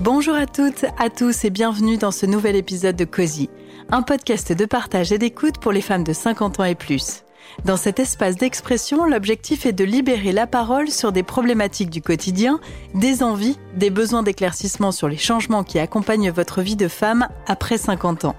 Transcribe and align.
Bonjour 0.00 0.34
à 0.34 0.46
toutes, 0.46 0.86
à 0.98 1.10
tous 1.10 1.44
et 1.44 1.50
bienvenue 1.50 1.98
dans 1.98 2.10
ce 2.10 2.24
nouvel 2.24 2.56
épisode 2.56 2.96
de 2.96 3.04
Cozy, 3.04 3.50
un 3.90 4.00
podcast 4.00 4.50
de 4.50 4.64
partage 4.64 5.12
et 5.12 5.18
d'écoute 5.18 5.58
pour 5.58 5.72
les 5.72 5.82
femmes 5.82 6.04
de 6.04 6.14
50 6.14 6.58
ans 6.60 6.64
et 6.64 6.74
plus. 6.74 7.22
Dans 7.64 7.76
cet 7.76 8.00
espace 8.00 8.36
d'expression, 8.36 9.04
l'objectif 9.04 9.66
est 9.66 9.72
de 9.72 9.84
libérer 9.84 10.32
la 10.32 10.46
parole 10.46 10.88
sur 10.88 11.12
des 11.12 11.22
problématiques 11.22 11.90
du 11.90 12.00
quotidien, 12.00 12.60
des 12.94 13.22
envies, 13.22 13.58
des 13.74 13.90
besoins 13.90 14.22
d'éclaircissement 14.22 14.92
sur 14.92 15.08
les 15.08 15.18
changements 15.18 15.64
qui 15.64 15.78
accompagnent 15.78 16.30
votre 16.30 16.62
vie 16.62 16.76
de 16.76 16.88
femme 16.88 17.28
après 17.46 17.78
50 17.78 18.24
ans. 18.24 18.36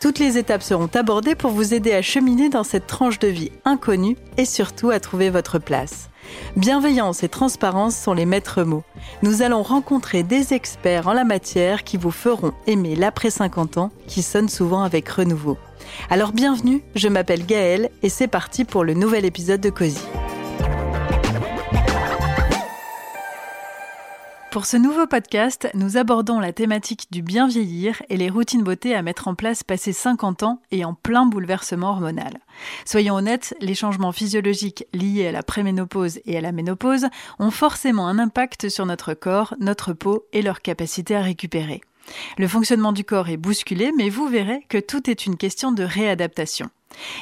Toutes 0.00 0.18
les 0.18 0.38
étapes 0.38 0.62
seront 0.62 0.90
abordées 0.94 1.34
pour 1.34 1.50
vous 1.50 1.74
aider 1.74 1.92
à 1.92 2.02
cheminer 2.02 2.48
dans 2.48 2.64
cette 2.64 2.86
tranche 2.86 3.18
de 3.18 3.28
vie 3.28 3.52
inconnue 3.64 4.16
et 4.36 4.44
surtout 4.44 4.90
à 4.90 5.00
trouver 5.00 5.30
votre 5.30 5.58
place. 5.58 6.08
Bienveillance 6.56 7.22
et 7.22 7.28
transparence 7.28 7.96
sont 7.96 8.12
les 8.12 8.26
maîtres 8.26 8.62
mots. 8.62 8.84
Nous 9.22 9.42
allons 9.42 9.62
rencontrer 9.62 10.22
des 10.22 10.54
experts 10.54 11.08
en 11.08 11.12
la 11.12 11.24
matière 11.24 11.84
qui 11.84 11.96
vous 11.96 12.10
feront 12.10 12.52
aimer 12.66 12.96
l'après 12.96 13.30
50 13.30 13.78
ans 13.78 13.90
qui 14.06 14.22
sonne 14.22 14.48
souvent 14.48 14.82
avec 14.82 15.08
renouveau. 15.08 15.56
Alors 16.10 16.32
bienvenue, 16.32 16.82
je 16.94 17.08
m'appelle 17.08 17.44
Gaëlle 17.44 17.90
et 18.02 18.08
c'est 18.08 18.28
parti 18.28 18.64
pour 18.64 18.84
le 18.84 18.94
nouvel 18.94 19.24
épisode 19.24 19.60
de 19.60 19.70
Cozy. 19.70 20.00
Pour 24.56 24.64
ce 24.64 24.78
nouveau 24.78 25.06
podcast, 25.06 25.68
nous 25.74 25.98
abordons 25.98 26.40
la 26.40 26.54
thématique 26.54 27.08
du 27.10 27.20
bien 27.20 27.46
vieillir 27.46 28.02
et 28.08 28.16
les 28.16 28.30
routines 28.30 28.62
beauté 28.62 28.94
à 28.94 29.02
mettre 29.02 29.28
en 29.28 29.34
place 29.34 29.62
passé 29.62 29.92
50 29.92 30.44
ans 30.44 30.62
et 30.70 30.82
en 30.86 30.94
plein 30.94 31.26
bouleversement 31.26 31.90
hormonal. 31.90 32.38
Soyons 32.86 33.16
honnêtes, 33.16 33.54
les 33.60 33.74
changements 33.74 34.12
physiologiques 34.12 34.86
liés 34.94 35.26
à 35.26 35.32
la 35.32 35.42
préménopause 35.42 36.20
et 36.24 36.38
à 36.38 36.40
la 36.40 36.52
ménopause 36.52 37.08
ont 37.38 37.50
forcément 37.50 38.08
un 38.08 38.18
impact 38.18 38.70
sur 38.70 38.86
notre 38.86 39.12
corps, 39.12 39.54
notre 39.60 39.92
peau 39.92 40.24
et 40.32 40.40
leur 40.40 40.62
capacité 40.62 41.14
à 41.14 41.20
récupérer. 41.20 41.82
Le 42.38 42.48
fonctionnement 42.48 42.92
du 42.92 43.04
corps 43.04 43.28
est 43.28 43.36
bousculé, 43.36 43.92
mais 43.96 44.08
vous 44.08 44.26
verrez 44.26 44.64
que 44.68 44.78
tout 44.78 45.10
est 45.10 45.26
une 45.26 45.36
question 45.36 45.72
de 45.72 45.82
réadaptation. 45.82 46.70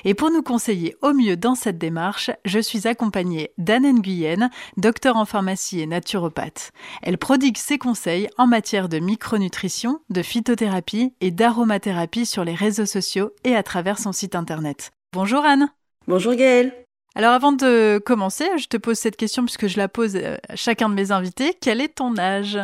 Et 0.05 0.15
pour 0.15 0.31
nous 0.31 0.43
conseiller 0.43 0.97
au 1.03 1.13
mieux 1.13 1.37
dans 1.37 1.55
cette 1.55 1.79
démarche, 1.79 2.31
je 2.45 2.59
suis 2.59 2.87
accompagnée 2.87 3.51
d'Anne 3.59 3.91
Nguyen, 3.91 4.51
docteur 4.77 5.17
en 5.17 5.25
pharmacie 5.25 5.81
et 5.81 5.87
naturopathe. 5.87 6.73
Elle 7.03 7.19
prodigue 7.19 7.57
ses 7.57 7.79
conseils 7.79 8.29
en 8.39 8.47
matière 8.47 8.89
de 8.89 8.99
micronutrition, 8.99 10.01
de 10.11 10.23
phytothérapie 10.23 11.12
et 11.21 11.31
d'aromathérapie 11.31 12.27
sur 12.27 12.45
les 12.45 12.55
réseaux 12.55 12.87
sociaux 12.87 13.33
et 13.45 13.57
à 13.57 13.62
travers 13.62 13.99
son 13.99 14.12
site 14.12 14.35
internet. 14.35 14.93
Bonjour 15.12 15.45
Anne. 15.45 15.71
Bonjour 16.07 16.35
Gaëlle. 16.35 16.73
Alors 17.17 17.33
avant 17.33 17.53
de 17.53 18.03
commencer, 18.05 18.47
je 18.59 18.67
te 18.67 18.77
pose 18.77 18.99
cette 18.99 19.17
question 19.17 19.45
puisque 19.45 19.69
je 19.69 19.79
la 19.79 19.89
pose 19.89 20.17
à 20.17 20.57
chacun 20.57 20.89
de 20.89 20.95
mes 20.95 21.12
invités. 21.12 21.57
Quel 21.61 21.81
est 21.81 21.97
ton 21.97 22.19
âge? 22.19 22.59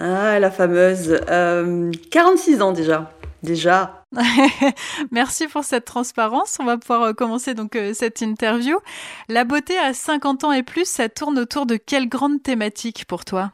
Ah, 0.00 0.38
la 0.38 0.50
fameuse. 0.50 1.20
46 2.10 2.54
euh, 2.54 2.60
ans 2.60 2.72
déjà 2.72 3.12
déjà. 3.44 4.04
Merci 5.12 5.46
pour 5.46 5.62
cette 5.62 5.84
transparence. 5.84 6.56
On 6.60 6.64
va 6.64 6.76
pouvoir 6.76 7.02
euh, 7.02 7.12
commencer 7.12 7.54
donc 7.54 7.76
euh, 7.76 7.92
cette 7.94 8.20
interview. 8.22 8.76
La 9.28 9.44
beauté 9.44 9.78
à 9.78 9.94
50 9.94 10.44
ans 10.44 10.52
et 10.52 10.64
plus, 10.64 10.88
ça 10.88 11.08
tourne 11.08 11.38
autour 11.38 11.66
de 11.66 11.76
quelle 11.76 12.08
grande 12.08 12.42
thématique 12.42 13.04
pour 13.06 13.24
toi? 13.24 13.52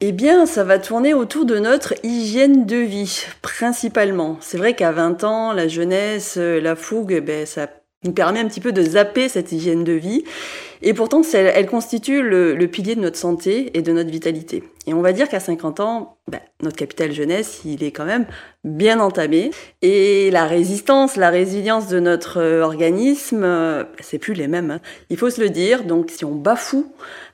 Eh 0.00 0.12
bien, 0.12 0.44
ça 0.44 0.64
va 0.64 0.78
tourner 0.78 1.14
autour 1.14 1.46
de 1.46 1.58
notre 1.58 1.94
hygiène 2.02 2.66
de 2.66 2.76
vie, 2.76 3.24
principalement. 3.40 4.36
C'est 4.40 4.58
vrai 4.58 4.74
qu'à 4.74 4.92
20 4.92 5.24
ans, 5.24 5.52
la 5.52 5.68
jeunesse, 5.68 6.34
euh, 6.36 6.60
la 6.60 6.76
fougue, 6.76 7.12
eh 7.12 7.20
ben, 7.20 7.46
ça 7.46 7.68
nous 8.04 8.12
permet 8.12 8.40
un 8.40 8.46
petit 8.46 8.60
peu 8.60 8.72
de 8.72 8.82
zapper 8.82 9.28
cette 9.28 9.52
hygiène 9.52 9.84
de 9.84 9.92
vie. 9.92 10.24
Et 10.82 10.94
pourtant, 10.94 11.22
elle, 11.32 11.66
constitue 11.66 12.22
le, 12.22 12.66
pilier 12.66 12.94
de 12.94 13.00
notre 13.00 13.18
santé 13.18 13.76
et 13.76 13.82
de 13.82 13.92
notre 13.92 14.10
vitalité. 14.10 14.62
Et 14.88 14.94
on 14.94 15.00
va 15.00 15.12
dire 15.12 15.28
qu'à 15.28 15.40
50 15.40 15.80
ans, 15.80 16.16
ben, 16.28 16.40
notre 16.62 16.76
capital 16.76 17.12
jeunesse, 17.12 17.62
il 17.64 17.82
est 17.82 17.90
quand 17.90 18.04
même 18.04 18.26
bien 18.62 19.00
entamé. 19.00 19.50
Et 19.82 20.30
la 20.30 20.44
résistance, 20.44 21.16
la 21.16 21.30
résilience 21.30 21.88
de 21.88 21.98
notre 21.98 22.38
euh, 22.40 22.62
organisme, 22.62 23.42
euh, 23.42 23.84
c'est 24.00 24.18
plus 24.18 24.34
les 24.34 24.46
mêmes. 24.46 24.70
Hein. 24.70 24.80
Il 25.10 25.16
faut 25.16 25.30
se 25.30 25.40
le 25.40 25.50
dire. 25.50 25.84
Donc, 25.84 26.10
si 26.10 26.24
on 26.24 26.34
bafoue 26.34 26.86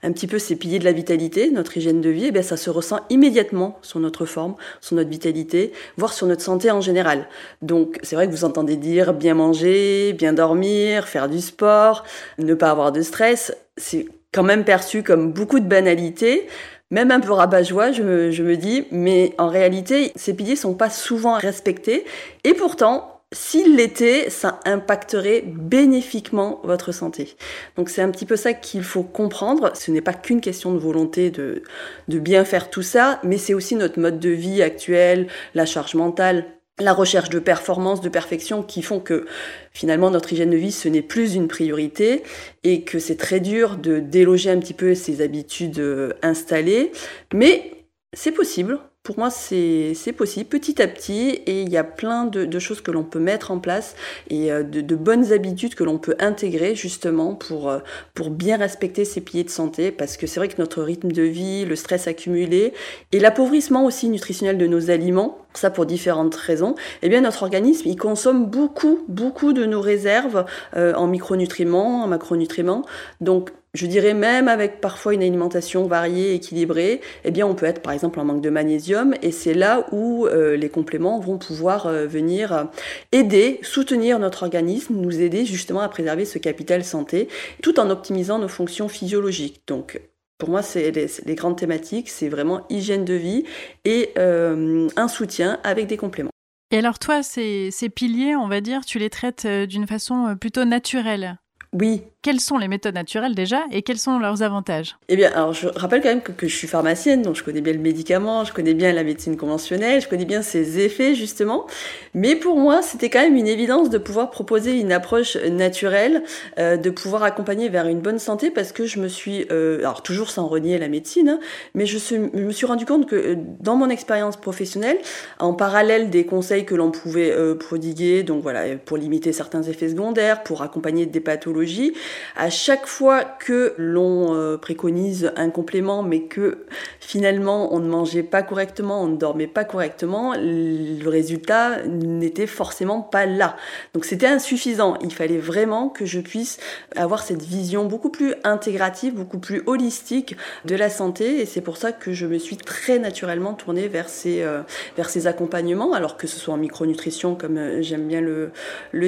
un 0.03 0.13
petit 0.13 0.27
peu 0.27 0.39
ces 0.39 0.57
piliers 0.57 0.79
de 0.79 0.85
la 0.85 0.93
vitalité, 0.93 1.51
notre 1.51 1.77
hygiène 1.77 2.01
de 2.01 2.11
vie, 2.11 2.27
eh 2.27 2.31
bien, 2.33 2.43
ça 2.43 2.57
se 2.57 2.71
ressent 2.71 3.01
immédiatement 3.11 3.79
sur 3.83 4.01
notre 4.01 4.25
forme, 4.25 4.55
sur 4.81 4.97
notre 4.97 5.11
vitalité, 5.11 5.73
voire 5.97 6.13
sur 6.13 6.27
notre 6.27 6.43
santé 6.43 6.71
en 6.71 6.81
général. 6.81 7.29
Donc, 7.61 7.99
c'est 8.03 8.17
vrai 8.17 8.27
que 8.27 8.33
vous 8.33 8.45
entendez 8.45 8.77
dire 8.77 9.13
bien 9.13 9.35
manger, 9.35 10.15
bien 10.15 10.33
dormir, 10.33 11.07
faire 11.07 11.29
du 11.29 11.41
sport, 11.41 12.05
ne 12.39 12.55
pas 12.55 12.71
avoir 12.71 12.93
de 12.93 13.03
stress. 13.03 13.42
C'est 13.77 14.07
quand 14.33 14.43
même 14.43 14.65
perçu 14.65 15.03
comme 15.03 15.33
beaucoup 15.33 15.61
de 15.61 15.67
banalités 15.67 16.49
même 16.93 17.11
un 17.11 17.21
peu 17.21 17.33
rabat-joie, 17.33 17.91
je 17.91 18.03
me 18.03 18.55
dis, 18.55 18.85
mais 18.91 19.33
en 19.39 19.49
réalité, 19.49 20.13
ces 20.15 20.35
piliers 20.35 20.57
sont 20.57 20.75
pas 20.75 20.91
souvent 20.91 21.39
respectés, 21.39 22.05
et 22.45 22.53
pourtant, 22.53 23.23
s'ils 23.33 23.77
l'étaient, 23.77 24.29
ça 24.29 24.61
impacterait 24.67 25.43
bénéfiquement 25.47 26.61
votre 26.65 26.93
santé. 26.93 27.35
Donc 27.77 27.89
c'est 27.89 28.03
un 28.03 28.11
petit 28.11 28.27
peu 28.27 28.37
ça 28.37 28.53
qu'il 28.53 28.85
faut 28.85 29.03
comprendre. 29.03 29.73
Ce 29.75 29.91
n'est 29.91 30.03
pas 30.03 30.13
qu'une 30.13 30.43
question 30.43 30.73
de 30.73 30.79
volonté 30.79 31.31
de, 31.31 31.63
de 32.09 32.19
bien 32.19 32.45
faire 32.45 32.69
tout 32.69 32.83
ça, 32.83 33.21
mais 33.25 33.39
c'est 33.39 33.55
aussi 33.55 33.75
notre 33.75 33.99
mode 33.99 34.21
de 34.21 34.29
vie 34.29 34.63
actuel, 34.63 35.29
la 35.55 35.65
charge 35.65 35.95
mentale, 35.95 36.45
la 36.79 36.93
recherche 36.93 37.29
de 37.29 37.39
performance, 37.39 38.01
de 38.01 38.09
perfection 38.09 38.63
qui 38.63 38.83
font 38.83 39.01
que 39.01 39.27
finalement 39.73 40.11
notre 40.11 40.33
hygiène 40.33 40.51
de 40.51 40.57
vie 40.57 40.73
ce 40.73 40.89
n'est 40.89 41.03
plus 41.03 41.35
une 41.35 41.49
priorité 41.49 42.23
et 42.65 42.83
que 42.83 42.99
c'est 42.99 43.17
très 43.17 43.41
dur 43.41 43.77
de 43.77 43.99
déloger 43.99 44.51
un 44.51 44.59
petit 44.59 44.75
peu 44.75 44.95
ces 44.95 45.21
habitudes 45.21 45.79
euh, 45.79 46.13
installées. 46.23 46.93
Mais 47.33 47.73
c'est 48.15 48.33
possible, 48.33 48.79
pour 49.03 49.19
moi, 49.19 49.31
c'est 49.31 50.15
possible. 50.17 50.49
Petit 50.49 50.81
à 50.81 50.87
petit 50.87 51.31
et 51.47 51.63
il 51.63 51.71
y 51.71 51.77
a 51.77 51.83
plein 51.83 52.25
de, 52.25 52.59
choses 52.61 52.81
que 52.81 52.93
l'on 52.93 53.03
peut 53.03 53.19
mettre 53.19 53.51
en 53.51 53.59
place 53.59 53.97
et 54.31 54.53
euh, 54.53 54.63
de, 54.63 54.81
de 54.81 54.95
bonnes 54.95 55.33
habitudes 55.33 55.75
que 55.75 55.83
l'on 55.83 55.99
peut 55.99 56.15
intégrer 56.21 56.77
justement 56.77 57.35
pour, 57.35 57.69
euh, 57.69 57.81
pour 58.15 58.31
bien 58.31 58.59
respecter 58.59 59.05
ces 59.05 59.21
piliers 59.21 59.43
de 59.43 59.51
santé. 59.51 59.91
Parce 59.91 60.17
que 60.17 60.29
c'est 60.29 60.39
vrai 60.39 60.47
que 60.47 60.61
notre 60.61 60.83
rythme 60.83 61.11
de 61.11 61.23
vie, 61.23 61.65
le 61.65 61.75
stress 61.75 62.07
accumulé 62.07 62.75
et 63.11 63.19
l'appauvrissement 63.19 63.85
aussi 63.85 64.09
nutritionnel 64.09 64.57
de 64.57 64.69
nos 64.69 64.89
aliments, 64.89 65.42
ça 65.55 65.71
pour 65.71 65.87
différentes 65.87 66.35
raisons, 66.35 66.75
eh 67.03 67.09
bien 67.09 67.21
notre 67.21 67.43
organisme 67.43 67.89
il 67.89 67.97
consomme 67.97 68.47
beaucoup, 68.47 69.01
beaucoup 69.09 69.53
de 69.53 69.65
nos 69.65 69.81
réserves 69.81 70.45
euh, 70.77 70.95
en 70.95 71.07
micronutriments, 71.07 72.03
en 72.03 72.07
macronutriments. 72.07 72.85
Donc 73.21 73.51
je 73.75 73.87
dirais 73.87 74.13
même 74.13 74.49
avec 74.49 74.83
parfois 74.83 75.15
une 75.15 75.23
alimentation 75.23 75.87
variée, 75.87 76.35
équilibrée, 76.35 77.01
eh 77.25 77.31
bien 77.31 77.47
on 77.47 77.55
peut 77.55 77.65
être 77.65 77.81
par 77.81 77.95
exemple 77.95 78.21
en 78.21 78.25
manque 78.25 78.43
de 78.43 78.51
magnésium 78.51 79.15
et 79.23 79.33
c'est 79.33 79.55
là 79.55 79.87
où 79.93 80.27
euh, 80.27 80.57
les 80.57 80.69
compléments 80.69 81.19
vont 81.19 81.39
pouvoir 81.39 81.87
euh, 81.87 82.07
venir 82.07 82.69
aider, 83.13 83.61
soutenir 83.63 84.19
notre 84.19 84.43
organisme, 84.43 84.95
nous 84.97 85.23
aider 85.23 85.47
justement 85.47 85.81
à 85.81 85.89
préserver 85.89 86.27
ce 86.27 86.39
capital 86.39 86.85
santé, 86.85 87.29
tout 87.63 87.81
en 87.81 87.89
optimisant 87.89 88.39
nos 88.39 88.49
fonctions 88.49 88.89
physiologiques. 88.89 89.63
Donc 89.67 90.01
pour 90.43 90.51
moi, 90.51 90.63
c'est 90.63 90.91
les, 90.91 91.35
grandes 91.37 91.57
thématiques, 91.57 92.09
c'est 92.09 92.29
vraiment 92.29 92.67
hygiène 92.69 93.05
de 93.05 93.15
vie 93.15 93.45
et 93.85 94.11
un 94.19 95.07
soutien 95.07 95.61
avec 95.63 95.87
des 95.87 95.97
compléments. 95.97 96.33
Et 96.73 96.79
alors 96.79 96.99
toi, 96.99 97.23
ces, 97.23 97.71
ces 97.71 97.89
piliers, 97.89 98.35
on 98.35 98.49
va 98.49 98.61
dire, 98.61 98.85
tu 98.85 98.99
les 98.99 99.09
traites 99.09 99.47
d'une 99.47 99.87
façon 99.87 100.37
plutôt 100.41 100.65
naturelle? 100.65 101.39
Oui, 101.73 102.03
quelles 102.23 102.41
sont 102.41 102.57
les 102.57 102.69
méthodes 102.69 102.95
naturelles 102.95 103.35
déjà 103.35 103.63
et 103.73 103.83
quels 103.83 103.99
sont 103.99 104.19
leurs 104.19 104.43
avantages 104.43 104.97
Eh 105.09 105.17
bien, 105.17 105.31
alors 105.33 105.53
je 105.53 105.67
rappelle 105.69 106.01
quand 106.01 106.09
même 106.09 106.23
que, 106.23 106.47
je 106.47 106.55
suis 106.55 106.69
pharmacienne, 106.69 107.23
donc 107.23 107.35
je 107.35 107.43
connais 107.43 107.61
bien 107.61 107.73
le 107.73 107.81
médicament, 107.81 108.45
je 108.45 108.53
connais 108.53 108.75
bien 108.75 108.93
la 108.93 109.03
médecine 109.03 109.37
conventionnelle, 109.37 110.01
je 110.01 110.09
connais 110.09 110.25
bien 110.25 110.41
ses 110.41 110.79
effets 110.79 111.15
justement. 111.15 111.67
Mais 112.15 112.37
pour 112.37 112.57
moi, 112.57 112.81
c'était 112.81 113.11
quand 113.11 113.21
même 113.21 113.37
une 113.37 113.49
évidence 113.49 113.91
de 113.91 113.99
pouvoir 113.99 114.31
proposer 114.31 114.79
une 114.79 114.93
approche 114.93 115.37
naturelle, 115.37 116.23
euh, 116.59 116.77
de 116.77 116.91
pouvoir 116.91 117.25
accompagner 117.25 117.69
vers 117.69 117.89
une 117.89 118.01
bonne 118.01 118.21
santé, 118.21 118.51
parce 118.51 118.71
que 118.71 118.87
je 118.87 119.01
me 119.01 119.09
suis, 119.09 119.47
euh, 119.51 119.81
alors 119.81 120.03
toujours 120.03 120.31
sans 120.31 120.47
renier 120.47 120.79
la 120.79 120.89
médecine, 120.89 121.29
hein, 121.29 121.41
mais 121.75 121.87
je, 121.87 122.17
me 122.17 122.53
suis 122.53 122.67
rendu 122.67 122.87
compte 122.87 123.09
que 123.09 123.17
euh, 123.17 123.37
dans 123.61 123.75
mon 123.75 123.91
expérience 123.91 124.37
professionnelle, 124.37 124.99
en 125.41 125.55
parallèle 125.55 126.11
des 126.11 126.25
conseils 126.25 126.65
que 126.65 126.77
l'on 126.77 126.93
pouvait 126.93 127.33
euh, 127.33 127.57
prodiguer, 127.57 128.23
donc 128.23 128.43
voilà, 128.43 128.77
pour 128.77 128.97
limiter 128.97 129.33
certains 129.33 129.63
effets 129.63 129.89
secondaires, 129.89 130.45
pour 130.45 130.63
accompagner 130.63 131.07
des 131.07 131.21
pathologies, 131.21 131.95
à 132.37 132.51
chaque 132.51 132.87
fois 132.87 133.25
que 133.25 133.75
l'on 133.79 134.35
euh, 134.35 134.57
préconise 134.57 135.33
un 135.37 135.51
complément, 135.51 136.03
mais 136.03 136.23
que 136.23 136.65
finalement 137.01 137.75
on 137.75 137.81
ne 137.81 137.89
mangeait 137.89 138.23
pas 138.23 138.43
correctement, 138.43 139.03
on 139.03 139.09
ne 139.09 139.17
dormait 139.17 139.47
pas 139.47 139.65
correctement, 139.65 140.35
le 140.37 141.09
résultat 141.09 141.83
n'était 141.87 142.47
forcément 142.47 143.01
pas 143.01 143.27
là. 143.27 143.57
Donc 143.95 144.05
c'était 144.05 144.27
insuffisant. 144.27 144.97
Il 145.03 145.13
fallait 145.13 145.39
vraiment 145.39 145.89
que 145.89 146.07
je 146.07 146.21
puisse 146.21 146.59
avoir 146.97 147.23
cette 147.23 147.43
vision 147.43 147.85
beaucoup 147.85 148.11
plus 148.11 148.35
intégrative, 148.45 149.15
beaucoup 149.15 149.39
plus 149.39 149.63
holistique 149.67 150.37
de 150.65 150.75
la 150.75 150.91
santé, 150.91 151.41
et 151.41 151.47
c'est 151.47 151.61
pour 151.61 151.77
ça 151.77 151.93
que 151.93 152.13
je 152.13 152.27
me 152.27 152.39
suis 152.39 152.57
très 152.57 152.99
naturellement 152.99 153.55
tournée 153.55 153.89
vers 153.89 154.09
ces, 154.09 154.43
euh, 154.43 154.63
vers 154.97 155.11
ces 155.11 155.27
accompagnements, 155.27 155.93
alors 155.93 156.17
que 156.17 156.27
ce 156.27 156.39
soit 156.39 156.55
en 156.55 156.59
micronutrition, 156.59 157.35
comme 157.35 157.59
euh, 157.59 157.83
j'aime 157.83 158.07
bien 158.07 158.21
le, 158.21 158.51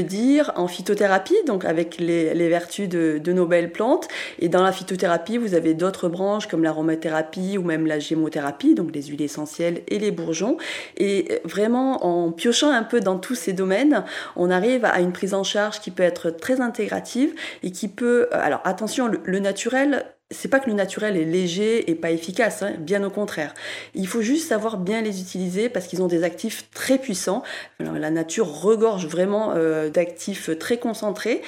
dire, 0.02 0.52
en 0.56 0.68
phytothérapie, 0.68 1.36
donc 1.46 1.64
avec 1.64 1.98
les, 1.98 2.34
les 2.34 2.48
vertus 2.48 2.88
de, 2.88 2.93
de, 2.94 3.32
nos 3.32 3.46
belles 3.46 3.72
plantes. 3.72 4.08
Et 4.38 4.48
dans 4.48 4.62
la 4.62 4.72
phytothérapie, 4.72 5.38
vous 5.38 5.54
avez 5.54 5.74
d'autres 5.74 6.08
branches 6.08 6.46
comme 6.46 6.62
l'aromathérapie 6.62 7.58
ou 7.58 7.62
même 7.62 7.86
la 7.86 7.98
gémothérapie, 7.98 8.74
donc 8.74 8.94
les 8.94 9.02
huiles 9.02 9.22
essentielles 9.22 9.82
et 9.88 9.98
les 9.98 10.10
bourgeons. 10.10 10.56
Et 10.96 11.40
vraiment, 11.44 12.04
en 12.04 12.32
piochant 12.32 12.70
un 12.70 12.84
peu 12.84 13.00
dans 13.00 13.18
tous 13.18 13.34
ces 13.34 13.52
domaines, 13.52 14.04
on 14.36 14.50
arrive 14.50 14.84
à 14.84 15.00
une 15.00 15.12
prise 15.12 15.34
en 15.34 15.44
charge 15.44 15.80
qui 15.80 15.90
peut 15.90 16.02
être 16.02 16.30
très 16.30 16.60
intégrative 16.60 17.34
et 17.62 17.70
qui 17.70 17.88
peut... 17.88 18.28
Alors 18.32 18.60
attention, 18.64 19.10
le 19.24 19.38
naturel 19.38 20.04
c'est 20.30 20.48
pas 20.48 20.60
que 20.60 20.68
le 20.68 20.74
naturel 20.74 21.16
est 21.16 21.24
léger 21.24 21.90
et 21.90 21.94
pas 21.94 22.10
efficace, 22.10 22.62
hein, 22.62 22.74
bien 22.78 23.04
au 23.04 23.10
contraire. 23.10 23.54
Il 23.94 24.06
faut 24.06 24.22
juste 24.22 24.48
savoir 24.48 24.78
bien 24.78 25.02
les 25.02 25.20
utiliser 25.20 25.68
parce 25.68 25.86
qu'ils 25.86 26.02
ont 26.02 26.06
des 26.06 26.24
actifs 26.24 26.70
très 26.72 26.98
puissants. 26.98 27.42
la 27.78 28.10
nature 28.10 28.48
regorge 28.48 29.06
vraiment 29.06 29.52
euh, 29.54 29.90
d'actifs 29.90 30.50
très 30.58 30.78
concentrés. 30.78 31.42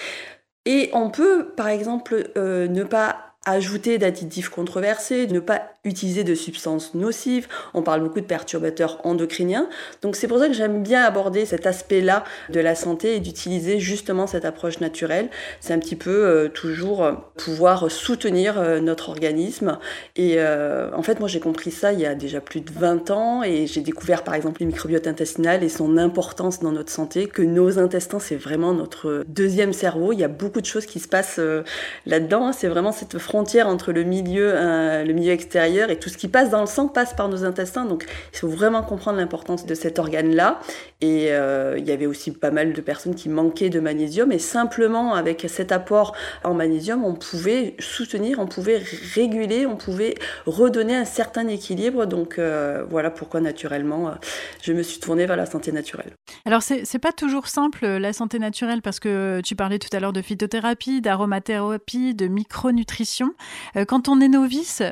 Et 0.66 0.90
on 0.92 1.10
peut, 1.10 1.52
par 1.56 1.68
exemple, 1.68 2.30
euh, 2.36 2.68
ne 2.68 2.84
pas 2.84 3.34
ajouter 3.44 3.96
d'additifs 3.98 4.48
controversés, 4.48 5.28
ne 5.28 5.38
pas 5.38 5.75
utiliser 5.86 6.24
de 6.24 6.34
substances 6.34 6.94
nocives. 6.94 7.48
On 7.74 7.82
parle 7.82 8.02
beaucoup 8.02 8.20
de 8.20 8.26
perturbateurs 8.26 9.00
endocriniens. 9.04 9.68
Donc 10.02 10.16
c'est 10.16 10.28
pour 10.28 10.38
ça 10.38 10.48
que 10.48 10.54
j'aime 10.54 10.82
bien 10.82 11.02
aborder 11.02 11.46
cet 11.46 11.66
aspect-là 11.66 12.24
de 12.50 12.60
la 12.60 12.74
santé 12.74 13.16
et 13.16 13.20
d'utiliser 13.20 13.78
justement 13.78 14.26
cette 14.26 14.44
approche 14.44 14.80
naturelle. 14.80 15.28
C'est 15.60 15.72
un 15.72 15.78
petit 15.78 15.96
peu 15.96 16.26
euh, 16.26 16.48
toujours 16.48 17.04
euh, 17.04 17.12
pouvoir 17.36 17.90
soutenir 17.90 18.58
euh, 18.58 18.80
notre 18.80 19.08
organisme. 19.08 19.78
Et 20.16 20.38
en 20.40 21.02
fait, 21.02 21.18
moi 21.20 21.28
j'ai 21.28 21.40
compris 21.40 21.70
ça 21.70 21.92
il 21.92 22.00
y 22.00 22.06
a 22.06 22.14
déjà 22.14 22.40
plus 22.40 22.60
de 22.60 22.70
20 22.72 23.10
ans 23.10 23.42
et 23.42 23.66
j'ai 23.66 23.80
découvert 23.80 24.22
par 24.22 24.34
exemple 24.34 24.60
le 24.60 24.66
microbiote 24.66 25.06
intestinal 25.06 25.62
et 25.62 25.68
son 25.68 25.96
importance 25.96 26.60
dans 26.60 26.72
notre 26.72 26.90
santé, 26.90 27.26
que 27.26 27.42
nos 27.42 27.78
intestins 27.78 28.18
c'est 28.18 28.36
vraiment 28.36 28.72
notre 28.72 29.24
deuxième 29.28 29.72
cerveau. 29.72 30.12
Il 30.12 30.18
y 30.18 30.24
a 30.24 30.28
beaucoup 30.28 30.60
de 30.60 30.66
choses 30.66 30.86
qui 30.86 31.00
se 31.00 31.08
passent 31.08 31.40
là-dedans. 32.06 32.52
C'est 32.52 32.68
vraiment 32.68 32.92
cette 32.92 33.18
frontière 33.18 33.68
entre 33.68 33.92
le 33.92 34.02
milieu, 34.04 34.52
le 34.52 35.12
milieu 35.12 35.32
extérieur 35.32 35.75
et 35.90 35.98
tout 35.98 36.08
ce 36.08 36.16
qui 36.16 36.28
passe 36.28 36.50
dans 36.50 36.60
le 36.60 36.66
sang 36.66 36.88
passe 36.88 37.14
par 37.14 37.28
nos 37.28 37.44
intestins. 37.44 37.84
Donc 37.84 38.06
il 38.32 38.38
faut 38.38 38.48
vraiment 38.48 38.82
comprendre 38.82 39.18
l'importance 39.18 39.66
de 39.66 39.74
cet 39.74 39.98
organe-là. 39.98 40.60
Et 41.00 41.28
euh, 41.30 41.76
il 41.78 41.86
y 41.86 41.92
avait 41.92 42.06
aussi 42.06 42.32
pas 42.32 42.50
mal 42.50 42.72
de 42.72 42.80
personnes 42.80 43.14
qui 43.14 43.28
manquaient 43.28 43.68
de 43.68 43.80
magnésium 43.80 44.32
et 44.32 44.38
simplement 44.38 45.14
avec 45.14 45.46
cet 45.48 45.72
apport 45.72 46.14
en 46.42 46.54
magnésium, 46.54 47.04
on 47.04 47.14
pouvait 47.14 47.74
soutenir, 47.78 48.38
on 48.38 48.46
pouvait 48.46 48.82
réguler, 49.14 49.66
on 49.66 49.76
pouvait 49.76 50.14
redonner 50.46 50.96
un 50.96 51.04
certain 51.04 51.46
équilibre. 51.48 52.06
Donc 52.06 52.38
euh, 52.38 52.84
voilà 52.88 53.10
pourquoi 53.10 53.40
naturellement 53.40 54.12
je 54.62 54.72
me 54.72 54.82
suis 54.82 55.00
tournée 55.00 55.26
vers 55.26 55.36
la 55.36 55.46
santé 55.46 55.72
naturelle. 55.72 56.12
Alors 56.44 56.62
c'est 56.62 56.98
pas 56.98 57.12
toujours 57.12 57.48
simple 57.48 57.86
la 57.86 58.12
santé 58.12 58.38
naturelle 58.38 58.82
parce 58.82 59.00
que 59.00 59.40
tu 59.44 59.56
parlais 59.56 59.78
tout 59.78 59.94
à 59.94 60.00
l'heure 60.00 60.12
de 60.12 60.22
phytothérapie, 60.22 61.00
d'aromathérapie, 61.00 62.14
de 62.14 62.26
micronutrition. 62.26 63.34
Euh, 63.76 63.84
quand 63.84 64.08
on 64.08 64.20
est 64.20 64.28
novice, 64.28 64.82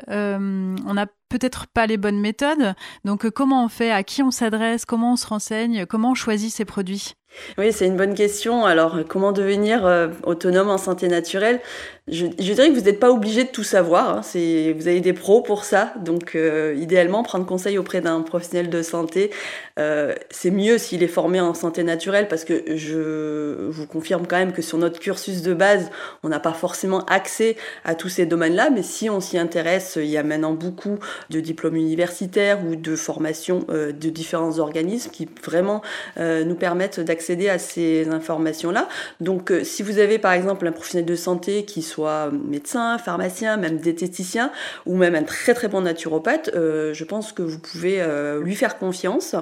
on 0.87 0.93
n'a 0.93 1.07
peut-être 1.29 1.67
pas 1.67 1.87
les 1.87 1.97
bonnes 1.97 2.19
méthodes. 2.19 2.73
Donc, 3.03 3.25
euh, 3.25 3.31
comment 3.31 3.65
on 3.65 3.69
fait? 3.69 3.91
À 3.91 4.03
qui 4.03 4.23
on 4.23 4.31
s'adresse? 4.31 4.85
Comment 4.85 5.13
on 5.13 5.15
se 5.15 5.27
renseigne? 5.27 5.85
Comment 5.85 6.11
on 6.11 6.15
choisit 6.15 6.53
ses 6.53 6.65
produits? 6.65 7.13
Oui, 7.57 7.73
c'est 7.73 7.87
une 7.87 7.97
bonne 7.97 8.13
question. 8.13 8.65
Alors, 8.65 8.99
comment 9.07 9.31
devenir 9.31 9.85
euh, 9.85 10.07
autonome 10.23 10.69
en 10.69 10.77
santé 10.77 11.07
naturelle? 11.07 11.61
Je, 12.07 12.27
dirais 12.27 12.69
que 12.69 12.75
vous 12.75 12.85
n'êtes 12.85 12.99
pas 12.99 13.11
obligé 13.11 13.45
de 13.45 13.49
tout 13.49 13.63
savoir. 13.63 14.17
Hein. 14.17 14.21
Vous 14.21 14.87
avez 14.87 15.01
des 15.01 15.13
pros 15.13 15.41
pour 15.41 15.63
ça. 15.63 15.93
Donc, 16.03 16.35
euh, 16.35 16.75
idéalement, 16.77 17.23
prendre 17.23 17.45
conseil 17.45 17.77
auprès 17.79 18.01
d'un 18.01 18.21
professionnel 18.21 18.69
de 18.69 18.81
santé, 18.83 19.31
euh, 19.79 20.13
c'est 20.29 20.51
mieux 20.51 20.77
s'il 20.77 21.01
est 21.01 21.07
formé 21.07 21.41
en 21.41 21.55
santé 21.55 21.83
naturelle 21.83 22.27
parce 22.27 22.45
que 22.45 22.75
je 22.75 23.69
vous 23.69 23.87
confirme 23.87 24.27
quand 24.27 24.37
même 24.37 24.53
que 24.53 24.61
sur 24.61 24.77
notre 24.77 24.99
cursus 24.99 25.41
de 25.41 25.53
base, 25.55 25.89
on 26.21 26.29
n'a 26.29 26.39
pas 26.39 26.53
forcément 26.53 27.03
accès 27.05 27.57
à 27.83 27.95
tous 27.95 28.09
ces 28.09 28.27
domaines-là. 28.27 28.69
Mais 28.69 28.83
si 28.83 29.09
on 29.09 29.19
s'y 29.19 29.39
intéresse, 29.39 29.97
il 29.99 30.09
y 30.09 30.17
a 30.17 30.23
maintenant 30.23 30.53
beaucoup 30.53 30.99
de 31.31 31.39
diplômes 31.39 31.75
universitaires 31.75 32.59
ou 32.65 32.75
de 32.75 32.95
formations 32.95 33.65
de 33.69 34.09
différents 34.09 34.59
organismes 34.59 35.09
qui 35.09 35.27
vraiment 35.43 35.81
nous 36.17 36.55
permettent 36.55 36.99
d'accéder 36.99 37.49
à 37.49 37.57
ces 37.57 38.07
informations-là. 38.09 38.87
Donc, 39.19 39.51
euh, 39.51 39.63
si 39.63 39.83
vous 39.83 39.99
avez 39.99 40.19
par 40.19 40.33
exemple 40.33 40.67
un 40.67 40.71
professionnel 40.71 41.05
de 41.05 41.15
santé 41.15 41.65
qui 41.65 41.81
soit 41.81 41.94
médecin, 42.31 42.97
pharmacien, 42.97 43.57
même 43.57 43.77
diététicien, 43.77 44.51
ou 44.85 44.95
même 44.95 45.15
un 45.15 45.23
très 45.23 45.53
très 45.53 45.67
bon 45.67 45.81
naturopathe, 45.81 46.51
euh, 46.55 46.93
je 46.93 47.03
pense 47.03 47.31
que 47.31 47.41
vous 47.41 47.59
pouvez 47.59 48.01
euh, 48.01 48.41
lui 48.41 48.55
faire 48.55 48.77
confiance. 48.77 49.35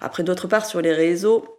Après, 0.00 0.22
d'autre 0.22 0.48
part, 0.48 0.66
sur 0.66 0.80
les 0.80 0.92
réseaux, 0.92 1.57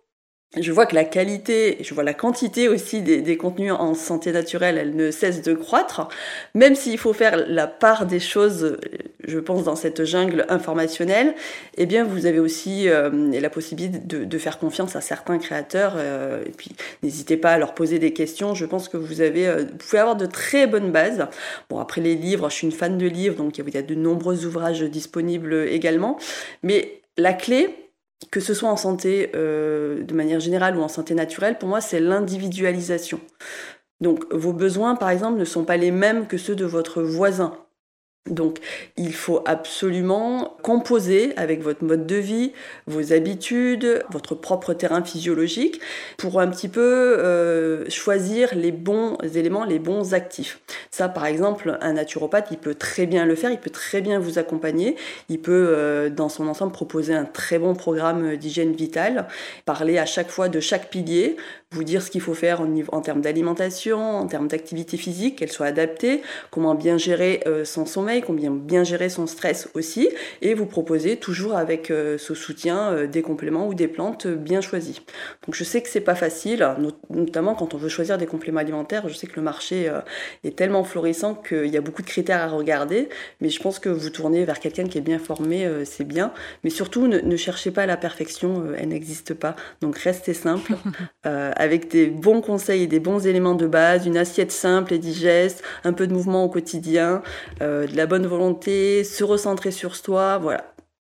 je 0.57 0.72
vois 0.72 0.88
que 0.88 0.96
la 0.96 1.04
qualité, 1.04 1.78
je 1.81 1.94
vois 1.94 2.04
la 2.04 2.16
quantité 2.16 2.68
aussi 2.68 3.04
des, 3.04 3.38
contenus 3.38 3.72
en 3.72 3.94
santé 3.94 4.31
naturelle, 4.31 4.80
elle 4.80 4.96
ne 4.96 5.12
cesse 5.12 5.44
de 5.44 5.54
croître, 5.54 6.07
même 6.56 6.74
s'il 6.74 6.98
faut 6.98 7.13
faire 7.13 7.46
la 7.48 7.68
part 7.68 8.07
des 8.07 8.19
choses, 8.19 8.80
je 9.28 9.38
pense, 9.38 9.66
dans 9.66 9.75
cette 9.75 10.06
jungle 10.06 10.48
informationnelle, 10.50 11.36
eh 11.78 11.86
bien, 11.86 12.04
vous 12.04 12.25
avez 12.25 12.40
aussi 12.40 12.90
euh, 12.90 13.12
la 13.40 13.50
possibilité 13.51 14.00
de, 14.00 14.38
faire 14.40 14.57
confiance 14.57 14.96
à 14.96 15.01
certains 15.01 15.38
créateurs, 15.38 15.94
euh, 15.98 16.44
et 16.44 16.51
puis 16.51 16.72
n'hésitez 17.04 17.38
pas 17.38 17.51
à 17.51 17.57
leur 17.60 17.75
poser 17.75 18.00
des 18.00 18.13
questions, 18.13 18.56
je 18.56 18.66
pense 18.66 18.90
que 18.90 18.98
vous 18.98 19.22
avez, 19.22 19.48
euh, 19.48 19.66
vous 19.69 19.78
pouvez 19.78 20.00
avoir 20.00 20.16
de 20.16 20.25
très 20.25 20.66
bonnes 20.66 20.92
bases. 20.92 21.28
Bon, 21.69 21.78
après 21.78 22.01
les 22.01 22.16
livres, 22.16 22.50
je 22.50 22.56
suis 22.56 22.66
une 22.66 22.74
fan 22.74 22.98
de 22.98 23.06
livres, 23.06 23.36
donc 23.36 23.60
il 23.60 23.69
y 23.69 23.78
a 23.78 23.84
de 23.84 23.96
nombreux 23.96 24.48
ouvrages 24.48 24.81
disponibles 24.81 25.54
également, 25.69 26.18
mais 26.63 27.01
la 27.18 27.34
clé, 27.34 27.88
que 28.31 28.39
ce 28.39 28.54
soit 28.54 28.69
en 28.69 28.75
santé 28.75 29.31
euh, 29.36 30.04
de 30.04 30.13
manière 30.13 30.39
générale 30.39 30.77
ou 30.77 30.81
en 30.81 30.88
santé 30.88 31.13
naturelle, 31.13 31.57
pour 31.57 31.69
moi, 31.69 31.81
c'est 31.81 32.00
l'individualisation. 32.00 33.19
Donc 34.01 34.25
vos 34.33 34.54
besoins, 34.54 34.95
par 34.95 35.10
exemple, 35.10 35.39
ne 35.39 35.45
sont 35.45 35.66
pas 35.66 35.77
les 35.77 35.92
mêmes 35.92 36.27
que 36.27 36.38
ceux 36.38 36.56
de 36.56 36.66
votre 36.66 37.01
voisin. 37.01 37.54
Donc 38.30 38.60
il 38.95 39.13
faut 39.13 39.42
absolument 39.45 40.56
composer 40.62 41.36
avec 41.38 41.62
votre 41.63 41.83
mode 41.83 42.06
de 42.06 42.16
vie, 42.16 42.51
vos 42.86 43.12
habitudes, 43.12 44.04
votre 44.12 44.36
propre 44.36 44.74
terrain 44.74 45.04
physiologique 45.04 45.80
pour 46.18 46.39
un 46.39 46.48
petit 46.48 46.68
peu 46.68 46.81
euh, 46.81 47.89
choisir 47.89 48.54
les 48.54 48.71
bons 48.71 49.18
éléments, 49.33 49.66
les 49.66 49.80
bons 49.80 50.13
actifs. 50.13 50.60
Ça 50.92 51.10
par 51.10 51.25
exemple, 51.25 51.77
un 51.81 51.94
naturopathe, 51.94 52.50
il 52.51 52.57
peut 52.57 52.75
très 52.75 53.07
bien 53.07 53.25
le 53.25 53.36
faire, 53.36 53.51
il 53.51 53.60
peut 53.60 53.69
très 53.71 54.01
bien 54.01 54.19
vous 54.19 54.38
accompagner, 54.38 54.95
il 55.30 55.39
peut 55.39 55.74
euh, 55.75 56.10
dans 56.10 56.30
son 56.30 56.48
ensemble 56.48 56.72
proposer 56.72 57.13
un 57.15 57.25
très 57.25 57.57
bon 57.57 57.74
programme 57.74 58.36
d'hygiène 58.36 58.74
vitale, 58.74 59.27
parler 59.65 59.98
à 59.98 60.06
chaque 60.06 60.30
fois 60.30 60.50
de 60.50 60.60
chaque 60.60 60.89
pilier, 60.89 61.36
vous 61.71 61.83
dire 61.83 62.01
ce 62.01 62.10
qu'il 62.10 62.21
faut 62.21 62.33
faire 62.33 62.62
en, 62.62 62.68
en 62.92 63.01
termes 63.01 63.21
d'alimentation, 63.21 64.00
en 64.00 64.25
termes 64.25 64.48
d'activité 64.48 64.98
physique, 64.98 65.38
qu'elle 65.38 65.51
soit 65.51 65.68
adaptée, 65.68 66.24
comment 66.50 66.74
bien 66.74 66.98
gérer 66.98 67.44
euh, 67.45 67.63
son 67.63 67.86
sommeil, 67.86 68.24
comment 68.24 68.51
bien 68.51 68.83
gérer 68.83 69.10
son 69.10 69.27
stress 69.27 69.69
aussi, 69.75 70.10
et 70.42 70.55
vous 70.55 70.65
proposer 70.65 71.17
toujours 71.17 71.55
avec 71.55 71.91
euh, 71.91 72.17
ce 72.17 72.34
soutien 72.34 72.91
euh, 72.91 73.08
des 73.08 73.22
compléments 73.22 73.67
ou 73.67 73.75
des 73.75 73.88
plantes 73.88 74.25
bien 74.25 74.62
choisies. 74.62 75.01
Donc 75.46 75.53
je 75.53 75.63
sais 75.63 75.84
que 75.84 75.89
c'est 75.89 76.01
pas 76.01 76.15
facile, 76.15 76.67
notamment 77.12 77.53
quand 77.53 77.75
on 77.75 77.77
veut 77.77 77.89
choisir 77.89 78.17
des 78.17 78.25
compléments 78.25 78.62
alimentaires. 78.62 79.08
Je 79.08 79.13
sais 79.13 79.27
que 79.27 79.36
le 79.36 79.44
marché 79.44 79.91
est 80.44 80.55
tellement 80.55 80.84
florissant 80.84 81.36
qu'il 81.36 81.67
y 81.67 81.77
a 81.77 81.82
beaucoup 81.82 82.01
de 82.01 82.08
critères 82.08 82.41
à 82.41 82.48
regarder, 82.48 83.10
mais 83.41 83.50
je 83.50 83.62
pense 83.62 83.79
que 83.79 83.89
vous 83.89 84.10
tournez 84.10 84.44
vers 84.44 84.60
quelqu'un 84.60 84.88
qui 84.88 84.98
est 84.98 85.01
bien 85.01 85.20
formé, 85.20 85.67
c'est 85.86 86.03
bien. 86.03 86.34
Mais 86.63 86.70
surtout, 86.70 87.08
ne, 87.08 87.20
ne, 87.20 87.36
cherchez 87.36 87.72
pas 87.72 87.86
la 87.86 87.98
perfection, 87.98 88.65
elle 88.77 88.89
n'existe 88.89 89.34
pas. 89.34 89.55
Donc 89.82 89.98
restez 89.98 90.34
simple. 90.34 90.74
avec 91.60 91.92
des 91.92 92.08
bons 92.08 92.42
conseils 92.42 92.84
et 92.84 92.88
des 92.88 93.00
bons 93.00 93.28
éléments 93.28 93.54
de 93.54 93.68
base, 93.68 94.08
une 94.08 94.18
assiette 94.18 94.51
simple 94.51 94.94
et 94.94 94.98
digeste, 94.98 95.62
un 95.84 95.94
peu 95.94 96.08
de 96.08 96.13
mouvement 96.13 96.46
au 96.46 96.50
quotidien, 96.50 97.22
euh, 97.62 97.86
de 97.86 97.96
la 97.96 98.08
bonne 98.08 98.25
volonté, 98.25 99.04
se 99.04 99.24
recentrer 99.24 99.70
sur 99.70 99.96
soi, 99.96 100.39
voilà. 100.39 100.74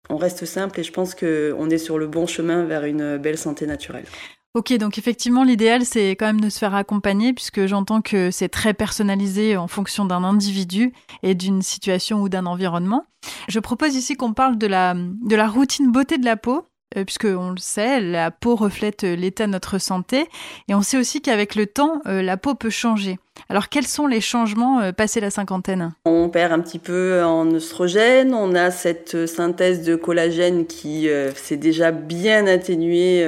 On 0.08 0.16
reste 0.16 0.46
simple 0.46 0.80
et 0.80 0.82
je 0.82 0.92
pense 0.92 1.14
qu'on 1.14 1.70
est 1.70 1.78
sur 1.78 1.98
le 1.98 2.08
bon 2.08 2.26
chemin 2.26 2.64
vers 2.64 2.84
une 2.84 3.18
belle 3.18 3.38
santé 3.38 3.66
naturelle. 3.66 4.06
Ok, 4.54 4.72
donc 4.78 4.98
effectivement, 4.98 5.44
l'idéal, 5.44 5.84
c'est 5.84 6.10
quand 6.12 6.26
même 6.26 6.40
de 6.40 6.48
se 6.48 6.58
faire 6.58 6.74
accompagner, 6.74 7.32
puisque 7.32 7.66
j'entends 7.66 8.00
que 8.00 8.32
c'est 8.32 8.48
très 8.48 8.74
personnalisé 8.74 9.56
en 9.56 9.68
fonction 9.68 10.06
d'un 10.06 10.24
individu 10.24 10.92
et 11.22 11.36
d'une 11.36 11.62
situation 11.62 12.20
ou 12.22 12.28
d'un 12.28 12.46
environnement. 12.46 13.04
Je 13.46 13.60
propose 13.60 13.94
ici 13.94 14.16
qu'on 14.16 14.32
parle 14.32 14.58
de 14.58 14.66
la, 14.66 14.94
de 14.94 15.36
la 15.36 15.46
routine 15.48 15.92
beauté 15.92 16.18
de 16.18 16.24
la 16.24 16.36
peau. 16.36 16.64
Euh, 16.96 17.04
puisque 17.04 17.26
on 17.26 17.50
le 17.50 17.58
sait, 17.58 18.00
la 18.00 18.32
peau 18.32 18.56
reflète 18.56 19.04
euh, 19.04 19.14
l'état 19.14 19.46
de 19.46 19.52
notre 19.52 19.78
santé, 19.78 20.26
et 20.68 20.74
on 20.74 20.82
sait 20.82 20.98
aussi 20.98 21.20
qu'avec 21.20 21.54
le 21.54 21.66
temps, 21.66 22.00
euh, 22.06 22.20
la 22.20 22.36
peau 22.36 22.56
peut 22.56 22.70
changer. 22.70 23.18
Alors 23.48 23.68
quels 23.68 23.86
sont 23.86 24.08
les 24.08 24.20
changements 24.20 24.92
passés 24.92 25.20
la 25.20 25.30
cinquantaine? 25.30 25.92
On 26.04 26.28
perd 26.28 26.52
un 26.52 26.60
petit 26.60 26.78
peu 26.78 27.22
en 27.22 27.50
oestrogène, 27.52 28.34
on 28.34 28.54
a 28.54 28.70
cette 28.70 29.26
synthèse 29.26 29.82
de 29.82 29.96
collagène 29.96 30.66
qui 30.66 31.08
s'est 31.34 31.56
déjà 31.56 31.90
bien 31.90 32.46
atténuée 32.46 33.26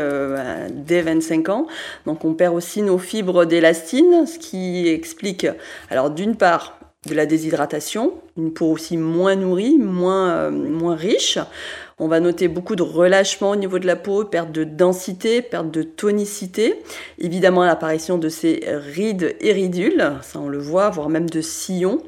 dès 0.71 1.00
25 1.00 1.49
ans, 1.49 1.66
donc 2.04 2.26
on 2.26 2.35
perd 2.35 2.54
aussi 2.54 2.83
nos 2.83 2.99
fibres 2.99 3.47
d'élastine, 3.47 4.26
ce 4.26 4.38
qui 4.38 4.87
explique, 4.87 5.47
alors 5.88 6.11
d'une 6.11 6.37
part, 6.37 6.78
de 7.09 7.14
la 7.14 7.26
déshydratation, 7.26 8.12
une 8.37 8.52
peau 8.52 8.66
aussi 8.66 8.97
moins 8.97 9.35
nourrie, 9.35 9.76
moins, 9.76 10.50
moins 10.50 10.95
riche. 10.95 11.38
On 11.99 12.08
va 12.08 12.20
noter 12.20 12.49
beaucoup 12.49 12.76
de 12.76 12.82
relâchement 12.82 13.50
au 13.50 13.56
niveau 13.56 13.78
de 13.78 13.87
la 13.87 13.96
peau, 13.96 14.25
perte 14.25 14.52
de 14.52 14.64
densité, 14.64 15.42
perte 15.42 15.70
de 15.70 15.82
tonicité. 15.82 16.82
Évidemment, 17.18 17.64
l'apparition 17.64 18.18
de 18.18 18.28
ces 18.28 18.64
rides 18.66 19.37
et 19.40 19.52
ridules, 19.52 20.12
ça 20.22 20.40
on 20.40 20.49
le 20.49 20.58
voit, 20.58 20.90
voire 20.90 21.08
même 21.08 21.28
de 21.28 21.40
sillons. 21.40 22.02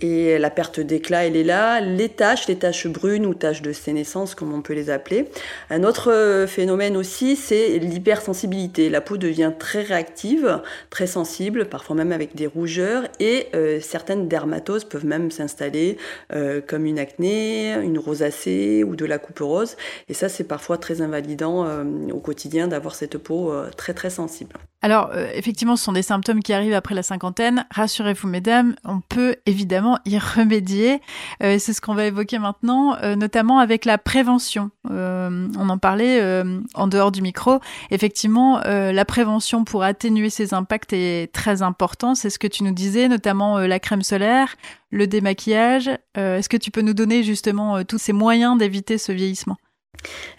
Et 0.00 0.38
la 0.38 0.50
perte 0.50 0.80
d'éclat, 0.80 1.26
elle 1.26 1.36
est 1.36 1.44
là. 1.44 1.80
Les 1.80 2.08
taches, 2.08 2.48
les 2.48 2.56
taches 2.56 2.86
brunes 2.86 3.26
ou 3.26 3.34
taches 3.34 3.62
de 3.62 3.72
sénescence, 3.72 4.34
comme 4.34 4.52
on 4.52 4.60
peut 4.60 4.72
les 4.72 4.90
appeler. 4.90 5.28
Un 5.70 5.84
autre 5.84 6.46
phénomène 6.48 6.96
aussi, 6.96 7.36
c'est 7.36 7.78
l'hypersensibilité. 7.78 8.90
La 8.90 9.00
peau 9.00 9.16
devient 9.16 9.52
très 9.58 9.82
réactive, 9.82 10.60
très 10.90 11.06
sensible, 11.06 11.66
parfois 11.66 11.96
même 11.96 12.12
avec 12.12 12.34
des 12.34 12.46
rougeurs. 12.46 13.04
Et 13.20 13.48
euh, 13.54 13.80
certaines 13.80 14.28
dermatoses 14.28 14.84
peuvent 14.84 15.06
même 15.06 15.30
s'installer, 15.30 15.96
euh, 16.32 16.60
comme 16.66 16.86
une 16.86 16.98
acné, 16.98 17.74
une 17.74 17.98
rosacée 17.98 18.84
ou 18.84 18.96
de 18.96 19.04
la 19.04 19.18
coupe 19.24 19.38
rose. 19.40 19.76
Et 20.08 20.14
ça, 20.14 20.28
c'est 20.28 20.44
parfois 20.44 20.78
très 20.78 21.00
invalidant 21.00 21.64
euh, 21.64 21.84
au 22.12 22.20
quotidien 22.20 22.68
d'avoir 22.68 22.94
cette 22.94 23.18
peau 23.18 23.52
euh, 23.52 23.70
très 23.76 23.94
très 23.94 24.10
sensible. 24.10 24.54
Alors, 24.82 25.10
euh, 25.14 25.28
effectivement, 25.32 25.76
ce 25.76 25.84
sont 25.84 25.92
des 25.92 26.02
symptômes 26.02 26.42
qui 26.42 26.52
arrivent 26.52 26.74
après 26.74 26.94
la 26.94 27.02
cinquantaine. 27.02 27.64
Rassurez-vous, 27.70 28.28
mesdames, 28.28 28.76
on 28.84 29.00
peut 29.00 29.36
évidemment 29.46 29.98
y 30.04 30.18
remédier. 30.36 31.00
c'est 31.40 31.58
ce 31.58 31.80
qu'on 31.80 31.94
va 31.94 32.04
évoquer 32.04 32.38
maintenant, 32.38 32.96
notamment 33.16 33.58
avec 33.58 33.84
la 33.86 33.96
prévention. 33.96 34.70
on 34.88 35.68
en 35.68 35.78
parlait 35.78 36.42
en 36.74 36.86
dehors 36.86 37.12
du 37.12 37.22
micro. 37.22 37.60
Effectivement, 37.90 38.60
la 38.64 39.04
prévention 39.04 39.64
pour 39.64 39.82
atténuer 39.82 40.28
ces 40.28 40.52
impacts 40.52 40.92
est 40.92 41.32
très 41.32 41.62
important. 41.62 42.14
C'est 42.14 42.30
ce 42.30 42.38
que 42.38 42.46
tu 42.46 42.62
nous 42.62 42.72
disais, 42.72 43.08
notamment 43.08 43.58
la 43.58 43.78
crème 43.80 44.02
solaire, 44.02 44.56
le 44.94 45.06
démaquillage. 45.06 45.90
Est-ce 46.14 46.48
que 46.48 46.56
tu 46.56 46.70
peux 46.70 46.80
nous 46.80 46.94
donner 46.94 47.22
justement 47.22 47.84
tous 47.84 47.98
ces 47.98 48.12
moyens 48.12 48.56
d'éviter 48.56 48.96
ce 48.96 49.12
vieillissement? 49.12 49.56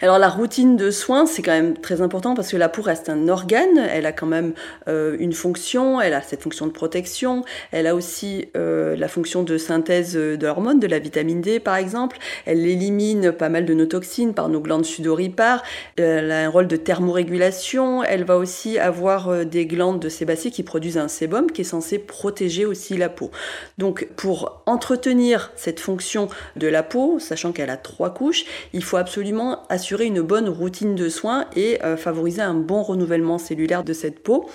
Alors 0.00 0.18
la 0.18 0.28
routine 0.28 0.76
de 0.76 0.90
soins, 0.90 1.26
c'est 1.26 1.42
quand 1.42 1.52
même 1.52 1.76
très 1.76 2.02
important 2.02 2.34
parce 2.34 2.50
que 2.50 2.56
la 2.56 2.68
peau 2.68 2.82
reste 2.82 3.08
un 3.08 3.28
organe, 3.28 3.78
elle 3.90 4.06
a 4.06 4.12
quand 4.12 4.26
même 4.26 4.52
euh, 4.88 5.16
une 5.18 5.32
fonction, 5.32 6.00
elle 6.00 6.14
a 6.14 6.22
cette 6.22 6.42
fonction 6.42 6.66
de 6.66 6.72
protection, 6.72 7.44
elle 7.72 7.86
a 7.86 7.94
aussi 7.94 8.48
euh, 8.56 8.96
la 8.96 9.08
fonction 9.08 9.42
de 9.42 9.58
synthèse 9.58 10.14
de 10.14 10.38
l'hormone, 10.40 10.80
de 10.80 10.86
la 10.86 10.98
vitamine 10.98 11.40
D 11.40 11.60
par 11.60 11.76
exemple, 11.76 12.18
elle 12.44 12.66
élimine 12.66 13.32
pas 13.32 13.48
mal 13.48 13.64
de 13.64 13.74
nos 13.74 13.86
toxines 13.86 14.34
par 14.34 14.48
nos 14.48 14.60
glandes 14.60 14.84
sudoripares, 14.84 15.62
elle 15.96 16.30
a 16.30 16.44
un 16.44 16.48
rôle 16.48 16.66
de 16.66 16.76
thermorégulation, 16.76 18.04
elle 18.04 18.24
va 18.24 18.36
aussi 18.36 18.78
avoir 18.78 19.28
euh, 19.28 19.44
des 19.44 19.66
glandes 19.66 20.00
de 20.00 20.08
sébacées 20.08 20.50
qui 20.50 20.62
produisent 20.62 20.98
un 20.98 21.08
sébum 21.08 21.50
qui 21.50 21.62
est 21.62 21.64
censé 21.64 21.98
protéger 21.98 22.66
aussi 22.66 22.96
la 22.96 23.08
peau. 23.08 23.30
Donc 23.78 24.08
pour 24.16 24.62
entretenir 24.66 25.52
cette 25.56 25.80
fonction 25.80 26.28
de 26.56 26.66
la 26.66 26.82
peau, 26.82 27.18
sachant 27.18 27.52
qu'elle 27.52 27.70
a 27.70 27.76
trois 27.76 28.12
couches, 28.12 28.44
il 28.72 28.84
faut 28.84 28.96
absolument 28.96 29.45
assurer 29.68 30.06
une 30.06 30.22
bonne 30.22 30.48
routine 30.48 30.94
de 30.94 31.08
soins 31.08 31.46
et 31.54 31.82
euh, 31.84 31.96
favoriser 31.96 32.42
un 32.42 32.54
bon 32.54 32.82
renouvellement 32.82 33.38
cellulaire 33.38 33.84
de 33.84 33.92
cette 33.92 34.22
peau. 34.22 34.48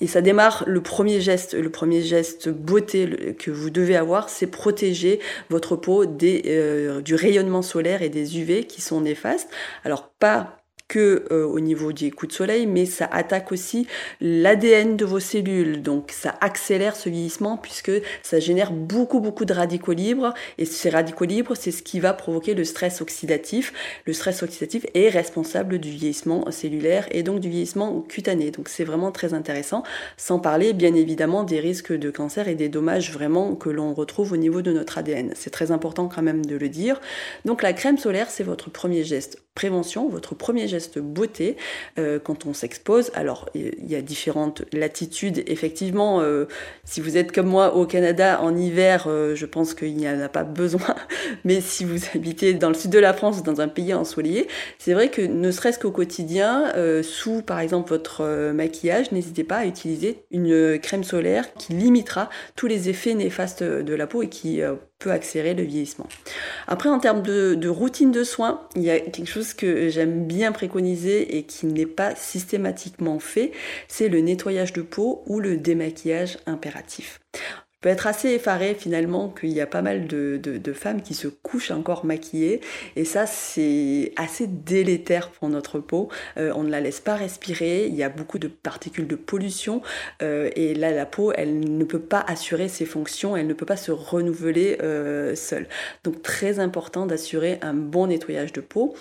Et 0.00 0.06
ça 0.06 0.20
démarre 0.20 0.64
le 0.66 0.80
premier 0.82 1.20
geste, 1.20 1.54
le 1.54 1.70
premier 1.70 2.02
geste 2.02 2.48
beauté 2.48 3.34
que 3.38 3.50
vous 3.50 3.70
devez 3.70 3.96
avoir, 3.96 4.28
c'est 4.28 4.46
protéger 4.46 5.20
votre 5.50 5.76
peau 5.76 6.04
euh, 6.04 7.00
du 7.00 7.14
rayonnement 7.14 7.62
solaire 7.62 8.02
et 8.02 8.08
des 8.08 8.38
UV 8.38 8.64
qui 8.64 8.80
sont 8.80 9.00
néfastes. 9.00 9.48
Alors 9.84 10.08
pas 10.18 10.61
euh, 10.98 11.44
au 11.46 11.60
niveau 11.60 11.92
des 11.92 12.10
coups 12.10 12.32
de 12.32 12.36
soleil, 12.36 12.66
mais 12.66 12.86
ça 12.86 13.08
attaque 13.10 13.52
aussi 13.52 13.86
l'ADN 14.20 14.96
de 14.96 15.04
vos 15.04 15.20
cellules. 15.20 15.82
Donc 15.82 16.10
ça 16.12 16.34
accélère 16.40 16.96
ce 16.96 17.08
vieillissement 17.08 17.56
puisque 17.56 17.92
ça 18.22 18.40
génère 18.40 18.72
beaucoup 18.72 19.20
beaucoup 19.20 19.44
de 19.44 19.52
radicaux 19.52 19.92
libres 19.92 20.34
et 20.58 20.64
ces 20.64 20.90
radicaux 20.90 21.24
libres, 21.24 21.54
c'est 21.54 21.70
ce 21.70 21.82
qui 21.82 22.00
va 22.00 22.12
provoquer 22.12 22.54
le 22.54 22.64
stress 22.64 23.00
oxydatif. 23.00 23.72
Le 24.06 24.12
stress 24.12 24.42
oxydatif 24.42 24.86
est 24.94 25.08
responsable 25.08 25.78
du 25.78 25.90
vieillissement 25.90 26.50
cellulaire 26.50 27.06
et 27.10 27.22
donc 27.22 27.40
du 27.40 27.48
vieillissement 27.48 28.00
cutané. 28.00 28.50
Donc 28.50 28.68
c'est 28.68 28.84
vraiment 28.84 29.12
très 29.12 29.34
intéressant, 29.34 29.82
sans 30.16 30.38
parler 30.38 30.72
bien 30.72 30.94
évidemment 30.94 31.44
des 31.44 31.60
risques 31.60 31.92
de 31.92 32.10
cancer 32.10 32.48
et 32.48 32.54
des 32.54 32.68
dommages 32.68 33.12
vraiment 33.12 33.54
que 33.54 33.70
l'on 33.70 33.94
retrouve 33.94 34.32
au 34.32 34.36
niveau 34.36 34.62
de 34.62 34.72
notre 34.72 34.98
ADN. 34.98 35.32
C'est 35.34 35.50
très 35.50 35.70
important 35.70 36.08
quand 36.08 36.22
même 36.22 36.44
de 36.44 36.56
le 36.56 36.68
dire. 36.68 37.00
Donc 37.44 37.62
la 37.62 37.72
crème 37.72 37.98
solaire, 37.98 38.30
c'est 38.30 38.44
votre 38.44 38.70
premier 38.70 39.04
geste 39.04 39.38
prévention, 39.54 40.08
votre 40.08 40.34
premier 40.34 40.66
geste 40.66 40.81
beauté 40.98 41.56
euh, 41.98 42.18
quand 42.18 42.46
on 42.46 42.54
s'expose. 42.54 43.10
Alors, 43.14 43.48
il 43.54 43.90
y 43.90 43.94
a 43.94 44.02
différentes 44.02 44.62
latitudes. 44.72 45.42
Effectivement, 45.46 46.20
euh, 46.20 46.46
si 46.84 47.00
vous 47.00 47.16
êtes 47.16 47.32
comme 47.32 47.46
moi 47.46 47.74
au 47.74 47.86
Canada 47.86 48.40
en 48.40 48.56
hiver, 48.56 49.04
euh, 49.06 49.34
je 49.34 49.46
pense 49.46 49.74
qu'il 49.74 49.96
n'y 49.96 50.08
en 50.08 50.20
a 50.20 50.28
pas 50.28 50.44
besoin. 50.44 50.94
Mais 51.44 51.60
si 51.60 51.84
vous 51.84 51.98
habitez 52.14 52.54
dans 52.54 52.68
le 52.68 52.74
sud 52.74 52.90
de 52.90 52.98
la 52.98 53.12
France, 53.12 53.42
dans 53.42 53.60
un 53.60 53.68
pays 53.68 53.94
ensoleillé, 53.94 54.48
c'est 54.78 54.94
vrai 54.94 55.08
que 55.08 55.22
ne 55.22 55.50
serait-ce 55.50 55.78
qu'au 55.78 55.90
quotidien, 55.90 56.72
sous 57.02 57.42
par 57.42 57.60
exemple 57.60 57.90
votre 57.90 58.52
maquillage, 58.52 59.12
n'hésitez 59.12 59.44
pas 59.44 59.58
à 59.58 59.66
utiliser 59.66 60.24
une 60.30 60.78
crème 60.78 61.04
solaire 61.04 61.52
qui 61.54 61.72
limitera 61.72 62.28
tous 62.56 62.66
les 62.66 62.88
effets 62.88 63.14
néfastes 63.14 63.62
de 63.62 63.94
la 63.94 64.06
peau 64.06 64.22
et 64.22 64.28
qui 64.28 64.62
accélérer 65.10 65.54
le 65.54 65.62
vieillissement. 65.62 66.06
Après, 66.66 66.88
en 66.88 66.98
termes 66.98 67.22
de, 67.22 67.68
routine 67.68 68.12
de 68.12 68.24
soins, 68.24 68.60
il 68.76 68.82
y 68.82 68.90
a 68.90 69.00
quelque 69.00 69.30
chose 69.30 69.54
que 69.54 69.88
j'aime 69.88 70.26
bien 70.26 70.52
préconiser 70.52 71.36
et 71.36 71.44
qui 71.44 71.66
n'est 71.66 71.86
pas 71.86 72.14
systématiquement 72.14 73.18
fait, 73.18 73.52
c'est 73.88 74.08
le 74.08 74.20
nettoyage 74.20 74.72
de 74.72 74.82
peau 74.82 75.22
ou 75.26 75.40
le 75.40 75.56
démaquillage 75.56 76.38
impératif 76.46 77.20
peut 77.82 77.88
être 77.88 78.06
assez 78.06 78.30
effaré 78.30 78.74
finalement 78.74 79.28
qu'il 79.28 79.50
y 79.50 79.60
a 79.60 79.66
pas 79.66 79.82
mal 79.82 80.06
de, 80.06 80.72
femmes 80.72 81.02
qui 81.02 81.12
se 81.12 81.28
couchent 81.28 81.70
encore 81.70 82.06
maquillées 82.06 82.60
et 82.96 83.04
ça 83.04 83.26
c'est 83.26 84.12
assez 84.16 84.46
délétère 84.46 85.28
pour 85.28 85.50
notre 85.50 85.80
peau. 85.80 86.08
Euh, 86.38 86.50
on 86.54 86.62
ne 86.62 86.70
la 86.70 86.80
laisse 86.80 87.00
pas 87.00 87.14
respirer, 87.14 87.86
il 87.86 87.94
y 87.94 88.02
a 88.02 88.08
beaucoup 88.08 88.38
de 88.38 88.48
particules 88.48 89.06
de 89.06 89.16
pollution 89.16 89.82
euh, 90.22 90.48
et 90.56 90.74
là 90.74 90.92
la 90.92 91.04
peau 91.04 91.32
elle 91.32 91.60
ne 91.60 91.84
peut 91.84 92.00
pas 92.00 92.24
assurer 92.26 92.68
ses 92.68 92.86
fonctions, 92.86 93.36
elle 93.36 93.46
ne 93.46 93.52
peut 93.52 93.66
pas 93.66 93.76
se 93.76 93.92
renouveler 93.92 94.78
euh, 94.82 95.34
seule. 95.34 95.66
Donc 96.04 96.22
très 96.22 96.60
important 96.60 97.04
d'assurer 97.04 97.58
un 97.60 97.74
bon 97.74 98.06
nettoyage 98.06 98.52
de 98.52 98.60
peau. 98.60 98.94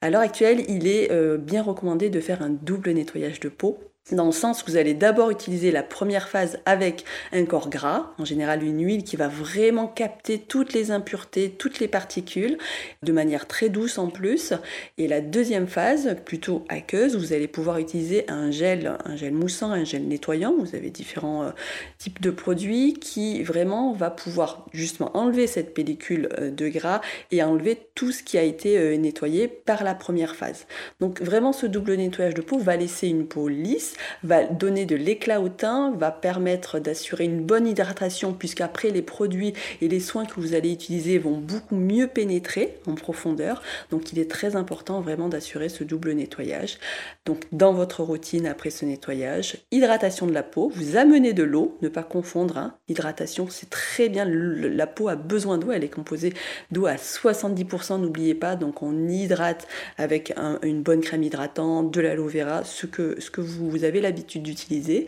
À 0.00 0.10
l'heure 0.10 0.22
actuelle, 0.22 0.64
il 0.68 0.88
est 0.88 1.12
bien 1.38 1.62
recommandé 1.62 2.10
de 2.10 2.18
faire 2.18 2.42
un 2.42 2.50
double 2.50 2.90
nettoyage 2.90 3.38
de 3.38 3.48
peau 3.48 3.78
dans 4.10 4.26
le 4.26 4.32
sens 4.32 4.62
où 4.62 4.66
vous 4.66 4.76
allez 4.76 4.94
d'abord 4.94 5.30
utiliser 5.30 5.70
la 5.70 5.84
première 5.84 6.28
phase 6.28 6.58
avec 6.66 7.04
un 7.32 7.44
corps 7.44 7.70
gras, 7.70 8.12
en 8.18 8.24
général 8.24 8.64
une 8.64 8.84
huile 8.84 9.04
qui 9.04 9.14
va 9.16 9.28
vraiment 9.28 9.86
capter 9.86 10.40
toutes 10.40 10.72
les 10.72 10.90
impuretés, 10.90 11.50
toutes 11.50 11.78
les 11.78 11.86
particules, 11.86 12.58
de 13.04 13.12
manière 13.12 13.46
très 13.46 13.68
douce 13.68 13.98
en 13.98 14.08
plus. 14.08 14.54
Et 14.98 15.06
la 15.06 15.20
deuxième 15.20 15.68
phase, 15.68 16.16
plutôt 16.24 16.64
aqueuse, 16.68 17.16
vous 17.16 17.32
allez 17.32 17.46
pouvoir 17.46 17.78
utiliser 17.78 18.28
un 18.28 18.50
gel, 18.50 18.96
un 19.04 19.14
gel 19.14 19.32
moussant, 19.32 19.70
un 19.70 19.84
gel 19.84 20.08
nettoyant. 20.08 20.54
Vous 20.58 20.74
avez 20.74 20.90
différents 20.90 21.44
euh, 21.44 21.50
types 21.98 22.20
de 22.20 22.30
produits 22.30 22.94
qui 22.94 23.44
vraiment 23.44 23.92
va 23.92 24.10
pouvoir 24.10 24.66
justement 24.72 25.16
enlever 25.16 25.46
cette 25.46 25.74
pellicule 25.74 26.28
euh, 26.38 26.50
de 26.50 26.68
gras 26.68 27.00
et 27.30 27.42
enlever 27.42 27.78
tout 27.94 28.10
ce 28.10 28.24
qui 28.24 28.36
a 28.36 28.42
été 28.42 28.78
euh, 28.78 28.96
nettoyé 28.96 29.46
par 29.46 29.84
la 29.84 29.94
première 29.94 30.34
phase. 30.34 30.66
Donc 30.98 31.22
vraiment 31.22 31.52
ce 31.52 31.66
double 31.66 31.94
nettoyage 31.94 32.34
de 32.34 32.42
peau 32.42 32.58
va 32.58 32.76
laisser 32.76 33.06
une 33.06 33.26
peau 33.26 33.48
lisse 33.48 33.91
va 34.22 34.44
donner 34.44 34.86
de 34.86 34.96
l'éclat 34.96 35.40
au 35.40 35.48
teint, 35.48 35.92
va 35.96 36.10
permettre 36.10 36.78
d'assurer 36.78 37.24
une 37.24 37.42
bonne 37.42 37.66
hydratation 37.66 38.32
puisqu'après 38.32 38.90
les 38.90 39.02
produits 39.02 39.54
et 39.80 39.88
les 39.88 40.00
soins 40.00 40.24
que 40.24 40.40
vous 40.40 40.54
allez 40.54 40.72
utiliser 40.72 41.18
vont 41.18 41.36
beaucoup 41.38 41.76
mieux 41.76 42.06
pénétrer 42.06 42.78
en 42.86 42.94
profondeur. 42.94 43.62
Donc 43.90 44.12
il 44.12 44.18
est 44.18 44.30
très 44.30 44.56
important 44.56 45.00
vraiment 45.00 45.28
d'assurer 45.28 45.68
ce 45.68 45.84
double 45.84 46.12
nettoyage. 46.12 46.78
Donc 47.24 47.44
dans 47.52 47.72
votre 47.72 48.02
routine 48.02 48.46
après 48.46 48.70
ce 48.70 48.84
nettoyage, 48.84 49.58
hydratation 49.70 50.26
de 50.26 50.32
la 50.32 50.42
peau, 50.42 50.70
vous 50.74 50.96
amenez 50.96 51.32
de 51.32 51.42
l'eau, 51.42 51.76
ne 51.82 51.88
pas 51.88 52.02
confondre. 52.02 52.58
Hein. 52.58 52.74
Hydratation, 52.88 53.48
c'est 53.50 53.70
très 53.70 54.08
bien, 54.08 54.24
la 54.24 54.86
peau 54.86 55.08
a 55.08 55.16
besoin 55.16 55.58
d'eau, 55.58 55.72
elle 55.72 55.84
est 55.84 55.88
composée 55.88 56.32
d'eau 56.70 56.86
à 56.86 56.94
70%, 56.94 58.00
n'oubliez 58.00 58.34
pas. 58.34 58.56
Donc 58.56 58.82
on 58.82 59.08
hydrate 59.08 59.66
avec 59.98 60.32
une 60.62 60.82
bonne 60.82 61.00
crème 61.00 61.22
hydratante, 61.22 61.92
de 61.92 62.00
l'aloe 62.00 62.28
vera, 62.28 62.64
ce 62.64 62.86
que, 62.86 63.20
ce 63.20 63.30
que 63.30 63.40
vous, 63.40 63.81
avez 63.84 64.00
l'habitude 64.00 64.42
d'utiliser. 64.42 65.06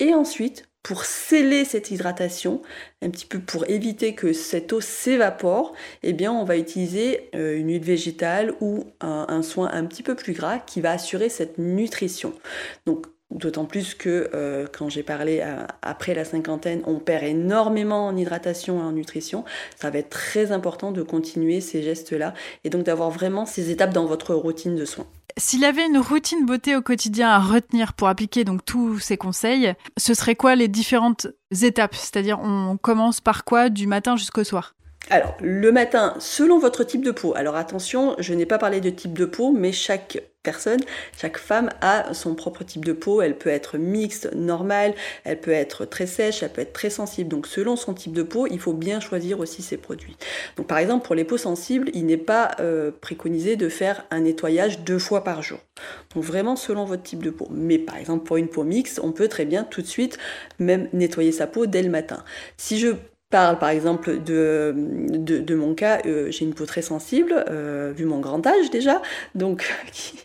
Et 0.00 0.14
ensuite, 0.14 0.68
pour 0.84 1.06
sceller 1.06 1.64
cette 1.64 1.90
hydratation, 1.90 2.60
un 3.00 3.08
petit 3.08 3.24
peu 3.24 3.40
pour 3.40 3.68
éviter 3.70 4.14
que 4.14 4.34
cette 4.34 4.72
eau 4.72 4.82
s'évapore, 4.82 5.74
eh 6.02 6.12
bien 6.12 6.30
on 6.30 6.44
va 6.44 6.58
utiliser 6.58 7.30
euh, 7.34 7.56
une 7.56 7.70
huile 7.70 7.82
végétale 7.82 8.54
ou 8.60 8.84
un, 9.00 9.42
soin 9.42 9.70
un 9.72 9.86
petit 9.86 10.02
peu 10.02 10.14
plus 10.14 10.34
gras 10.34 10.58
qui 10.58 10.82
va 10.82 10.90
assurer 10.92 11.30
cette 11.30 11.56
nutrition. 11.56 12.34
Donc 12.84 13.06
D'autant 13.34 13.64
plus 13.64 13.94
que 13.94 14.30
euh, 14.32 14.66
quand 14.72 14.88
j'ai 14.88 15.02
parlé 15.02 15.44
après 15.82 16.14
la 16.14 16.24
cinquantaine, 16.24 16.82
on 16.86 17.00
perd 17.00 17.24
énormément 17.24 18.06
en 18.06 18.16
hydratation 18.16 18.78
et 18.78 18.82
en 18.82 18.92
nutrition. 18.92 19.44
Ça 19.76 19.90
va 19.90 19.98
être 19.98 20.10
très 20.10 20.52
important 20.52 20.92
de 20.92 21.02
continuer 21.02 21.60
ces 21.60 21.82
gestes-là 21.82 22.32
et 22.62 22.70
donc 22.70 22.84
d'avoir 22.84 23.10
vraiment 23.10 23.44
ces 23.44 23.70
étapes 23.70 23.92
dans 23.92 24.06
votre 24.06 24.34
routine 24.34 24.76
de 24.76 24.84
soins. 24.84 25.06
S'il 25.36 25.60
y 25.60 25.64
avait 25.64 25.84
une 25.84 25.98
routine 25.98 26.46
beauté 26.46 26.76
au 26.76 26.82
quotidien 26.82 27.28
à 27.28 27.40
retenir 27.40 27.94
pour 27.94 28.06
appliquer 28.06 28.44
donc 28.44 28.64
tous 28.64 29.00
ces 29.00 29.16
conseils, 29.16 29.74
ce 29.96 30.14
serait 30.14 30.36
quoi 30.36 30.54
les 30.54 30.68
différentes 30.68 31.26
étapes? 31.60 31.96
C'est-à-dire 31.96 32.38
on 32.40 32.76
commence 32.76 33.20
par 33.20 33.44
quoi 33.44 33.68
du 33.68 33.88
matin 33.88 34.14
jusqu'au 34.16 34.44
soir? 34.44 34.76
Alors, 35.10 35.36
le 35.42 35.70
matin, 35.70 36.14
selon 36.18 36.58
votre 36.58 36.82
type 36.82 37.04
de 37.04 37.10
peau. 37.10 37.34
Alors 37.36 37.56
attention, 37.56 38.16
je 38.18 38.32
n'ai 38.32 38.46
pas 38.46 38.56
parlé 38.56 38.80
de 38.80 38.88
type 38.88 39.12
de 39.12 39.26
peau, 39.26 39.52
mais 39.52 39.70
chaque 39.70 40.22
personne, 40.42 40.80
chaque 41.18 41.36
femme 41.36 41.68
a 41.82 42.14
son 42.14 42.34
propre 42.34 42.64
type 42.64 42.86
de 42.86 42.94
peau. 42.94 43.20
Elle 43.20 43.36
peut 43.36 43.50
être 43.50 43.76
mixte, 43.76 44.32
normale, 44.34 44.94
elle 45.24 45.40
peut 45.40 45.50
être 45.50 45.84
très 45.84 46.06
sèche, 46.06 46.42
elle 46.42 46.50
peut 46.50 46.62
être 46.62 46.72
très 46.72 46.88
sensible. 46.88 47.28
Donc 47.28 47.46
selon 47.46 47.76
son 47.76 47.92
type 47.92 48.14
de 48.14 48.22
peau, 48.22 48.46
il 48.46 48.58
faut 48.58 48.72
bien 48.72 48.98
choisir 48.98 49.40
aussi 49.40 49.60
ses 49.60 49.76
produits. 49.76 50.16
Donc 50.56 50.68
par 50.68 50.78
exemple, 50.78 51.04
pour 51.04 51.14
les 51.14 51.24
peaux 51.24 51.38
sensibles, 51.38 51.90
il 51.92 52.06
n'est 52.06 52.16
pas 52.16 52.52
euh, 52.60 52.90
préconisé 52.90 53.56
de 53.56 53.68
faire 53.68 54.06
un 54.10 54.20
nettoyage 54.20 54.80
deux 54.80 54.98
fois 54.98 55.22
par 55.22 55.42
jour. 55.42 55.58
Donc 56.14 56.24
vraiment 56.24 56.56
selon 56.56 56.86
votre 56.86 57.02
type 57.02 57.22
de 57.22 57.30
peau. 57.30 57.48
Mais 57.50 57.78
par 57.78 57.98
exemple, 57.98 58.24
pour 58.24 58.38
une 58.38 58.48
peau 58.48 58.64
mixte, 58.64 59.00
on 59.02 59.12
peut 59.12 59.28
très 59.28 59.44
bien 59.44 59.64
tout 59.64 59.82
de 59.82 59.86
suite 59.86 60.16
même 60.58 60.88
nettoyer 60.94 61.32
sa 61.32 61.46
peau 61.46 61.66
dès 61.66 61.82
le 61.82 61.90
matin. 61.90 62.24
Si 62.56 62.78
je 62.78 62.94
par 63.34 63.68
exemple 63.68 64.22
de, 64.22 64.74
de, 64.74 65.54
mon 65.54 65.74
cas, 65.74 66.00
euh, 66.06 66.30
j'ai 66.30 66.44
une 66.44 66.54
peau 66.54 66.66
très 66.66 66.82
sensible, 66.82 67.44
euh, 67.50 67.92
vu 67.94 68.04
mon 68.04 68.20
grand 68.20 68.46
âge 68.46 68.70
déjà, 68.70 69.02
donc 69.34 69.72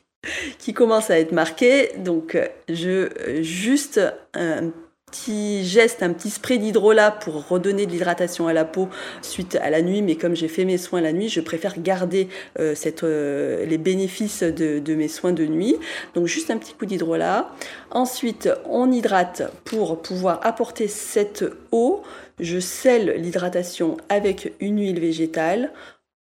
qui, 0.59 0.73
commence 0.73 1.09
à 1.09 1.19
être 1.19 1.31
marquée. 1.31 1.91
Donc 1.97 2.37
je 2.67 3.09
juste 3.41 3.99
un 4.33 4.71
petit 5.07 5.65
geste, 5.65 6.03
un 6.03 6.13
petit 6.13 6.29
spray 6.29 6.59
d'hydrolat 6.59 7.09
pour 7.09 7.47
redonner 7.47 7.87
de 7.87 7.91
l'hydratation 7.91 8.47
à 8.47 8.53
la 8.53 8.63
peau 8.63 8.89
suite 9.23 9.57
à 9.59 9.71
la 9.71 9.81
nuit. 9.81 10.03
Mais 10.03 10.15
comme 10.15 10.35
j'ai 10.35 10.47
fait 10.47 10.65
mes 10.65 10.77
soins 10.77 11.01
la 11.01 11.11
nuit, 11.11 11.29
je 11.29 11.41
préfère 11.41 11.81
garder 11.81 12.27
euh, 12.59 12.75
cette, 12.75 13.01
les 13.01 13.77
bénéfices 13.79 14.43
de, 14.43 14.77
de, 14.77 14.93
mes 14.93 15.07
soins 15.07 15.33
de 15.33 15.45
nuit. 15.45 15.77
Donc 16.13 16.27
juste 16.27 16.51
un 16.51 16.57
petit 16.57 16.73
coup 16.73 16.85
d'hydrolat. 16.85 17.49
Ensuite, 17.89 18.49
on 18.65 18.91
hydrate 18.91 19.51
pour 19.65 19.99
pouvoir 20.03 20.39
apporter 20.43 20.87
cette 20.87 21.43
eau 21.71 22.03
je 22.39 22.60
scelle 22.60 23.15
l'hydratation 23.22 23.98
avec 24.10 24.53
une 24.60 24.79
huile 24.79 25.00
végétale, 25.00 25.72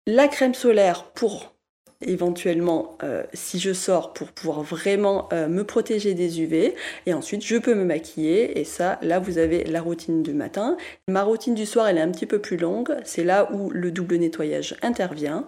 la 0.07 0.29
crème 0.29 0.55
solaire 0.55 1.05
pour 1.05 1.55
éventuellement 2.03 2.97
euh, 3.03 3.23
si 3.35 3.59
je 3.59 3.73
sors 3.73 4.13
pour 4.13 4.29
pouvoir 4.29 4.63
vraiment 4.63 5.29
euh, 5.33 5.49
me 5.49 5.65
protéger 5.65 6.15
des 6.15 6.41
UV 6.41 6.75
et 7.07 7.15
ensuite 7.15 7.45
je 7.45 7.57
peux 7.57 7.75
me 7.75 7.85
maquiller. 7.85 8.59
Et 8.59 8.65
ça 8.65 8.99
là 9.03 9.19
vous 9.19 9.39
avez 9.39 9.65
la 9.65 9.83
routine 9.83 10.23
du 10.23 10.33
matin. 10.33 10.77
Ma 11.09 11.23
routine 11.23 11.55
du 11.55 11.67
soir 11.67 11.89
elle 11.89 11.99
est 11.99 12.03
un 12.03 12.11
petit 12.11 12.27
peu 12.27 12.39
plus 12.39 12.57
longue. 12.57 12.97
C'est 13.05 13.25
là 13.25 13.53
où 13.53 13.71
le 13.71 13.91
double 13.91 14.17
nettoyage 14.17 14.77
intervient 14.83 15.45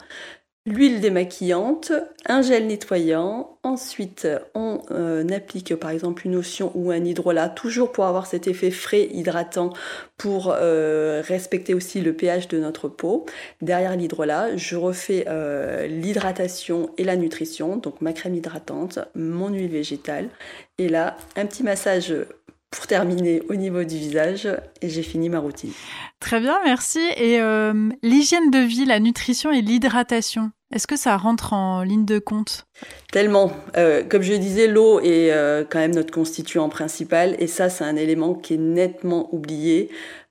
L'huile 0.64 1.00
démaquillante, 1.00 1.90
un 2.24 2.40
gel 2.40 2.68
nettoyant, 2.68 3.58
ensuite 3.64 4.28
on 4.54 4.80
euh, 4.92 5.28
applique 5.30 5.74
par 5.74 5.90
exemple 5.90 6.24
une 6.24 6.34
lotion 6.34 6.70
ou 6.76 6.92
un 6.92 7.04
hydrolat, 7.04 7.48
toujours 7.48 7.90
pour 7.90 8.04
avoir 8.04 8.26
cet 8.26 8.46
effet 8.46 8.70
frais 8.70 9.08
hydratant, 9.10 9.72
pour 10.16 10.54
euh, 10.56 11.20
respecter 11.26 11.74
aussi 11.74 12.00
le 12.00 12.12
pH 12.12 12.46
de 12.46 12.60
notre 12.60 12.86
peau. 12.86 13.26
Derrière 13.60 13.96
l'hydrolat, 13.96 14.56
je 14.56 14.76
refais 14.76 15.24
euh, 15.26 15.88
l'hydratation 15.88 16.90
et 16.96 17.02
la 17.02 17.16
nutrition, 17.16 17.76
donc 17.76 18.00
ma 18.00 18.12
crème 18.12 18.36
hydratante, 18.36 19.00
mon 19.16 19.48
huile 19.48 19.68
végétale, 19.68 20.28
et 20.78 20.88
là 20.88 21.16
un 21.34 21.46
petit 21.46 21.64
massage 21.64 22.14
pour 22.72 22.86
terminer 22.88 23.42
au 23.48 23.54
niveau 23.54 23.84
du 23.84 23.96
visage 23.96 24.48
et 24.80 24.88
j'ai 24.88 25.02
fini 25.02 25.28
ma 25.28 25.38
routine. 25.38 25.70
Très 26.18 26.40
bien, 26.40 26.58
merci. 26.64 27.00
Et 27.16 27.40
euh, 27.40 27.90
l'hygiène 28.02 28.50
de 28.50 28.58
vie, 28.58 28.84
la 28.84 28.98
nutrition 28.98 29.52
et 29.52 29.60
l'hydratation, 29.60 30.50
est-ce 30.72 30.86
que 30.86 30.96
ça 30.96 31.16
rentre 31.16 31.52
en 31.52 31.82
ligne 31.82 32.06
de 32.06 32.18
compte? 32.18 32.66
Tellement. 33.12 33.52
Euh, 33.76 34.02
comme 34.08 34.22
je 34.22 34.32
disais, 34.32 34.66
l'eau 34.66 35.00
est 35.00 35.30
euh, 35.30 35.64
quand 35.68 35.78
même 35.78 35.94
notre 35.94 36.12
constituant 36.12 36.68
principal 36.68 37.36
et 37.38 37.46
ça, 37.46 37.68
c'est 37.68 37.84
un 37.84 37.96
élément 37.96 38.34
qui 38.34 38.54
est 38.54 38.58
nettement 38.58 39.32
oublié. 39.34 39.90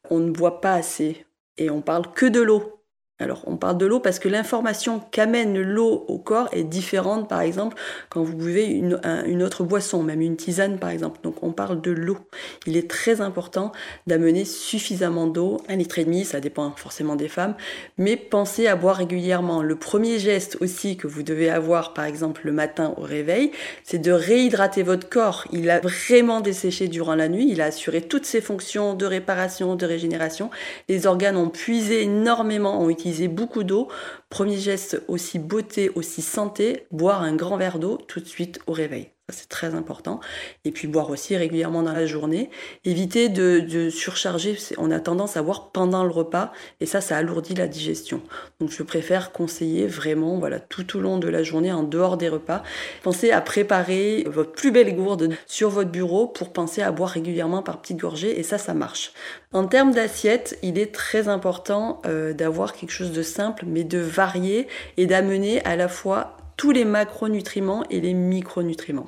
On 0.10 0.19
ne 0.19 0.31
boit 0.31 0.60
pas 0.62 0.74
assez 0.74 1.25
et 1.57 1.69
on 1.69 1.81
parle 1.81 2.12
que 2.13 2.25
de 2.25 2.41
l'eau. 2.41 2.81
Alors 3.22 3.44
on 3.46 3.56
parle 3.56 3.78
de 3.78 3.86
l'eau 3.86 4.00
parce 4.00 4.18
que 4.18 4.28
l'information 4.28 5.00
qu'amène 5.12 5.62
l'eau 5.62 6.06
au 6.08 6.18
corps 6.18 6.50
est 6.51 6.63
différente 6.63 7.30
par 7.30 7.42
exemple 7.42 7.78
quand 8.10 8.24
vous 8.24 8.36
buvez 8.36 8.66
une, 8.66 9.44
autre 9.44 9.63
boisson, 9.63 10.01
même 10.01 10.22
une 10.22 10.36
tisane 10.36 10.80
par 10.80 10.90
exemple. 10.90 11.20
Donc 11.22 11.44
on 11.44 11.51
parle 11.51 11.82
de 11.82 11.92
l'eau. 11.92 12.18
Il 12.66 12.75
est 12.78 12.90
très 12.90 13.22
important 13.22 13.72
d'amener 14.08 14.44
suffisamment 14.46 15.28
d'eau, 15.28 15.62
un 15.70 15.75
litre 15.75 16.00
et 16.00 16.06
demi, 16.06 16.25
ça 16.25 16.40
dépend 16.40 16.72
forcément 16.75 17.16
des 17.16 17.28
femmes, 17.28 17.56
mais 17.98 18.18
pensez 18.18 18.68
à 18.68 18.75
boire 18.75 18.96
régulièrement. 18.96 19.62
Le 19.62 19.75
premier 19.75 20.18
geste 20.18 20.58
aussi 20.60 20.98
que 20.98 21.08
vous 21.08 21.22
devez 21.22 21.50
avoir 21.50 21.94
par 21.94 22.06
exemple 22.06 22.42
le 22.46 22.51
matin 22.51 22.93
au 22.98 23.02
réveil, 23.02 23.52
c'est 23.84 24.00
de 24.00 24.12
réhydrater 24.12 24.82
votre 24.82 25.10
corps. 25.10 25.45
Il 25.52 25.69
a 25.69 25.80
vraiment 25.80 26.41
desséché 26.41 26.88
durant 26.88 27.15
la 27.15 27.30
nuit, 27.30 27.48
il 27.50 27.62
a 27.62 27.65
assuré 27.65 28.02
toutes 28.02 28.26
ses 28.26 28.41
fonctions 28.41 28.95
de 28.95 29.06
réparation, 29.06 29.76
de 29.76 29.86
régénération. 29.86 30.50
Les 30.89 31.06
organes 31.06 31.38
ont 31.38 31.50
puisé 31.50 32.04
énormément, 32.04 32.82
ont 32.82 32.89
utilisé 32.89 33.11
beaucoup 33.28 33.63
d'eau. 33.63 33.88
Premier 34.30 34.58
geste 34.58 35.04
aussi 35.08 35.39
beauté, 35.39 35.89
aussi 35.95 36.21
santé, 36.21 36.88
boire 36.91 37.21
un 37.21 37.36
grand 37.36 37.58
verre 37.58 37.80
d'eau 37.80 37.97
tout 37.97 38.19
de 38.19 38.26
suite 38.26 38.60
au 38.67 38.74
réveil 38.74 39.12
c'est 39.32 39.50
très 39.50 39.76
important. 39.76 40.20
Et 40.65 40.72
puis 40.72 40.88
boire 40.88 41.10
aussi 41.10 41.36
régulièrement 41.36 41.84
dans 41.84 41.94
la 41.94 42.06
journée. 42.06 42.50
Éviter 42.86 43.30
de, 43.30 43.89
surcharger, 43.89 44.58
on 44.78 44.91
a 44.91 45.00
tendance 45.00 45.38
à 45.38 45.41
boire 45.41 45.72
pendant 45.72 46.04
le 46.04 46.12
repas, 46.12 46.52
et 46.80 46.86
ça, 46.86 47.02
ça 47.02 47.17
alourdit 47.17 47.56
la 47.56 47.67
digestion. 47.67 48.22
Donc 48.60 48.70
je 48.72 48.84
préfère 48.84 49.32
conseiller 49.32 49.88
vraiment, 49.88 50.38
voilà, 50.38 50.60
tout 50.60 50.98
au 50.98 51.02
long 51.02 51.17
de 51.17 51.28
la 51.28 51.44
journée, 51.44 51.72
en 51.72 51.84
dehors 51.84 52.17
des 52.17 52.30
repas. 52.30 52.63
Pensez 53.04 53.32
à 53.32 53.41
préparer 53.41 54.26
votre 54.28 54.52
plus 54.52 54.72
belle 54.72 54.96
gourde 54.96 55.30
sur 55.48 55.70
votre 55.70 55.91
bureau 55.91 56.28
pour 56.28 56.54
penser 56.54 56.82
à 56.82 56.91
boire 56.91 57.10
régulièrement 57.10 57.63
par 57.63 57.82
petites 57.82 58.00
gorgées, 58.00 58.39
et 58.39 58.44
ça, 58.44 58.58
ça 58.58 58.74
marche. 58.74 59.13
En 59.54 59.67
termes 59.67 59.91
d'assiette, 59.91 60.58
il 60.63 60.80
est 60.80 60.94
très 60.94 61.28
important 61.28 62.02
euh, 62.06 62.34
d'avoir 62.34 62.74
quelque 62.74 62.91
chose 62.91 63.12
de 63.12 63.22
simple, 63.22 63.65
mais 63.67 63.84
de 63.84 64.00
varié 64.00 64.67
et 64.98 65.06
d'amener 65.06 65.63
à 65.65 65.76
la 65.76 65.88
fois 65.88 66.38
tous 66.62 66.69
les 66.69 66.86
macronutriments 66.86 67.84
et 67.89 68.00
les 68.00 68.13
micronutriments. 68.13 69.08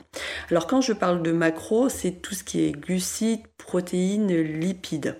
Alors 0.49 0.65
quand 0.65 0.81
je 0.81 0.91
parle 0.91 1.21
de 1.21 1.31
macro, 1.31 1.87
c'est 1.87 2.13
tout 2.13 2.33
ce 2.33 2.43
qui 2.43 2.65
est 2.65 2.71
glucides, 2.71 3.45
protéines, 3.59 4.35
lipides. 4.35 5.17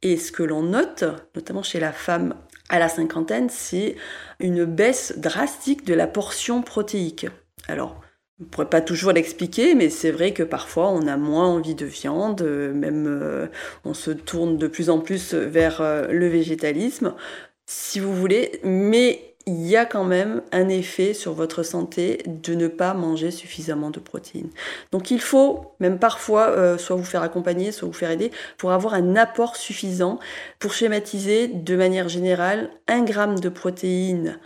Et 0.00 0.16
ce 0.16 0.32
que 0.32 0.42
l'on 0.42 0.62
note, 0.62 1.04
notamment 1.34 1.62
chez 1.62 1.80
la 1.80 1.92
femme 1.92 2.36
à 2.70 2.78
la 2.78 2.88
cinquantaine, 2.88 3.50
c'est 3.50 3.96
une 4.40 4.64
baisse 4.64 5.18
drastique 5.18 5.84
de 5.84 5.92
la 5.92 6.06
portion 6.06 6.62
protéique. 6.62 7.26
Alors, 7.68 8.00
on 8.40 8.44
ne 8.44 8.48
pourrait 8.48 8.70
pas 8.70 8.80
toujours 8.80 9.12
l'expliquer, 9.12 9.74
mais 9.74 9.90
c'est 9.90 10.10
vrai 10.10 10.32
que 10.32 10.42
parfois 10.42 10.88
on 10.88 11.06
a 11.06 11.18
moins 11.18 11.48
envie 11.48 11.74
de 11.74 11.84
viande, 11.84 12.40
même 12.40 13.06
euh, 13.06 13.48
on 13.84 13.92
se 13.92 14.10
tourne 14.10 14.56
de 14.56 14.68
plus 14.68 14.88
en 14.88 15.00
plus 15.00 15.34
vers 15.34 15.82
euh, 15.82 16.06
le 16.08 16.28
végétalisme, 16.28 17.14
si 17.66 18.00
vous 18.00 18.14
voulez, 18.14 18.58
mais 18.64 19.33
il 19.46 19.66
y 19.66 19.76
a 19.76 19.84
quand 19.84 20.04
même 20.04 20.42
un 20.52 20.68
effet 20.68 21.12
sur 21.12 21.34
votre 21.34 21.62
santé 21.62 22.22
de 22.26 22.54
ne 22.54 22.66
pas 22.66 22.94
manger 22.94 23.30
suffisamment 23.30 23.90
de 23.90 24.00
protéines. 24.00 24.50
Donc 24.90 25.10
il 25.10 25.20
faut, 25.20 25.74
même 25.80 25.98
parfois, 25.98 26.48
euh, 26.48 26.78
soit 26.78 26.96
vous 26.96 27.04
faire 27.04 27.22
accompagner, 27.22 27.70
soit 27.70 27.86
vous 27.86 27.94
faire 27.94 28.10
aider, 28.10 28.30
pour 28.56 28.72
avoir 28.72 28.94
un 28.94 29.16
apport 29.16 29.56
suffisant. 29.56 30.18
Pour 30.58 30.72
schématiser, 30.72 31.48
de 31.48 31.76
manière 31.76 32.08
générale, 32.08 32.70
un 32.88 33.02
gramme 33.02 33.38
de 33.38 33.48
protéines 33.48 34.38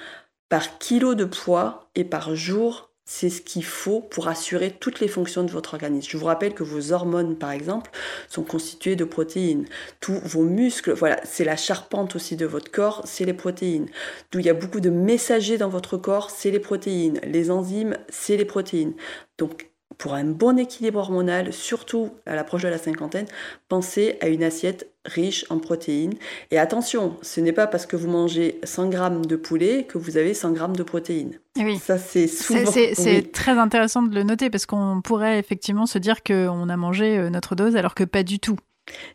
par 0.49 0.79
kilo 0.79 1.15
de 1.15 1.25
poids 1.25 1.91
et 1.95 2.05
par 2.05 2.35
jour 2.35 2.88
c'est 3.11 3.31
ce 3.31 3.41
qu'il 3.41 3.65
faut 3.65 4.03
pour 4.03 4.29
assurer 4.29 4.71
toutes 4.71 5.01
les 5.01 5.09
fonctions 5.09 5.43
de 5.43 5.51
votre 5.51 5.73
organisme. 5.73 6.11
Je 6.11 6.19
vous 6.19 6.27
rappelle 6.27 6.53
que 6.53 6.63
vos 6.63 6.93
hormones, 6.93 7.39
par 7.39 7.53
exemple, 7.53 7.91
sont 8.29 8.43
constituées 8.43 8.97
de 8.97 9.05
protéines. 9.05 9.65
Tous 9.99 10.21
vos 10.25 10.45
muscles, 10.45 10.93
voilà, 10.93 11.19
c'est 11.25 11.45
la 11.45 11.57
charpente 11.57 12.17
aussi 12.17 12.37
de 12.37 12.45
votre 12.45 12.71
corps, 12.71 13.01
c'est 13.07 13.25
les 13.25 13.33
protéines. 13.33 13.89
D'où 14.31 14.41
il 14.41 14.45
y 14.45 14.51
a 14.51 14.55
beaucoup 14.55 14.81
de 14.81 14.91
messagers 14.91 15.57
dans 15.57 15.71
votre 15.71 15.97
corps, 15.97 16.29
c'est 16.31 16.51
les 16.51 16.61
protéines. 16.61 17.19
Les 17.25 17.51
enzymes, 17.51 17.97
c'est 18.11 18.37
les 18.37 18.45
protéines. 18.45 18.93
Donc, 19.39 19.71
pour 19.99 20.15
un 20.15 20.25
bon 20.25 20.59
équilibre 20.59 21.01
hormonal, 21.01 21.53
surtout 21.53 22.11
à 22.25 22.37
l'approche 22.37 22.63
de 22.63 22.69
la 22.69 22.79
cinquantaine, 22.79 23.27
pensez 23.69 24.17
à 24.21 24.29
une 24.29 24.45
assiette 24.45 24.89
riche 25.05 25.45
en 25.51 25.59
protéines. 25.59 26.15
Et 26.51 26.59
attention, 26.59 27.17
ce 27.23 27.41
n'est 27.41 27.53
pas 27.53 27.67
parce 27.67 27.85
que 27.85 27.97
vous 27.97 28.09
mangez 28.09 28.61
100 28.63 28.91
grammes 28.91 29.27
de 29.27 29.37
poulet 29.37 29.85
que 29.89 29.99
vous 29.99 30.17
avez 30.17 30.35
100 30.35 30.53
grammes 30.53 30.77
de 30.77 30.83
protéines. 30.85 31.41
Eh 31.59 31.65
oui. 31.65 31.79
Ça, 31.79 31.99
c'est 31.99 32.29
souvent... 32.29 32.71
C'est 32.71 33.33
très 33.33 33.59
intéressant 33.59 34.03
de 34.03 34.15
le 34.15 34.23
noter 34.23 34.51
parce 34.51 34.67
qu'on 34.67 35.01
pourrait 35.03 35.39
effectivement 35.39 35.87
se 35.87 35.99
dire 35.99 36.23
qu'on 36.23 36.69
a 36.69 36.77
mangé 36.77 37.19
euh, 37.19 37.31
notre 37.31 37.57
dose 37.57 37.75
alors 37.75 37.95
que 37.95 38.05
pas 38.05 38.23
du 38.23 38.39
tout. 38.39 38.57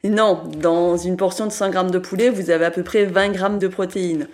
Non, 0.04 0.44
dans 0.58 0.98
une 0.98 1.18
portion 1.18 1.46
de 1.46 1.52
100 1.52 1.70
grammes 1.70 1.92
de 1.92 2.00
poulet, 2.00 2.30
vous 2.30 2.50
avez 2.50 2.66
à 2.66 2.72
peu 2.72 2.84
près 2.84 3.06
20 3.06 3.30
grammes 3.30 3.60
de 3.60 3.68
protéines. 3.68 4.28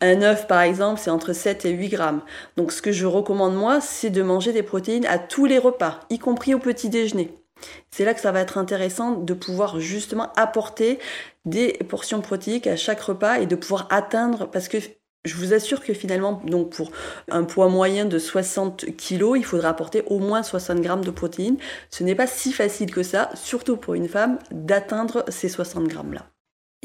Un 0.00 0.22
œuf, 0.22 0.46
par 0.46 0.60
exemple, 0.60 1.00
c'est 1.02 1.10
entre 1.10 1.32
7 1.32 1.64
et 1.64 1.70
8 1.70 1.88
grammes. 1.88 2.22
Donc 2.56 2.72
ce 2.72 2.82
que 2.82 2.92
je 2.92 3.06
recommande 3.06 3.54
moi, 3.54 3.80
c'est 3.80 4.10
de 4.10 4.22
manger 4.22 4.52
des 4.52 4.62
protéines 4.62 5.06
à 5.06 5.18
tous 5.18 5.46
les 5.46 5.58
repas, 5.58 6.00
y 6.10 6.18
compris 6.18 6.54
au 6.54 6.58
petit 6.58 6.88
déjeuner. 6.88 7.34
C'est 7.90 8.04
là 8.04 8.12
que 8.12 8.20
ça 8.20 8.32
va 8.32 8.40
être 8.40 8.58
intéressant 8.58 9.12
de 9.12 9.34
pouvoir 9.34 9.80
justement 9.80 10.32
apporter 10.36 10.98
des 11.44 11.72
portions 11.88 12.20
protéiques 12.20 12.66
à 12.66 12.76
chaque 12.76 13.00
repas 13.00 13.38
et 13.38 13.46
de 13.46 13.56
pouvoir 13.56 13.86
atteindre, 13.90 14.48
parce 14.50 14.68
que 14.68 14.78
je 15.24 15.36
vous 15.36 15.54
assure 15.54 15.82
que 15.82 15.94
finalement, 15.94 16.42
donc 16.46 16.70
pour 16.70 16.90
un 17.30 17.44
poids 17.44 17.68
moyen 17.68 18.04
de 18.04 18.18
60 18.18 18.84
kg, 18.96 19.36
il 19.36 19.44
faudra 19.44 19.70
apporter 19.70 20.02
au 20.06 20.18
moins 20.18 20.42
60 20.42 20.80
grammes 20.80 21.04
de 21.04 21.10
protéines. 21.10 21.56
Ce 21.90 22.04
n'est 22.04 22.14
pas 22.14 22.26
si 22.26 22.52
facile 22.52 22.92
que 22.92 23.02
ça, 23.02 23.30
surtout 23.34 23.76
pour 23.76 23.94
une 23.94 24.08
femme, 24.08 24.38
d'atteindre 24.50 25.24
ces 25.28 25.48
60 25.48 25.88
grammes-là. 25.88 26.33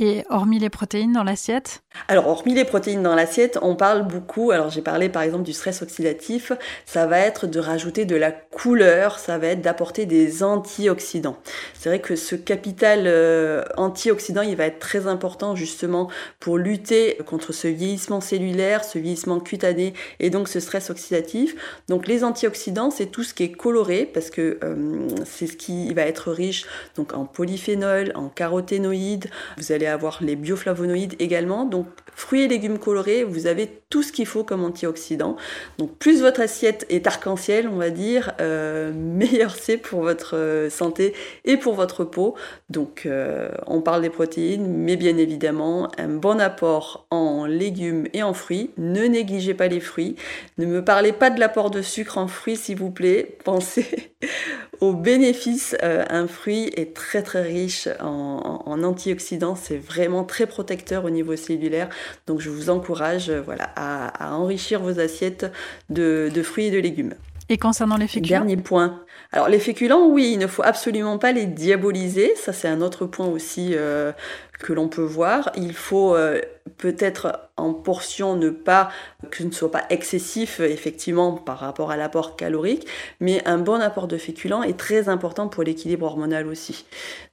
Et 0.02 0.24
hormis 0.30 0.60
les 0.60 0.70
protéines 0.70 1.12
dans 1.12 1.24
l'assiette? 1.24 1.84
Alors, 2.08 2.28
hormis 2.28 2.54
les 2.54 2.64
protéines 2.64 3.04
dans 3.04 3.16
l'assiette, 3.16 3.60
on 3.62 3.76
parle 3.76 4.08
beaucoup, 4.08 4.52
alors 4.52 4.70
j'ai 4.70 4.82
parlé 4.82 5.10
par 5.10 5.24
exemple 5.24 5.44
du 5.44 5.52
stress 5.52 5.82
oxydatif, 5.82 6.54
ça 6.86 7.06
va 7.06 7.20
être 7.20 7.48
de 7.48 7.60
rajouter 7.60 8.06
de 8.06 8.16
la 8.16 8.32
couleur, 8.32 9.20
ça 9.20 9.38
va 9.38 9.48
être 9.48 9.62
d'apporter 9.62 10.06
des 10.06 10.42
antioxydants. 10.42 11.38
C'est 11.74 11.90
vrai 11.90 12.00
que 12.00 12.16
ce 12.16 12.36
capital 12.36 13.04
euh, 13.08 13.64
antioxydant, 13.76 14.42
il 14.42 14.56
va 14.56 14.68
être 14.68 14.80
très 14.80 15.06
important 15.06 15.56
justement 15.58 16.10
pour 16.40 16.58
lutter 16.58 17.18
contre 17.26 17.52
ce 17.52 17.68
vieillissement 17.68 18.22
cellulaire, 18.22 18.86
ce 18.86 19.00
vieillissement 19.00 19.42
cutané 19.42 19.94
et 20.22 20.30
donc 20.30 20.48
ce 20.48 20.62
stress 20.62 20.90
oxydatif. 20.90 21.56
Donc 21.90 22.08
les 22.08 22.24
antioxydants, 22.24 22.92
c'est 22.92 23.08
tout 23.08 23.24
ce 23.24 23.34
qui 23.34 23.44
est 23.44 23.52
coloré 23.52 24.10
parce 24.14 24.30
que 24.30 24.60
euh, 24.64 25.08
c'est 25.26 25.48
ce 25.48 25.58
qui 25.58 25.94
va 25.94 26.04
être 26.04 26.32
riche 26.32 26.66
donc 26.96 27.14
en 27.14 27.26
polyphénol, 27.26 28.14
en 28.16 28.30
caroténoïdes, 28.30 29.30
vous 29.58 29.74
allez 29.74 29.89
avoir 29.90 30.20
les 30.22 30.36
bioflavonoïdes 30.36 31.16
également. 31.20 31.66
Donc 31.66 31.88
fruits 32.16 32.44
et 32.44 32.48
légumes 32.48 32.80
colorés, 32.80 33.24
vous 33.24 33.48
avez 33.48 33.70
tout 33.90 34.04
ce 34.04 34.12
qu'il 34.12 34.26
faut 34.26 34.44
comme 34.44 34.64
antioxydant. 34.64 35.36
Donc 35.78 35.98
plus 35.98 36.22
votre 36.22 36.42
assiette 36.42 36.86
est 36.90 37.08
arc-en-ciel, 37.08 37.68
on 37.68 37.78
va 37.78 37.90
dire, 37.90 38.34
euh, 38.40 38.92
meilleur 38.96 39.56
c'est 39.56 39.78
pour 39.78 40.02
votre 40.02 40.36
euh, 40.36 40.70
santé 40.70 41.14
et 41.46 41.58
pour 41.58 41.74
votre 41.76 42.04
peau. 42.04 42.36
Donc 42.70 43.04
euh, 43.06 43.50
on 43.68 43.82
parle 43.82 44.02
des 44.02 44.10
protéines, 44.10 44.68
mais 44.68 44.96
bien 44.96 45.18
évidemment 45.18 45.90
un 45.98 46.10
bon 46.10 46.40
apport 46.40 47.08
en 47.10 47.46
légumes 47.46 48.08
et 48.14 48.24
en 48.24 48.34
fruits. 48.34 48.72
Ne 48.78 49.06
négligez 49.06 49.54
pas 49.54 49.68
les 49.68 49.80
fruits. 49.80 50.16
Ne 50.58 50.66
me 50.66 50.84
parlez 50.84 51.14
pas 51.14 51.30
de 51.30 51.40
l'apport 51.40 51.72
de 51.72 51.82
sucre 51.82 52.18
en 52.18 52.28
fruits, 52.28 52.58
s'il 52.58 52.78
vous 52.78 52.92
plaît. 52.92 53.38
Pensez 53.44 54.09
aux 54.82 54.94
bénéfices. 54.94 55.76
un 55.82 56.28
fruit 56.28 56.72
est 56.76 56.96
très 56.96 57.24
très 57.24 57.42
riche 57.42 57.88
en, 58.00 58.64
en 58.66 58.84
antioxydants. 58.84 59.56
C'est 59.56 59.78
vraiment 59.78 60.24
très 60.24 60.46
protecteur 60.46 61.06
au 61.06 61.10
niveau 61.10 61.36
cellulaire. 61.36 61.90
Donc 62.28 62.40
je 62.40 62.50
vous 62.50 62.70
encourage, 62.70 63.32
voilà, 63.32 63.70
à, 63.76 64.34
enrichir 64.36 64.82
vos 64.82 65.00
assiettes 65.00 65.52
de, 65.90 66.32
fruits 66.44 66.68
et 66.68 66.72
de 66.72 66.80
légumes. 66.80 67.14
Et 67.50 67.58
concernant 67.58 67.98
les 67.98 68.08
féculents? 68.08 68.40
Dernier 68.40 68.58
point. 68.58 69.04
Alors 69.32 69.50
les 69.50 69.60
féculents, 69.60 70.08
oui, 70.08 70.32
il 70.34 70.40
ne 70.40 70.48
faut 70.48 70.64
absolument 70.64 71.18
pas 71.18 71.32
les 71.32 71.46
diaboliser. 71.46 72.34
Ça, 72.36 72.54
c'est 72.54 72.68
un 72.68 72.82
autre 72.82 73.06
point 73.06 73.26
aussi 73.26 73.72
euh, 73.74 74.12
que 74.60 74.74
l'on 74.74 74.90
peut 74.90 75.02
voir. 75.02 75.52
Il 75.56 75.74
faut 75.74 76.16
euh, 76.16 76.42
peut-être 76.78 77.50
en 77.58 77.74
portion 77.74 78.36
ne 78.36 78.50
pas 78.50 78.90
que 79.32 79.38
ce 79.38 79.44
ne 79.44 79.52
soit 79.52 79.72
pas 79.72 79.84
excessif 79.90 80.60
effectivement 80.60 81.34
par 81.34 81.60
rapport 81.60 81.92
à 81.92 81.98
l'apport 81.98 82.36
calorique, 82.36 82.88
mais 83.20 83.46
un 83.46 83.58
bon 83.58 83.82
apport 83.82 84.08
de 84.08 84.18
féculents 84.18 84.64
est 84.64 84.78
très 84.78 85.10
important 85.10 85.48
pour 85.48 85.64
l'équilibre 85.64 86.06
hormonal 86.06 86.48
aussi 86.48 86.86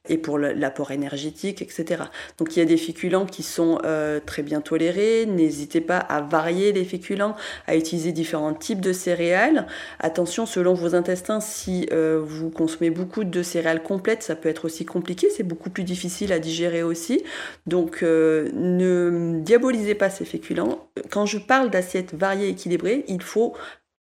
et 0.08 0.18
pour 0.18 0.38
l'apport 0.38 0.90
énergétique, 0.90 1.62
etc. 1.62 2.04
Donc 2.38 2.56
il 2.56 2.60
y 2.60 2.62
a 2.62 2.64
des 2.64 2.76
féculents 2.76 3.26
qui 3.26 3.42
sont 3.42 3.78
euh, 3.84 4.20
très 4.24 4.42
bien 4.42 4.60
tolérés. 4.60 5.26
N'hésitez 5.26 5.80
pas 5.80 5.98
à 5.98 6.20
varier 6.20 6.72
les 6.72 6.84
féculents, 6.84 7.34
à 7.66 7.76
utiliser 7.76 8.12
différents 8.12 8.54
types 8.54 8.80
de 8.80 8.92
céréales. 8.92 9.66
Attention, 9.98 10.46
selon 10.46 10.74
vos 10.74 10.94
intestins, 10.94 11.40
si 11.40 11.88
euh, 11.92 12.20
vous 12.24 12.50
consommez 12.50 12.90
beaucoup 12.90 13.24
de 13.24 13.42
céréales 13.42 13.82
complètes, 13.82 14.22
ça 14.22 14.36
peut 14.36 14.48
être 14.48 14.64
aussi 14.64 14.84
compliqué. 14.84 15.28
C'est 15.34 15.42
beaucoup 15.42 15.70
plus 15.70 15.84
difficile 15.84 16.32
à 16.32 16.38
digérer 16.38 16.82
aussi. 16.82 17.15
Donc 17.66 18.02
euh, 18.02 18.50
ne 18.54 19.40
diabolisez 19.40 19.94
pas 19.94 20.10
ces 20.10 20.24
féculents. 20.24 20.88
Quand 21.10 21.26
je 21.26 21.38
parle 21.38 21.70
d'assiette 21.70 22.14
variée 22.14 22.48
équilibrée, 22.48 23.04
il 23.08 23.22
faut 23.22 23.54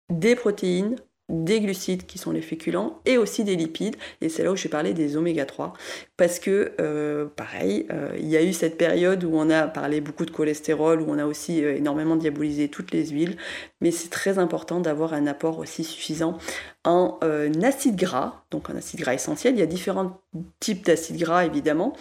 des 0.10 0.36
protéines, 0.36 0.96
des 1.28 1.60
glucides 1.60 2.06
qui 2.06 2.20
sont 2.20 2.30
les 2.32 2.42
féculents 2.42 3.02
et 3.06 3.18
aussi 3.18 3.44
des 3.44 3.56
lipides. 3.56 3.96
Et 4.22 4.30
c'est 4.30 4.44
là 4.44 4.52
où 4.52 4.56
j'ai 4.56 4.70
parlé 4.70 4.94
des 4.94 5.18
oméga 5.18 5.46
3 5.46 5.74
parce 6.18 6.40
que 6.40 6.74
euh, 6.80 7.26
pareil 7.26 7.88
euh, 7.92 8.16
il 8.20 8.28
y 8.28 8.38
a 8.38 8.44
eu 8.44 8.54
cette 8.54 8.78
période 8.78 9.24
où 9.24 9.32
on 9.34 9.50
a 9.50 9.68
parlé 9.68 10.02
beaucoup 10.02 10.26
de 10.26 10.32
cholestérol 10.32 11.02
où 11.02 11.06
on 11.10 11.18
a 11.18 11.26
aussi 11.26 11.60
énormément 11.60 12.16
diabolisé 12.16 12.68
toutes 12.68 12.92
les 12.92 13.08
huiles. 13.08 13.38
Mais 13.82 13.92
c'est 13.92 14.10
très 14.10 14.38
important 14.38 14.80
d'avoir 14.80 15.14
un 15.14 15.26
apport 15.26 15.58
aussi 15.58 15.84
suffisant 15.84 16.38
en 16.86 17.18
euh, 17.24 17.52
acide 17.64 17.96
gras, 17.96 18.45
donc 18.56 18.70
en 18.70 18.76
acide 18.76 19.02
gras 19.02 19.14
essentiel. 19.14 19.54
Il 19.56 19.60
y 19.60 19.64
a 19.64 19.66
différents 19.66 20.22
types 20.60 20.86
d'acides 20.86 21.18
gras 21.20 21.46
évidemment, 21.46 21.94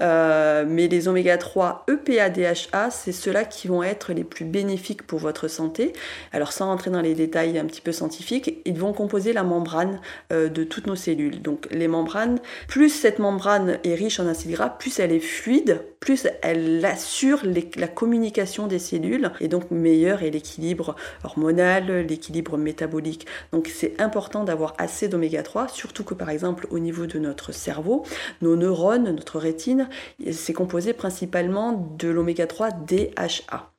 euh, 0.00 0.64
mais 0.66 0.88
les 0.88 1.06
oméga 1.06 1.36
3 1.36 1.84
EPA, 1.88 2.30
DHA, 2.30 2.90
c'est 2.90 3.12
ceux-là 3.12 3.44
qui 3.44 3.68
vont 3.68 3.82
être 3.82 4.12
les 4.12 4.24
plus 4.24 4.46
bénéfiques 4.46 5.06
pour 5.06 5.18
votre 5.18 5.48
santé. 5.48 5.92
Alors 6.32 6.52
sans 6.52 6.66
rentrer 6.66 6.90
dans 6.90 7.02
les 7.02 7.14
détails 7.14 7.58
un 7.58 7.66
petit 7.66 7.82
peu 7.82 7.92
scientifiques, 7.92 8.60
ils 8.64 8.78
vont 8.78 8.92
composer 8.92 9.32
la 9.32 9.42
membrane 9.42 10.00
euh, 10.32 10.48
de 10.48 10.64
toutes 10.64 10.86
nos 10.86 10.96
cellules. 10.96 11.42
Donc 11.42 11.68
les 11.70 11.88
membranes, 11.88 12.38
plus 12.66 12.88
cette 12.88 13.18
membrane 13.18 13.78
est 13.84 13.94
riche 13.94 14.18
en 14.18 14.26
acides 14.26 14.52
gras, 14.52 14.70
plus 14.70 14.98
elle 14.98 15.12
est 15.12 15.20
fluide, 15.20 15.82
plus 16.00 16.26
elle 16.42 16.84
assure 16.84 17.42
la 17.76 17.88
communication 17.88 18.66
des 18.66 18.78
cellules 18.78 19.30
et 19.40 19.48
donc 19.48 19.70
meilleur 19.70 20.22
est 20.22 20.30
l'équilibre 20.30 20.96
hormonal, 21.24 22.06
l'équilibre 22.06 22.56
métabolique. 22.56 23.26
Donc 23.52 23.68
c'est 23.72 24.00
important 24.00 24.44
d'avoir 24.44 24.74
assez 24.78 25.08
d'oméga 25.08 25.42
3, 25.42 25.68
surtout 25.68 26.04
que 26.04 26.14
par 26.14 26.30
exemple 26.30 26.66
au 26.70 26.78
niveau 26.78 27.06
de 27.06 27.18
notre 27.18 27.52
cerveau, 27.52 28.04
nos 28.42 28.56
neurones, 28.56 29.10
notre 29.14 29.38
rétine, 29.38 29.88
c'est 30.30 30.52
composé 30.52 30.92
principalement 30.92 31.94
de 31.98 32.08
l'oméga 32.08 32.46
3 32.46 32.70
DHA. 32.70 33.72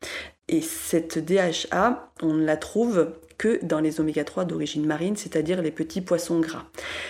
Et 0.47 0.61
cette 0.61 1.19
DHA, 1.23 2.11
on 2.21 2.33
la 2.33 2.57
trouve 2.57 3.13
que 3.37 3.63
dans 3.63 3.79
les 3.79 3.99
oméga 3.99 4.23
3 4.23 4.45
d'origine 4.45 4.85
marine, 4.85 5.15
c'est-à-dire 5.15 5.61
les 5.61 5.71
petits 5.71 6.01
poissons 6.01 6.39
gras, 6.39 6.65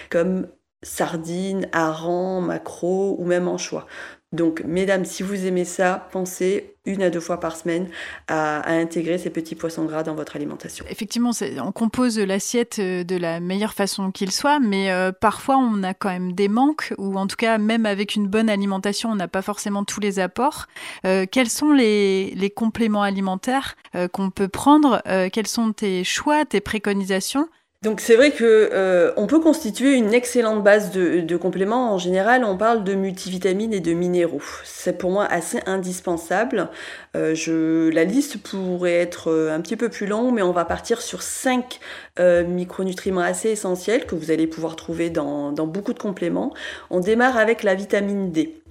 comme 0.10 0.48
sardines, 0.84 1.68
harengs, 1.72 2.42
maquereaux 2.42 3.16
ou 3.20 3.26
même 3.26 3.48
anchois. 3.48 3.88
Donc, 4.32 4.62
mesdames, 4.64 5.06
si 5.06 5.24
vous 5.24 5.46
aimez 5.48 5.66
ça, 5.66 6.08
pensez 6.12 6.76
une 6.86 7.02
à 7.02 7.10
deux 7.10 7.20
fois 7.20 7.40
par 7.40 7.56
semaine 7.56 7.88
à, 8.28 8.70
intégrer 8.72 9.18
ces 9.18 9.32
petits 9.32 9.56
poissons 9.56 9.86
gras 9.86 10.04
dans 10.04 10.14
votre 10.14 10.36
alimentation. 10.36 10.86
Effectivement, 10.90 11.32
on 11.64 11.72
compose 11.72 12.20
l'assiette 12.20 12.78
euh, 12.80 13.04
de 13.04 13.16
la 13.16 13.40
meilleure 13.40 13.74
façon 13.74 14.12
qu'il 14.12 14.32
soit, 14.32 14.60
mais 14.60 14.92
euh, 14.92 15.12
parfois 15.12 15.58
on 15.58 15.82
a 15.84 15.94
quand 15.94 16.10
même 16.10 16.34
des 16.34 16.48
manques, 16.48 16.94
ou 16.98 17.18
en 17.18 17.26
tout 17.26 17.36
cas, 17.36 17.58
même 17.58 17.86
avec 17.86 18.16
une 18.16 18.28
bonne 18.28 18.50
alimentation, 18.50 19.10
on 19.10 19.16
n'a 19.16 19.28
pas 19.28 19.42
forcément 19.42 19.84
tous 19.84 20.00
les 20.00 20.20
apports. 20.20 20.68
Euh, 21.06 21.26
quels 21.30 21.50
sont 21.50 21.72
les, 21.72 22.32
les 22.36 22.50
compléments 22.50 23.04
alimentaires 23.04 23.76
qu'on 24.14 24.30
peut 24.30 24.48
prendre 24.48 25.02
Quels 25.34 25.48
sont 25.48 25.74
tes 25.74 26.04
choix, 26.04 26.46
tes 26.46 26.62
préconisations 26.62 27.50
donc 27.82 28.02
c'est 28.02 28.18
vrai 28.18 28.32
que 28.32 28.44
euh, 28.74 29.14
on 29.16 29.26
peut 29.26 29.40
constituer 29.40 29.94
une 29.94 30.14
excellente 30.14 30.62
base 30.62 30.92
de, 30.92 31.38
compléments. 31.38 31.94
En 31.94 31.98
général, 31.98 32.44
on 32.44 32.58
parle 32.58 32.84
de 32.84 32.94
multivitamines 32.94 33.74
et 33.74 33.80
de 33.80 33.94
minéraux. 33.94 34.42
C'est 34.66 34.98
pour 34.98 35.12
moi 35.12 35.24
assez 35.24 35.62
indispensable. 35.66 36.68
Euh, 37.16 37.34
je, 37.36 37.90
la 37.90 38.04
liste 38.04 38.44
pourrait 38.44 38.96
être 38.96 39.32
euh, 39.32 39.56
un 39.56 39.62
petit 39.62 39.78
peu 39.78 39.88
plus 39.88 40.08
longue, 40.08 40.34
mais 40.34 40.42
on 40.42 40.52
va 40.52 40.66
partir 40.66 41.02
sur 41.02 41.22
cinq 41.22 41.80
micronutriments 42.20 43.22
assez 43.22 43.50
essentiels 43.50 44.06
que 44.06 44.14
vous 44.14 44.30
allez 44.30 44.46
pouvoir 44.46 44.76
trouver 44.76 45.10
dans, 45.10 45.54
dans, 45.54 45.66
beaucoup 45.66 45.94
de 45.94 46.00
compléments. 46.00 46.54
On 46.90 47.00
démarre 47.00 47.38
avec 47.38 47.64
la 47.64 47.76
vitamine 47.76 48.30
D. 48.30 48.62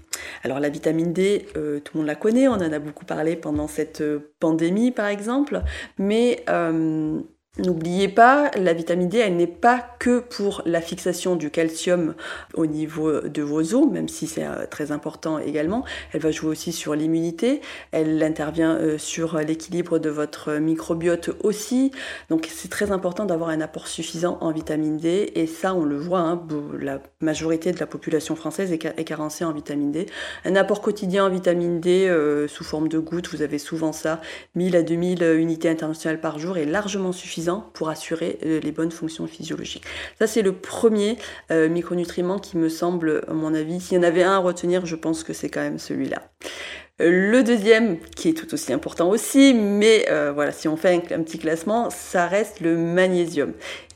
Alors 0.45 0.61
la 0.61 0.69
vitamine 0.69 1.15
D, 1.15 1.47
tout 1.55 1.93
le 1.95 2.01
monde 2.01 2.07
la 2.07 2.15
connaît, 2.15 2.47
on 2.47 2.53
en 2.53 2.73
a 2.73 2.79
beaucoup 2.79 3.07
parlé 3.07 3.37
pendant 3.37 3.69
cette 3.69 4.03
pandémie 4.39 4.91
par 4.91 5.07
exemple, 5.07 5.63
mais 5.97 6.45
N'oubliez 7.59 8.07
pas, 8.07 8.53
la 8.55 8.73
vitamine 8.73 9.09
D, 9.09 9.19
elle 9.19 9.35
n'est 9.35 9.49
pas 9.49 9.85
que 9.99 10.21
pour 10.21 10.63
la 10.65 10.81
fixation 10.81 11.35
du 11.35 11.51
calcium 11.51 12.15
au 12.55 12.67
niveau 12.67 13.23
de 13.23 13.43
vos 13.43 13.75
os, 13.75 13.91
même 13.91 14.09
si 14.09 14.29
c'est 14.29 14.45
euh, 14.45 14.65
très 14.71 14.93
important 14.93 15.41
également. 15.41 15.85
Elle 16.13 16.21
va 16.21 16.31
jouer 16.31 16.51
aussi 16.51 16.71
sur 16.71 16.95
l'immunité. 16.95 17.61
Elle 17.91 18.23
intervient 18.23 18.77
euh, 18.77 18.97
sur 18.97 19.39
l'équilibre 19.39 19.99
de 19.99 20.09
votre 20.09 20.53
microbiote 20.53 21.31
aussi. 21.43 21.91
Donc 22.31 22.49
c'est 22.49 22.71
très 22.71 22.93
important 22.93 23.25
d'avoir 23.25 23.51
un 23.51 23.61
apport 23.61 23.89
suffisant 23.89 24.39
en 24.41 24.53
vitamine 24.53 24.97
D. 24.97 25.33
Et 25.35 25.49
ça, 25.49 25.75
on 25.75 25.85
le 25.85 25.99
voit, 25.99 26.21
hein, 26.21 26.41
la 26.79 27.01
majorité 27.21 27.73
de 27.73 27.81
la 27.81 27.87
population 27.87 28.37
française 28.37 28.71
est 28.71 29.05
carencée 29.05 29.45
en 29.45 29.53
vitamine 29.53 29.91
D. 29.91 30.07
Un 30.45 30.55
apport 30.55 30.81
quotidien 30.81 31.25
en 31.25 31.31
vitamine 31.31 31.81
D 31.81 32.07
euh, 32.07 32.47
sous 32.47 32.63
forme 32.63 32.87
de 32.87 33.01
gouttes, 33.01 33.31
vous 33.31 33.43
avez 33.43 33.59
souvent 33.59 33.93
ça, 33.93 34.21
1000 34.55 34.77
à 34.77 34.83
2000 34.83 35.25
unités 35.39 35.69
internationales 35.69 36.21
par 36.21 36.39
jour 36.39 36.57
est 36.57 36.65
largement 36.65 37.11
suffisant 37.11 37.48
pour 37.57 37.89
assurer 37.89 38.39
euh, 38.45 38.61
les 38.61 38.73
bonnes 38.73 38.91
fonctions 38.91 39.27
physiologiques. 39.27 39.85
Ça, 40.19 40.27
c'est 40.27 40.43
le 40.43 40.53
premier 40.53 41.17
euh, 41.51 41.69
micronutriment 41.69 42.39
qui 42.39 42.57
me 42.57 42.69
semble, 42.69 43.25
à 43.29 43.33
mon 43.33 43.55
avis, 43.55 43.81
s'il 43.81 43.97
y 43.97 44.01
en 44.01 44.03
avait 44.03 44.23
un 44.23 44.33
à 44.33 44.39
retenir, 44.39 44.87
je 44.87 44.97
pense 44.97 45.25
que 45.25 45.33
c'est 45.33 45.49
quand 45.49 45.61
même 45.61 45.79
celui-là. 45.79 46.23
Euh, 47.01 47.31
le 47.31 47.43
deuxième, 47.43 47.99
qui 48.01 48.29
est 48.29 48.35
tout 48.35 48.53
aussi 48.55 48.73
important 48.73 49.09
aussi, 49.09 49.55
mais 49.55 50.07
voilà, 50.35 50.53
si 50.53 50.69
on 50.69 50.77
fait 50.77 50.95
un, 51.13 51.23
petit 51.23 51.39
classement, 51.39 51.91
ça 51.91 52.27
reste 52.27 52.61
le 52.61 52.77
magnésium. 52.77 53.53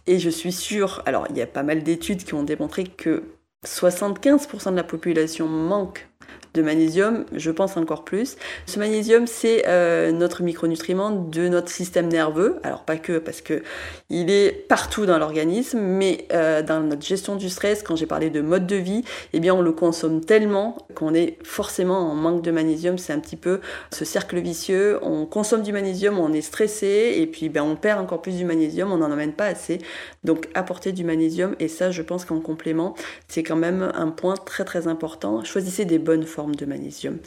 Et 0.06 0.18
je 0.18 0.30
suis 0.30 0.52
sûre, 0.52 1.02
alors 1.06 1.26
il 1.30 1.36
y 1.36 1.42
a 1.42 1.46
pas 1.46 1.62
mal 1.62 1.82
d'études 1.82 2.24
qui 2.24 2.34
ont 2.34 2.42
démontré 2.42 2.84
que 2.84 3.22
75% 3.64 4.72
de 4.72 4.76
la 4.76 4.82
population 4.82 5.46
manque 5.46 6.08
de 6.54 6.62
magnésium, 6.62 7.24
je 7.32 7.50
pense 7.50 7.76
encore 7.76 8.04
plus. 8.04 8.36
Ce 8.66 8.78
magnésium, 8.78 9.26
c'est 9.26 9.64
euh, 9.66 10.12
notre 10.12 10.42
micronutriment 10.42 11.10
de 11.10 11.48
notre 11.48 11.70
système 11.70 12.08
nerveux. 12.08 12.58
Alors 12.62 12.82
pas 12.82 12.96
que 12.96 13.18
parce 13.18 13.40
que 13.40 13.62
il 14.10 14.30
est 14.30 14.50
partout 14.68 15.06
dans 15.06 15.18
l'organisme, 15.18 15.80
mais 15.80 16.26
euh, 16.32 16.62
dans 16.62 16.80
notre 16.80 17.04
gestion 17.04 17.36
du 17.36 17.48
stress, 17.48 17.82
quand 17.82 17.96
j'ai 17.96 18.06
parlé 18.06 18.28
de 18.28 18.42
mode 18.42 18.66
de 18.66 18.76
vie, 18.76 19.02
eh 19.32 19.40
bien 19.40 19.54
on 19.54 19.62
le 19.62 19.72
consomme 19.72 20.22
tellement 20.22 20.76
qu'on 20.94 21.14
est 21.14 21.38
forcément 21.42 22.10
en 22.10 22.14
manque 22.14 22.42
de 22.42 22.50
magnésium. 22.50 22.98
C'est 22.98 23.14
un 23.14 23.20
petit 23.20 23.36
peu 23.36 23.60
ce 23.90 24.04
cercle 24.04 24.38
vicieux. 24.38 24.98
On 25.02 25.24
consomme 25.24 25.62
du 25.62 25.72
magnésium, 25.72 26.18
on 26.18 26.32
est 26.32 26.42
stressé, 26.42 27.14
et 27.16 27.26
puis 27.26 27.48
ben, 27.48 27.62
on 27.62 27.76
perd 27.76 27.98
encore 28.00 28.20
plus 28.20 28.36
du 28.36 28.44
magnésium, 28.44 28.92
on 28.92 28.98
n'en 28.98 29.10
emmène 29.10 29.32
pas 29.32 29.46
assez. 29.46 29.78
Donc 30.24 30.48
apporter 30.54 30.92
du 30.92 31.04
magnésium, 31.04 31.56
et 31.60 31.68
ça 31.68 31.90
je 31.90 32.02
pense 32.02 32.26
qu'en 32.26 32.40
complément, 32.40 32.94
c'est 33.28 33.42
quand 33.42 33.56
même 33.56 33.90
un 33.94 34.08
point 34.08 34.34
très 34.34 34.64
très 34.64 34.86
important. 34.86 35.42
Choisissez 35.44 35.86
des 35.86 35.98
bonnes 35.98 36.24
formes 36.24 36.41
de 36.50 36.66
magnésium. 36.66 37.18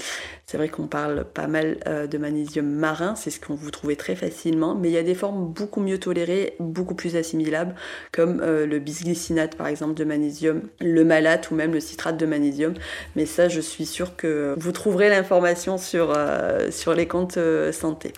C'est 0.45 0.57
vrai 0.57 0.69
qu'on 0.69 0.87
parle 0.87 1.25
pas 1.25 1.47
mal 1.47 1.77
euh, 1.87 2.07
de 2.07 2.17
magnésium 2.17 2.67
marin, 2.67 3.15
c'est 3.15 3.29
ce 3.29 3.39
qu'on 3.39 3.55
vous 3.55 3.71
trouvez 3.71 3.95
très 3.95 4.15
facilement, 4.15 4.75
mais 4.75 4.89
il 4.89 4.93
y 4.93 4.97
a 4.97 5.03
des 5.03 5.15
formes 5.15 5.45
beaucoup 5.45 5.81
mieux 5.81 5.97
tolérées, 5.97 6.55
beaucoup 6.59 6.95
plus 6.95 7.15
assimilables, 7.15 7.75
comme 8.11 8.41
euh, 8.41 8.65
le 8.65 8.79
bisglycinate 8.79 9.55
par 9.55 9.67
exemple 9.67 9.93
de 9.93 10.03
magnésium, 10.03 10.61
le 10.81 11.03
malate 11.05 11.49
ou 11.51 11.55
même 11.55 11.73
le 11.73 11.79
citrate 11.79 12.17
de 12.17 12.25
magnésium. 12.25 12.73
Mais 13.15 13.25
ça, 13.25 13.47
je 13.47 13.61
suis 13.61 13.85
sûre 13.85 14.15
que 14.15 14.53
vous 14.57 14.71
trouverez 14.71 15.09
l'information 15.09 15.77
sur, 15.77 16.13
euh, 16.15 16.69
sur 16.71 16.93
les 16.93 17.07
comptes 17.07 17.39
santé. 17.71 18.13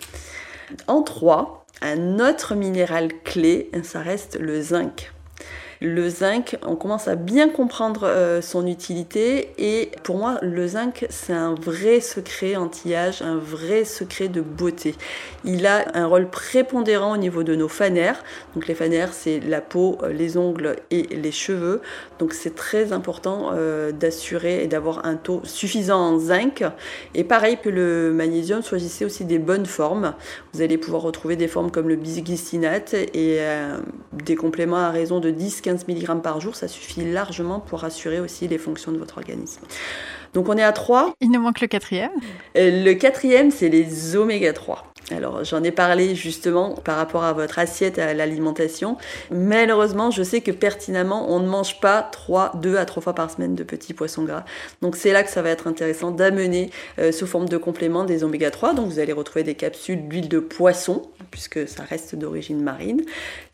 En 0.86 1.02
3, 1.02 1.66
un 1.80 2.18
autre 2.18 2.54
minéral 2.54 3.08
clé, 3.24 3.70
ça 3.82 4.00
reste 4.00 4.38
le 4.40 4.60
zinc. 4.60 5.12
Le 5.80 6.08
zinc, 6.08 6.56
on 6.66 6.74
commence 6.74 7.06
à 7.06 7.14
bien 7.14 7.48
comprendre 7.48 8.00
euh, 8.02 8.42
son 8.42 8.66
utilité 8.66 9.50
et 9.58 9.92
pour 10.02 10.16
moi, 10.16 10.38
le 10.42 10.66
zinc, 10.66 11.06
c'est 11.08 11.32
un 11.32 11.54
vrai 11.54 12.00
secret 12.00 12.56
anti-âge, 12.56 13.22
un 13.22 13.36
vrai 13.36 13.84
secret 13.84 14.26
de 14.26 14.40
beauté. 14.40 14.96
Il 15.44 15.68
a 15.68 15.86
un 15.94 16.06
rôle 16.06 16.30
prépondérant 16.30 17.12
au 17.12 17.16
niveau 17.16 17.44
de 17.44 17.54
nos 17.54 17.68
fanères. 17.68 18.24
Donc 18.56 18.66
les 18.66 18.74
fanères, 18.74 19.12
c'est 19.12 19.38
la 19.38 19.60
peau, 19.60 19.98
euh, 20.02 20.12
les 20.12 20.36
ongles 20.36 20.74
et 20.90 21.02
les 21.02 21.30
cheveux. 21.30 21.80
Donc 22.18 22.32
c'est 22.32 22.56
très 22.56 22.92
important 22.92 23.50
euh, 23.52 23.92
d'assurer 23.92 24.64
et 24.64 24.66
d'avoir 24.66 25.06
un 25.06 25.14
taux 25.14 25.42
suffisant 25.44 26.00
en 26.00 26.18
zinc. 26.18 26.64
Et 27.14 27.22
pareil 27.22 27.56
que 27.62 27.68
le 27.68 28.12
magnésium, 28.12 28.64
choisissez 28.64 29.04
aussi 29.04 29.24
des 29.24 29.38
bonnes 29.38 29.66
formes. 29.66 30.14
Vous 30.54 30.60
allez 30.60 30.76
pouvoir 30.76 31.02
retrouver 31.02 31.36
des 31.36 31.46
formes 31.46 31.70
comme 31.70 31.88
le 31.88 31.94
bisglycinate 31.94 32.94
et 32.94 33.38
des 34.12 34.34
compléments 34.34 34.76
à 34.76 34.90
raison 34.90 35.20
de 35.20 35.30
10 35.30 35.60
15 35.68 35.86
mg 35.86 36.22
par 36.22 36.40
jour, 36.40 36.56
ça 36.56 36.66
suffit 36.66 37.04
largement 37.04 37.60
pour 37.60 37.84
assurer 37.84 38.20
aussi 38.20 38.48
les 38.48 38.56
fonctions 38.56 38.90
de 38.90 38.96
votre 38.96 39.18
organisme. 39.18 39.60
Donc 40.32 40.48
on 40.48 40.56
est 40.56 40.62
à 40.62 40.72
3. 40.72 41.12
Il 41.20 41.30
nous 41.30 41.40
manque 41.40 41.60
le 41.60 41.66
quatrième. 41.66 42.10
Euh, 42.56 42.84
le 42.84 42.94
quatrième, 42.94 43.50
c'est 43.50 43.68
les 43.68 44.16
oméga 44.16 44.54
3. 44.54 44.94
Alors 45.10 45.42
j'en 45.44 45.62
ai 45.62 45.70
parlé 45.70 46.14
justement 46.14 46.74
par 46.74 46.96
rapport 46.96 47.24
à 47.24 47.32
votre 47.32 47.58
assiette 47.58 47.98
à 47.98 48.12
l'alimentation. 48.12 48.96
Malheureusement, 49.30 50.10
je 50.10 50.22
sais 50.22 50.40
que 50.40 50.50
pertinemment, 50.50 51.32
on 51.32 51.40
ne 51.40 51.48
mange 51.48 51.80
pas 51.80 52.02
3, 52.02 52.52
2 52.56 52.76
à 52.76 52.84
3 52.84 53.02
fois 53.02 53.14
par 53.14 53.30
semaine 53.30 53.54
de 53.54 53.64
petits 53.64 53.94
poissons 53.94 54.24
gras. 54.24 54.44
Donc 54.82 54.96
c'est 54.96 55.12
là 55.12 55.22
que 55.22 55.30
ça 55.30 55.40
va 55.42 55.50
être 55.50 55.66
intéressant 55.66 56.10
d'amener 56.10 56.70
euh, 56.98 57.12
sous 57.12 57.26
forme 57.26 57.48
de 57.48 57.56
complément 57.56 58.04
des 58.04 58.22
oméga 58.22 58.50
3. 58.50 58.74
Donc 58.74 58.88
vous 58.88 58.98
allez 58.98 59.12
retrouver 59.12 59.44
des 59.44 59.54
capsules 59.54 60.08
d'huile 60.08 60.28
de 60.28 60.40
poisson 60.40 61.02
puisque 61.30 61.68
ça 61.68 61.82
reste 61.82 62.14
d'origine 62.14 62.62
marine. 62.62 63.02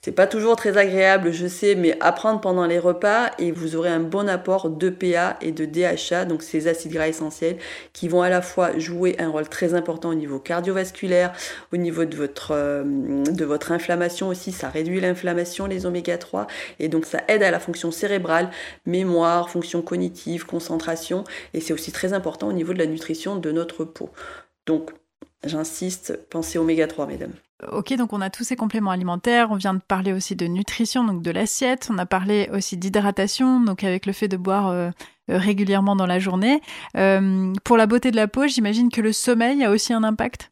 C'est 0.00 0.12
pas 0.12 0.26
toujours 0.26 0.56
très 0.56 0.76
agréable, 0.76 1.32
je 1.32 1.46
sais, 1.46 1.74
mais 1.74 1.96
à 2.00 2.12
prendre 2.12 2.40
pendant 2.40 2.66
les 2.66 2.78
repas 2.78 3.30
et 3.38 3.52
vous 3.52 3.74
aurez 3.74 3.88
un 3.88 4.00
bon 4.00 4.28
apport 4.28 4.68
d'EPA 4.68 5.36
et 5.40 5.50
de 5.50 5.64
DHA, 5.64 6.26
donc 6.26 6.42
ces 6.42 6.68
acides 6.68 6.92
gras 6.92 7.08
essentiels 7.08 7.56
qui 7.92 8.08
vont 8.08 8.22
à 8.22 8.28
la 8.28 8.42
fois 8.42 8.78
jouer 8.78 9.16
un 9.18 9.30
rôle 9.30 9.48
très 9.48 9.74
important 9.74 10.10
au 10.10 10.14
niveau 10.14 10.38
cardiovasculaire, 10.38 11.32
au 11.72 11.76
niveau 11.76 12.04
de 12.04 12.16
votre, 12.16 12.52
euh, 12.52 12.84
de 12.84 13.44
votre 13.44 13.72
inflammation 13.72 14.28
aussi, 14.28 14.52
ça 14.52 14.68
réduit 14.68 15.00
l'inflammation, 15.00 15.66
les 15.66 15.86
oméga 15.86 16.18
3, 16.18 16.46
et 16.78 16.88
donc 16.88 17.06
ça 17.06 17.22
aide 17.28 17.42
à 17.42 17.50
la 17.50 17.60
fonction 17.60 17.90
cérébrale, 17.90 18.50
mémoire, 18.86 19.50
fonction 19.50 19.82
cognitive, 19.82 20.46
concentration, 20.46 21.24
et 21.52 21.60
c'est 21.60 21.72
aussi 21.72 21.92
très 21.92 22.12
important 22.12 22.48
au 22.48 22.52
niveau 22.52 22.72
de 22.72 22.78
la 22.78 22.86
nutrition 22.86 23.36
de 23.36 23.52
notre 23.52 23.84
peau. 23.84 24.10
Donc, 24.66 24.90
j'insiste, 25.44 26.18
pensez 26.30 26.58
oméga 26.58 26.86
3, 26.86 27.06
mesdames. 27.06 27.34
Ok, 27.72 27.94
donc 27.94 28.12
on 28.12 28.20
a 28.20 28.30
tous 28.30 28.44
ces 28.44 28.56
compléments 28.56 28.90
alimentaires, 28.90 29.48
on 29.50 29.56
vient 29.56 29.74
de 29.74 29.80
parler 29.80 30.12
aussi 30.12 30.34
de 30.36 30.46
nutrition, 30.46 31.04
donc 31.04 31.22
de 31.22 31.30
l'assiette, 31.30 31.88
on 31.90 31.98
a 31.98 32.06
parlé 32.06 32.50
aussi 32.52 32.76
d'hydratation, 32.76 33.60
donc 33.60 33.84
avec 33.84 34.06
le 34.06 34.12
fait 34.12 34.28
de 34.28 34.36
boire 34.36 34.68
euh, 34.68 34.90
euh, 35.30 35.38
régulièrement 35.38 35.96
dans 35.96 36.06
la 36.06 36.18
journée. 36.18 36.60
Euh, 36.96 37.52
pour 37.62 37.76
la 37.76 37.86
beauté 37.86 38.10
de 38.10 38.16
la 38.16 38.28
peau, 38.28 38.46
j'imagine 38.46 38.90
que 38.90 39.00
le 39.00 39.12
sommeil 39.12 39.64
a 39.64 39.70
aussi 39.70 39.92
un 39.92 40.02
impact? 40.04 40.50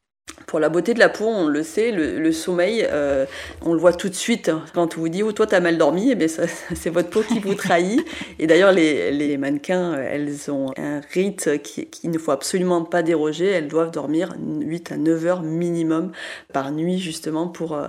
Pour 0.52 0.60
la 0.60 0.68
beauté 0.68 0.92
de 0.92 0.98
la 0.98 1.08
peau, 1.08 1.24
on 1.24 1.46
le 1.46 1.62
sait, 1.62 1.92
le, 1.92 2.30
sommeil, 2.30 2.86
euh, 2.90 3.24
on 3.62 3.72
le 3.72 3.78
voit 3.78 3.94
tout 3.94 4.10
de 4.10 4.14
suite. 4.14 4.50
Quand 4.74 4.98
on 4.98 5.00
vous 5.00 5.08
dit, 5.08 5.22
oh, 5.22 5.32
toi, 5.32 5.46
t'as 5.46 5.60
mal 5.60 5.78
dormi, 5.78 6.10
eh 6.10 6.14
bien, 6.14 6.26
c'est 6.74 6.90
votre 6.90 7.08
peau 7.08 7.22
qui 7.22 7.38
vous 7.38 7.54
trahit. 7.54 8.04
Et 8.38 8.46
d'ailleurs, 8.46 8.70
les, 8.70 9.38
mannequins, 9.38 9.94
elles 9.94 10.50
ont 10.50 10.70
un 10.76 11.00
rite 11.12 11.62
qu'il 11.62 11.88
qui 11.88 12.08
ne 12.08 12.18
faut 12.18 12.32
absolument 12.32 12.84
pas 12.84 13.02
déroger. 13.02 13.46
Elles 13.46 13.68
doivent 13.68 13.92
dormir 13.92 14.34
8 14.38 14.92
à 14.92 14.96
9 14.98 15.26
heures 15.26 15.42
minimum 15.42 16.12
par 16.52 16.70
nuit, 16.70 16.98
justement, 16.98 17.48
pour 17.48 17.72
euh, 17.72 17.88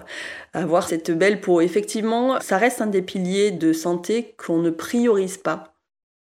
avoir 0.54 0.88
cette 0.88 1.12
belle 1.12 1.42
peau. 1.42 1.60
Effectivement, 1.60 2.40
ça 2.40 2.58
reste 2.58 2.82
un 2.82 2.88
des 2.88 3.02
piliers 3.02 3.52
de 3.52 3.74
santé 3.74 4.36
qu'on 4.38 4.60
ne 4.60 4.70
priorise 4.70 5.36
pas 5.36 5.73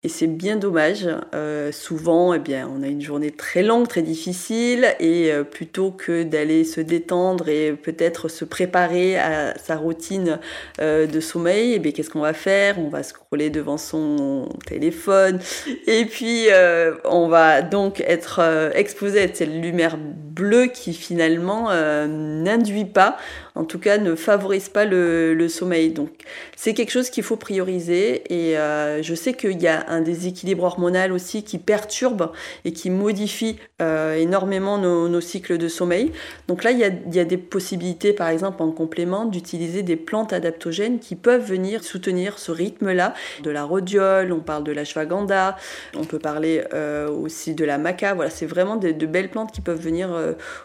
et 0.03 0.09
c'est 0.09 0.27
bien 0.27 0.57
dommage. 0.57 1.07
Euh, 1.33 1.71
souvent, 1.71 2.33
eh 2.33 2.39
bien, 2.39 2.69
on 2.73 2.83
a 2.83 2.87
une 2.87 3.01
journée 3.01 3.31
très 3.31 3.63
longue, 3.63 3.87
très 3.87 4.01
difficile, 4.01 4.95
et 4.99 5.31
euh, 5.31 5.43
plutôt 5.43 5.91
que 5.91 6.23
d'aller 6.23 6.65
se 6.65 6.81
détendre 6.81 7.47
et 7.47 7.71
peut-être 7.71 8.27
se 8.27 8.43
préparer 8.43 9.17
à 9.17 9.57
sa 9.57 9.77
routine 9.77 10.39
euh, 10.81 11.07
de 11.07 11.19
sommeil, 11.21 11.73
eh 11.75 11.79
bien, 11.79 11.93
qu'est-ce 11.93 12.09
qu'on 12.09 12.19
va 12.19 12.33
faire? 12.33 12.79
On 12.79 12.89
va 12.89 13.01
scroller 13.01 13.49
devant 13.49 13.77
son 13.77 14.49
téléphone, 14.65 15.39
et 15.87 16.05
puis 16.05 16.47
euh, 16.51 16.95
on 17.05 17.29
va 17.29 17.61
donc 17.61 18.01
être 18.01 18.39
euh, 18.41 18.71
exposé 18.73 19.21
à 19.23 19.27
cette 19.33 19.47
lumière 19.47 19.97
bleue 19.97 20.65
qui 20.65 20.93
finalement 20.93 21.69
n'induit 22.07 22.85
pas 22.85 23.17
en 23.55 23.65
tout 23.65 23.79
cas 23.79 23.97
ne 23.97 24.15
favorise 24.15 24.69
pas 24.69 24.85
le, 24.85 25.47
sommeil. 25.47 25.91
Donc 25.91 26.09
c'est 26.55 26.73
quelque 26.73 26.91
chose 26.91 27.09
qu'il 27.09 27.23
faut 27.23 27.35
prioriser 27.35 28.23
et 28.33 28.57
euh, 28.57 29.03
je 29.03 29.13
sais 29.13 29.33
qu'il 29.33 29.61
y 29.61 29.67
a 29.67 29.85
un 29.89 30.01
déséquilibre 30.01 30.63
hormonal 30.63 31.11
aussi 31.11 31.43
qui 31.43 31.57
perturbe 31.57 32.31
et 32.65 32.71
qui 32.71 32.89
modifie 32.89 33.57
euh, 33.81 34.15
énormément 34.15 34.77
nos, 34.77 35.21
cycles 35.21 35.57
de 35.57 35.67
sommeil. 35.67 36.11
Donc 36.47 36.63
là, 36.63 36.71
il 36.71 36.79
y, 36.79 36.83
a, 37.19 37.25
des 37.25 37.37
possibilités, 37.37 38.13
par 38.13 38.29
exemple 38.29 38.63
en 38.63 38.71
complément, 38.71 39.25
d'utiliser 39.25 39.83
des 39.83 39.95
plantes 39.95 40.33
adaptogènes 40.33 40.99
qui 40.99 41.15
peuvent 41.15 41.43
venir 41.43 41.83
soutenir 41.83 42.39
ce 42.39 42.51
rythme-là. 42.51 43.13
De 43.43 43.51
la 43.51 43.63
rhodiole, 43.63 44.31
on 44.31 44.39
parle 44.39 44.63
de 44.63 44.71
la 44.71 44.85
shwaganda, 44.85 45.55
on 45.95 46.03
peut 46.03 46.19
parler 46.19 46.63
euh, 46.73 47.09
aussi 47.09 47.53
de 47.53 47.65
la 47.65 47.77
maca. 47.77 48.13
Voilà, 48.15 48.29
c'est 48.29 48.45
vraiment 48.45 48.75
de, 48.75 48.91
belles 49.05 49.29
plantes 49.29 49.51
qui 49.51 49.61
peuvent 49.61 49.81
venir 49.81 50.09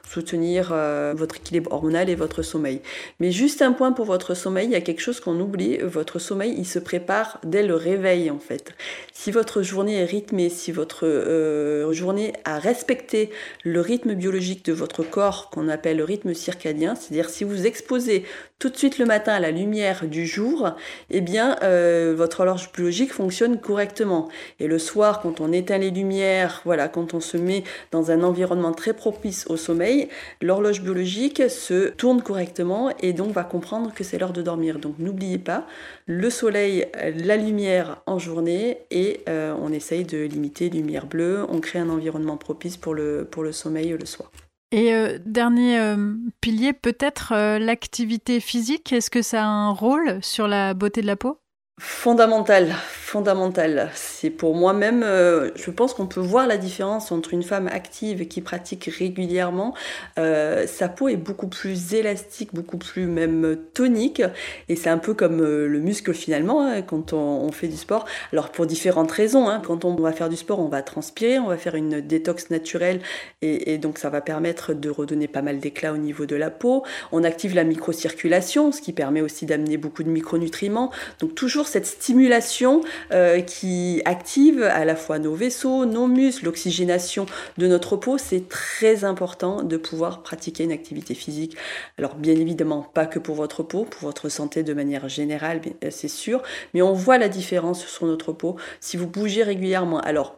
soutenir 0.09 0.75
votre 1.15 1.37
équilibre 1.37 1.73
hormonal 1.73 2.09
et 2.09 2.15
votre 2.15 2.43
sommeil. 2.43 2.78
Mais 3.21 3.31
juste 3.31 3.63
un 3.63 3.73
point 3.73 3.93
pour 3.93 4.05
votre 4.05 4.35
sommeil, 4.35 4.67
il 4.67 4.73
y 4.73 4.77
a 4.77 4.81
quelque 4.81 5.01
chose 5.01 5.21
qu'on 5.21 5.39
oublie, 5.41 5.79
votre 5.79 6.19
sommeil, 6.19 6.55
il 6.57 6.67
se 6.67 6.79
prépare 6.79 7.41
dès 7.45 7.63
le 7.63 7.75
réveil 7.75 8.31
en 8.31 8.39
fait. 8.39 8.73
Si 9.13 9.31
votre 9.31 9.63
journée 9.63 9.97
est 9.97 10.05
rythmée, 10.05 10.49
si 10.49 10.73
votre 10.73 11.07
euh, 11.07 11.93
journée 11.93 12.33
a 12.45 12.59
respecté 12.59 13.31
le 13.65 13.81
rythme 13.81 14.15
biologique 14.15 14.65
de 14.65 14.73
votre 14.73 15.03
corps 15.03 15.51
qu'on 15.51 15.69
appelle 15.69 15.99
le 15.99 16.05
rythme 16.05 16.35
circadien, 16.35 16.95
c'est-à-dire 16.95 17.31
si 17.31 17.45
vous 17.45 17.67
exposez 17.67 18.25
tout 18.59 18.71
de 18.71 18.77
suite 18.77 18.99
le 18.99 19.05
matin 19.05 19.35
à 19.35 19.41
la 19.41 19.53
lumière 19.53 20.07
du 20.07 20.27
jour, 20.27 20.71
eh 21.11 21.21
bien 21.21 21.57
euh, 21.63 22.13
votre 22.17 22.41
horloge 22.41 22.73
biologique 22.73 23.13
fonctionne 23.13 23.61
correctement. 23.61 24.29
Et 24.59 24.67
le 24.67 24.81
soir, 24.81 25.21
quand 25.21 25.41
on 25.41 25.53
éteint 25.53 25.79
les 25.79 25.93
lumières, 25.93 26.61
voilà, 26.65 26.89
quand 26.89 27.15
on 27.15 27.21
se 27.21 27.37
met 27.37 27.63
dans 27.93 28.11
un 28.11 28.25
environnement 28.25 28.73
très 28.73 28.95
propice 28.95 29.47
au 29.49 29.57
sommeil, 29.57 30.09
l'horloge 30.43 30.83
biologique 30.83 31.49
se 31.49 31.91
tourne 31.91 32.21
correctement 32.21 32.91
et 33.01 33.13
donc 33.13 33.31
va 33.31 33.45
comprendre 33.45 33.95
que 33.95 34.03
c'est 34.03 34.19
l'heure 34.19 34.33
de 34.33 34.43
dormir. 34.43 34.81
Donc 34.81 34.97
n'oubliez 34.99 35.39
pas, 35.39 35.65
le 36.07 36.29
soleil, 36.29 36.87
la 37.15 37.37
lumière 37.37 38.03
en 38.07 38.19
journée 38.19 38.79
et 38.91 39.21
euh, 39.29 39.55
on 39.63 39.73
essaye 39.73 40.03
de 40.03 40.25
limiter 40.25 40.69
lumière 40.69 41.07
bleue, 41.07 41.47
on 41.49 41.61
crée 41.61 41.79
un 41.79 41.91
environnement 41.91 42.37
propice 42.37 42.77
pour 42.77 42.95
le, 42.95 43.25
pour 43.31 43.45
le 43.45 43.53
sommeil 43.53 43.91
le 43.91 44.07
soir. 44.07 44.33
Et 44.71 44.93
euh, 44.93 45.19
dernier 45.25 45.79
euh, 45.79 46.15
pilier, 46.41 46.73
peut-être 46.73 47.33
l'activité 47.59 48.41
physique. 48.41 48.93
Est-ce 48.93 49.11
que 49.11 49.23
ça 49.23 49.45
a 49.45 49.47
un 49.47 49.71
rôle 49.71 50.23
sur 50.23 50.47
la 50.47 50.75
beauté 50.75 51.01
de 51.01 51.07
la 51.07 51.17
peau? 51.17 51.41
Fondamental, 51.81 52.75
fondamental. 52.83 53.91
C'est 53.95 54.31
pour 54.31 54.57
moi-même, 54.57 55.05
euh, 55.05 55.53
je 55.55 55.71
pense 55.71 55.95
qu'on 55.95 56.07
peut 56.07 56.19
voir 56.19 56.49
la 56.49 56.57
différence 56.57 57.13
entre 57.13 57.33
une 57.33 57.45
femme 57.45 57.69
active 57.69 58.27
qui 58.27 58.41
pratique 58.41 58.91
régulièrement. 58.99 59.75
Euh, 60.19 60.67
sa 60.67 60.89
peau 60.89 61.09
est 61.09 61.17
beaucoup 61.17 61.47
plus 61.47 61.95
élastique, 61.95 62.53
beaucoup 62.53 62.79
plus 62.79 63.07
même 63.07 63.57
tonique. 63.75 64.23
Et 64.69 64.75
c'est 64.75 64.91
un 64.91 64.99
peu 64.99 65.15
comme 65.15 65.41
euh, 65.41 65.69
le 65.69 65.79
muscle 65.79 66.13
finalement 66.15 66.63
hein, 66.63 66.83
quand 66.83 67.13
on, 67.13 67.53
fait 67.53 67.69
du 67.69 67.77
sport. 67.77 68.07
Alors 68.33 68.51
pour 68.51 68.67
différentes 68.67 69.13
raisons. 69.13 69.49
Hein. 69.49 69.63
quand 69.65 69.85
on 69.85 69.95
va 69.95 70.11
faire 70.11 70.29
du 70.29 70.37
sport, 70.37 70.59
on 70.59 70.69
va 70.69 70.83
transpirer, 70.83 71.39
on 71.39 71.47
va 71.47 71.57
faire 71.57 71.77
une 71.77 72.01
détox 72.01 72.51
naturelle 72.51 73.01
et, 73.41 73.73
et 73.73 73.79
donc 73.79 73.99
ça 73.99 74.11
va 74.11 74.21
permettre 74.21 74.75
de 74.75 74.91
redonner 74.91 75.29
pas 75.29 75.43
mal 75.43 75.61
d'éclat 75.61 75.93
au 75.93 75.97
niveau 75.97 76.27
de 76.27 76.35
la 76.35 76.51
peau. 76.51 76.83
On 77.13 77.23
active 77.23 77.55
la 77.55 77.65
microcirculation, 77.65 78.73
ce 78.73 78.81
qui 78.81 78.93
permet 78.93 79.21
aussi 79.21 79.47
d'amener 79.47 79.77
beaucoup 79.77 80.03
de 80.03 80.11
micronutriments. 80.11 80.91
Donc 81.21 81.37
toujours 81.37 81.68
cette 81.69 81.87
stimulation 81.87 82.81
euh, 83.13 83.41
qui 83.41 84.03
active 84.05 84.63
à 84.63 84.85
la 84.85 84.97
fois 84.97 85.19
nos 85.19 85.35
vaisseaux, 85.35 85.85
nos 85.87 86.07
muscles, 86.07 86.47
l'oxygénation 86.47 87.27
de 87.59 87.67
notre 87.67 87.97
peau. 87.97 88.19
C'est 88.19 88.49
très 88.49 89.05
important 89.05 89.63
de 89.63 89.77
pouvoir 89.77 90.23
pratiquer 90.23 90.65
une 90.65 90.73
activité 90.73 91.15
physique. 91.15 91.57
Alors 91.99 92.15
bien 92.15 92.35
évidemment, 92.35 92.83
pas 92.83 93.07
que 93.07 93.19
pour 93.19 93.37
votre 93.37 93.63
peau, 93.63 93.85
pour 93.85 94.03
votre 94.03 94.29
santé 94.29 94.63
de 94.63 94.75
manière 94.75 95.09
générale, 95.09 95.61
c'est 95.91 96.09
sûr, 96.09 96.43
mais 96.75 96.83
on 96.83 96.93
voit 96.93 97.19
la 97.19 97.29
différence 97.29 97.85
sur 97.87 98.07
notre 98.07 98.33
peau 98.33 98.57
si 98.81 98.97
vous 98.97 99.07
bougez 99.07 99.43
régulièrement. 99.43 100.01
Alors 100.01 100.37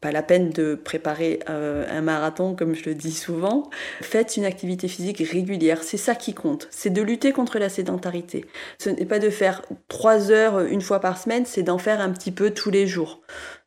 pas 0.00 0.12
la 0.12 0.22
peine 0.22 0.50
de 0.50 0.74
préparer 0.74 1.40
euh, 1.48 1.86
un 1.90 2.00
marathon 2.00 2.54
comme 2.54 2.74
je 2.74 2.84
le 2.84 2.94
dis 2.94 3.12
souvent. 3.12 3.70
Faites 4.00 4.36
une 4.36 4.44
activité 4.44 4.88
physique 4.88 5.18
régulière, 5.18 5.82
c'est 5.82 5.96
ça 5.96 6.14
qui 6.14 6.34
compte. 6.34 6.68
C'est 6.70 6.90
de 6.90 7.02
lutter 7.02 7.32
contre 7.32 7.58
la 7.58 7.68
sédentarité. 7.68 8.44
Ce 8.78 8.90
n'est 8.90 9.06
pas 9.06 9.18
de 9.18 9.30
faire 9.30 9.62
trois 9.88 10.30
heures 10.30 10.60
une 10.60 10.82
fois 10.82 11.00
par 11.00 11.18
semaine, 11.18 11.46
c'est 11.46 11.62
d'en 11.62 11.78
faire 11.78 12.00
un 12.00 12.10
petit 12.10 12.32
peu 12.32 12.50
tous 12.50 12.70
les 12.70 12.86
jours. 12.86 13.20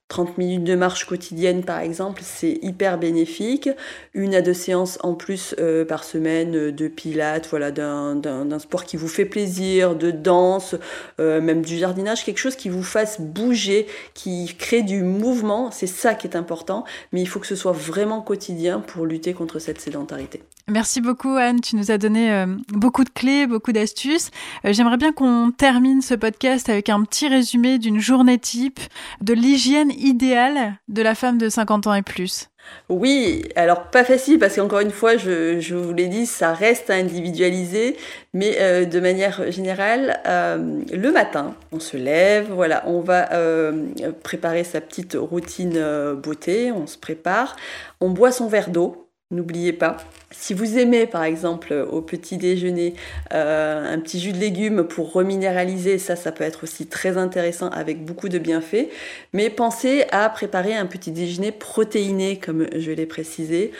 30 0.09 0.37
minutes 0.37 0.63
de 0.63 0.75
marche 0.75 1.05
quotidienne 1.05 1.63
par 1.63 1.79
exemple, 1.79 2.21
c'est 2.23 2.59
hyper 2.61 2.97
bénéfique. 2.97 3.69
Une 4.13 4.33
à 4.35 4.41
deux 4.41 4.53
séances 4.53 4.97
en 5.03 5.15
plus 5.15 5.53
euh, 5.59 5.83
par 5.83 6.03
semaine 6.03 6.55
euh, 6.55 6.71
de 6.71 6.87
pilates, 6.87 7.47
voilà, 7.49 7.71
d'un 7.71 8.59
sport 8.59 8.85
qui 8.85 8.95
vous 8.95 9.09
fait 9.09 9.25
plaisir, 9.25 9.95
de 9.95 10.11
danse, 10.11 10.75
euh, 11.19 11.41
même 11.41 11.61
du 11.61 11.77
jardinage, 11.77 12.23
quelque 12.23 12.37
chose 12.37 12.55
qui 12.55 12.69
vous 12.69 12.83
fasse 12.83 13.19
bouger, 13.19 13.87
qui 14.13 14.55
crée 14.57 14.81
du 14.81 15.03
mouvement, 15.03 15.71
c'est 15.71 15.87
ça 15.87 16.15
qui 16.15 16.27
est 16.27 16.37
important, 16.37 16.85
mais 17.11 17.21
il 17.21 17.27
faut 17.27 17.39
que 17.39 17.47
ce 17.47 17.55
soit 17.55 17.73
vraiment 17.73 18.21
quotidien 18.21 18.79
pour 18.79 19.05
lutter 19.05 19.33
contre 19.33 19.59
cette 19.59 19.81
sédentarité. 19.81 20.41
Merci 20.69 20.99
beaucoup 20.99 21.29
Anne, 21.29 21.61
tu 21.61 21.77
nous 21.77 21.91
as 21.91 21.97
donné 21.97 22.45
beaucoup 22.73 23.05
de 23.05 23.09
clés, 23.09 23.47
beaucoup 23.47 23.71
d'astuces. 23.71 24.31
J'aimerais 24.65 24.97
bien 24.97 25.13
qu'on 25.13 25.51
termine 25.51 26.01
ce 26.01 26.13
podcast 26.13 26.67
avec 26.67 26.89
un 26.89 27.03
petit 27.03 27.29
résumé 27.29 27.77
d'une 27.79 28.01
journée 28.01 28.37
type 28.37 28.81
de 29.21 29.33
l'hygiène 29.33 29.91
idéal 29.91 30.77
de 30.89 31.01
la 31.01 31.15
femme 31.15 31.37
de 31.37 31.47
50 31.47 31.87
ans 31.87 31.93
et 31.93 32.01
plus. 32.01 32.49
Oui, 32.89 33.43
alors 33.55 33.89
pas 33.89 34.03
facile 34.03 34.39
parce 34.39 34.55
qu'encore 34.55 34.79
une 34.79 34.91
fois, 34.91 35.17
je, 35.17 35.75
vous 35.75 35.93
l'ai 35.93 36.07
dit, 36.07 36.25
ça 36.25 36.53
reste 36.53 36.89
individualisé, 36.89 37.97
mais 38.33 38.55
euh, 38.59 38.85
de 38.85 38.99
manière 38.99 39.51
générale, 39.51 40.19
euh, 40.25 40.79
le 40.91 41.11
matin, 41.11 41.55
on 41.71 41.79
se 41.79 41.97
lève, 41.97 42.47
voilà, 42.51 42.83
on 42.87 43.01
va 43.01 43.33
euh, 43.33 43.89
préparer 44.23 44.63
sa 44.63 44.79
petite 44.79 45.17
routine 45.19 45.81
beauté, 46.13 46.71
on 46.71 46.87
se 46.87 46.97
prépare, 46.97 47.55
on 47.99 48.09
boit 48.09 48.31
son 48.31 48.47
verre 48.47 48.69
d'eau, 48.69 49.06
N'oubliez 49.29 49.73
pas, 49.73 49.97
si 50.31 50.53
vous 50.53 50.77
aimez 50.77 51.05
par 51.05 51.25
exemple 51.25 51.73
au 51.91 52.01
petit 52.01 52.37
déjeuner 52.37 52.93
euh, 53.33 53.93
un 53.93 53.99
petit 53.99 54.21
jus 54.21 54.31
de 54.31 54.37
légumes 54.37 54.85
pour 54.85 55.11
reminéraliser, 55.11 55.97
ça 55.97 56.15
ça 56.15 56.31
peut 56.31 56.45
être 56.45 56.63
aussi 56.63 56.87
très 56.87 57.17
intéressant 57.17 57.67
avec 57.67 58.05
beaucoup 58.05 58.29
de 58.29 58.39
bienfaits, 58.39 58.87
mais 59.33 59.49
pensez 59.49 60.05
à 60.11 60.29
préparer 60.29 60.75
un 60.75 60.85
petit 60.85 61.11
déjeuner 61.11 61.51
protéiné 61.51 62.39
comme 62.39 62.67
je 62.73 62.91
l'ai 62.91 63.05
précisé 63.05 63.73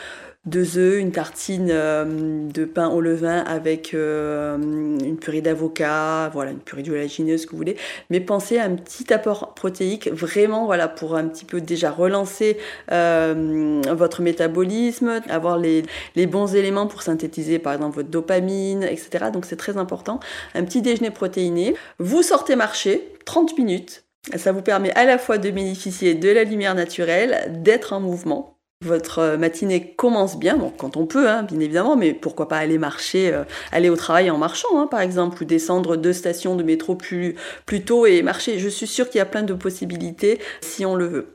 deux 0.48 0.78
œufs, 0.78 0.98
une 0.98 1.12
tartine 1.12 1.68
euh, 1.70 2.48
de 2.48 2.64
pain 2.64 2.88
au 2.88 3.00
levain 3.00 3.38
avec 3.40 3.94
euh, 3.94 4.56
une 4.56 5.16
purée 5.16 5.40
d'avocat, 5.40 6.30
voilà, 6.32 6.52
une 6.52 6.58
purée 6.58 6.82
d'oléagineux, 6.82 7.38
ce 7.38 7.46
que 7.46 7.52
vous 7.52 7.58
voulez. 7.58 7.76
Mais 8.10 8.20
pensez 8.20 8.58
à 8.58 8.64
un 8.64 8.74
petit 8.74 9.12
apport 9.12 9.54
protéique, 9.54 10.08
vraiment, 10.08 10.66
voilà, 10.66 10.88
pour 10.88 11.16
un 11.16 11.28
petit 11.28 11.44
peu 11.44 11.60
déjà 11.60 11.90
relancer 11.90 12.58
euh, 12.90 13.82
votre 13.90 14.22
métabolisme, 14.22 15.20
avoir 15.28 15.58
les, 15.58 15.84
les, 16.16 16.26
bons 16.26 16.54
éléments 16.54 16.86
pour 16.86 17.02
synthétiser, 17.02 17.58
par 17.58 17.74
exemple, 17.74 17.96
votre 17.96 18.10
dopamine, 18.10 18.82
etc. 18.82 19.26
Donc 19.32 19.44
c'est 19.44 19.56
très 19.56 19.76
important. 19.76 20.20
Un 20.54 20.64
petit 20.64 20.82
déjeuner 20.82 21.10
protéiné. 21.10 21.74
Vous 21.98 22.22
sortez 22.22 22.56
marcher, 22.56 23.12
30 23.24 23.58
minutes. 23.58 24.04
Ça 24.36 24.52
vous 24.52 24.62
permet 24.62 24.92
à 24.92 25.04
la 25.04 25.16
fois 25.16 25.38
de 25.38 25.50
bénéficier 25.50 26.14
de 26.14 26.28
la 26.28 26.44
lumière 26.44 26.74
naturelle, 26.74 27.62
d'être 27.62 27.92
en 27.92 28.00
mouvement, 28.00 28.57
votre 28.82 29.18
euh, 29.18 29.36
matinée 29.36 29.92
commence 29.96 30.38
bien, 30.38 30.56
bon, 30.56 30.70
quand 30.70 30.96
on 30.96 31.06
peut, 31.06 31.28
hein, 31.28 31.42
bien 31.42 31.58
évidemment, 31.58 31.96
mais 31.96 32.14
pourquoi 32.14 32.46
pas 32.46 32.58
aller 32.58 32.78
marcher, 32.78 33.32
euh, 33.34 33.42
aller 33.72 33.88
au 33.90 33.96
travail 33.96 34.30
en 34.30 34.38
marchant, 34.38 34.68
hein, 34.80 34.86
par 34.86 35.00
exemple, 35.00 35.42
ou 35.42 35.44
descendre 35.44 35.96
deux 35.96 36.12
stations 36.12 36.54
de 36.54 36.62
métro 36.62 36.94
plus, 36.94 37.34
plus 37.66 37.84
tôt 37.84 38.06
et 38.06 38.22
marcher. 38.22 38.60
Je 38.60 38.68
suis 38.68 38.86
sûre 38.86 39.10
qu'il 39.10 39.18
y 39.18 39.22
a 39.22 39.26
plein 39.26 39.42
de 39.42 39.52
possibilités 39.52 40.40
si 40.60 40.86
on 40.86 40.94
le 40.94 41.06
veut. 41.06 41.34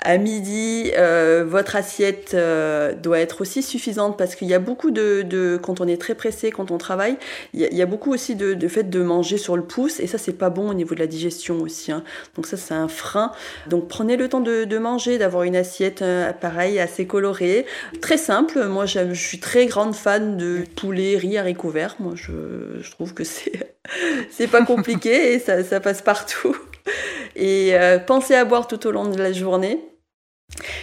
À 0.00 0.16
midi, 0.16 0.92
euh, 0.96 1.44
votre 1.44 1.74
assiette 1.74 2.30
euh, 2.34 2.94
doit 2.94 3.18
être 3.18 3.40
aussi 3.40 3.64
suffisante 3.64 4.16
parce 4.16 4.36
qu'il 4.36 4.46
y 4.46 4.54
a 4.54 4.60
beaucoup 4.60 4.92
de, 4.92 5.22
de, 5.22 5.58
quand 5.60 5.80
on 5.80 5.88
est 5.88 6.00
très 6.00 6.14
pressé, 6.14 6.52
quand 6.52 6.70
on 6.70 6.78
travaille, 6.78 7.16
il 7.52 7.62
y 7.62 7.82
a, 7.82 7.86
beaucoup 7.86 8.12
aussi 8.12 8.36
de, 8.36 8.54
de, 8.54 8.68
fait 8.68 8.84
de 8.84 9.02
manger 9.02 9.38
sur 9.38 9.56
le 9.56 9.64
pouce 9.64 9.98
et 9.98 10.06
ça 10.06 10.16
c'est 10.16 10.34
pas 10.34 10.50
bon 10.50 10.70
au 10.70 10.74
niveau 10.74 10.94
de 10.94 11.00
la 11.00 11.08
digestion 11.08 11.60
aussi. 11.62 11.90
Hein. 11.90 12.04
Donc 12.36 12.46
ça 12.46 12.56
c'est 12.56 12.74
un 12.74 12.86
frein. 12.86 13.32
Donc 13.66 13.88
prenez 13.88 14.16
le 14.16 14.28
temps 14.28 14.40
de, 14.40 14.62
de 14.62 14.78
manger, 14.78 15.18
d'avoir 15.18 15.42
une 15.42 15.56
assiette 15.56 16.02
euh, 16.02 16.32
pareil 16.32 16.78
assez 16.78 17.08
colorée, 17.08 17.66
très 18.00 18.18
simple. 18.18 18.66
Moi 18.66 18.86
je 18.86 19.12
suis 19.14 19.40
très 19.40 19.66
grande 19.66 19.96
fan 19.96 20.36
de 20.36 20.62
poulet, 20.76 21.16
riz, 21.16 21.38
haricots 21.38 21.70
verts. 21.70 21.96
Moi 21.98 22.12
je, 22.14 22.78
je 22.80 22.90
trouve 22.92 23.14
que 23.14 23.24
c'est 23.24 23.74
c'est 24.30 24.46
pas 24.46 24.64
compliqué 24.64 25.32
et 25.32 25.38
ça, 25.40 25.64
ça 25.64 25.80
passe 25.80 26.02
partout. 26.02 26.56
Et 27.36 27.70
euh, 27.74 27.98
pensez 27.98 28.34
à 28.34 28.44
boire 28.44 28.66
tout 28.66 28.86
au 28.86 28.90
long 28.90 29.06
de 29.06 29.18
la 29.18 29.32
journée. 29.32 29.80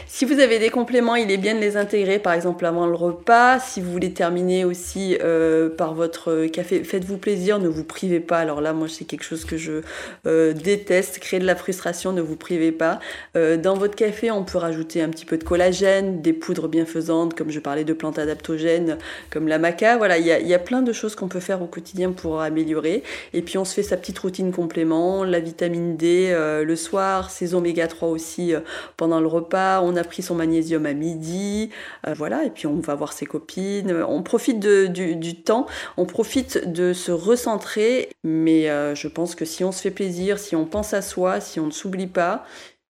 Si 0.07 0.23
vous 0.23 0.39
avez 0.39 0.59
des 0.59 0.69
compléments, 0.69 1.15
il 1.15 1.29
est 1.31 1.37
bien 1.37 1.55
de 1.55 1.59
les 1.59 1.75
intégrer, 1.75 2.19
par 2.19 2.33
exemple 2.33 2.65
avant 2.65 2.85
le 2.85 2.95
repas. 2.95 3.59
Si 3.59 3.81
vous 3.81 3.91
voulez 3.91 4.13
terminer 4.13 4.63
aussi 4.63 5.17
euh, 5.21 5.69
par 5.69 5.93
votre 5.93 6.45
café, 6.45 6.83
faites-vous 6.83 7.17
plaisir, 7.17 7.59
ne 7.59 7.67
vous 7.67 7.83
privez 7.83 8.19
pas. 8.19 8.37
Alors 8.37 8.61
là, 8.61 8.71
moi, 8.71 8.87
c'est 8.87 9.03
quelque 9.05 9.23
chose 9.23 9.43
que 9.43 9.57
je 9.57 9.81
euh, 10.27 10.53
déteste, 10.53 11.19
créer 11.19 11.39
de 11.39 11.45
la 11.45 11.55
frustration, 11.55 12.13
ne 12.13 12.21
vous 12.21 12.35
privez 12.35 12.71
pas. 12.71 12.99
Euh, 13.35 13.57
dans 13.57 13.73
votre 13.73 13.95
café, 13.95 14.31
on 14.31 14.43
peut 14.43 14.59
rajouter 14.59 15.01
un 15.01 15.09
petit 15.09 15.25
peu 15.25 15.37
de 15.37 15.43
collagène, 15.43 16.21
des 16.21 16.33
poudres 16.33 16.69
bienfaisantes, 16.69 17.33
comme 17.33 17.49
je 17.49 17.59
parlais 17.59 17.83
de 17.83 17.93
plantes 17.93 18.19
adaptogènes, 18.19 18.97
comme 19.31 19.47
la 19.47 19.59
maca. 19.59 19.97
Voilà, 19.97 20.17
il 20.17 20.25
y 20.25 20.47
y 20.47 20.53
a, 20.53 20.59
plein 20.59 20.81
de 20.81 20.93
choses 20.93 21.15
qu'on 21.15 21.27
peut 21.27 21.39
faire 21.39 21.61
au 21.61 21.67
quotidien 21.67 22.11
pour 22.11 22.39
améliorer. 22.41 23.03
Et 23.33 23.41
puis, 23.41 23.57
on 23.57 23.65
se 23.65 23.73
fait 23.73 23.83
sa 23.83 23.97
petite 23.97 24.19
routine 24.19 24.53
complément, 24.53 25.23
la 25.23 25.39
vitamine 25.39 25.97
D 25.97 26.33
le 26.63 26.75
soir, 26.75 27.31
ses 27.31 27.53
oméga 27.55 27.87
3 27.87 28.07
aussi 28.07 28.53
pendant 28.97 29.19
le 29.19 29.27
repas 29.27 29.54
on 29.83 29.95
a 29.95 30.03
pris 30.03 30.21
son 30.21 30.35
magnésium 30.35 30.85
à 30.85 30.93
midi, 30.93 31.69
euh, 32.07 32.13
voilà, 32.13 32.43
et 32.45 32.49
puis 32.49 32.67
on 32.67 32.79
va 32.79 32.95
voir 32.95 33.13
ses 33.13 33.25
copines, 33.25 33.91
on 34.07 34.23
profite 34.23 34.59
du, 34.59 35.35
temps, 35.35 35.65
on 35.97 36.05
profite 36.05 36.71
de 36.71 36.93
se 36.93 37.11
recentrer, 37.11 38.09
mais 38.23 38.69
euh, 38.69 38.95
je 38.95 39.07
pense 39.07 39.35
que 39.35 39.45
si 39.45 39.63
on 39.63 39.71
se 39.71 39.81
fait 39.81 39.91
plaisir, 39.91 40.39
si 40.39 40.55
on 40.55 40.65
pense 40.65 40.93
à 40.93 41.01
soi, 41.01 41.39
si 41.39 41.59
on 41.59 41.67
ne 41.67 41.71
s'oublie 41.71 42.07
pas, 42.07 42.45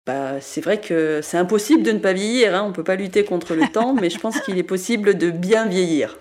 bah, 0.06 0.40
c'est 0.40 0.62
vrai 0.62 0.80
que 0.80 1.20
c'est 1.22 1.38
impossible 1.38 1.84
de 1.84 1.92
ne 1.92 2.00
pas 2.00 2.14
vieillir, 2.14 2.56
hein. 2.56 2.64
on 2.64 2.70
ne 2.70 2.74
peut 2.74 2.84
pas 2.84 2.96
lutter 2.96 3.26
contre 3.26 3.56
le 3.56 3.68
temps, 3.68 3.94
mais 3.94 4.10
je 4.10 4.20
pense 4.20 4.40
qu'il 4.42 4.58
est 4.58 4.64
possible 4.64 5.18
de 5.18 5.30
bien 5.30 5.66
vieillir. 5.66 6.18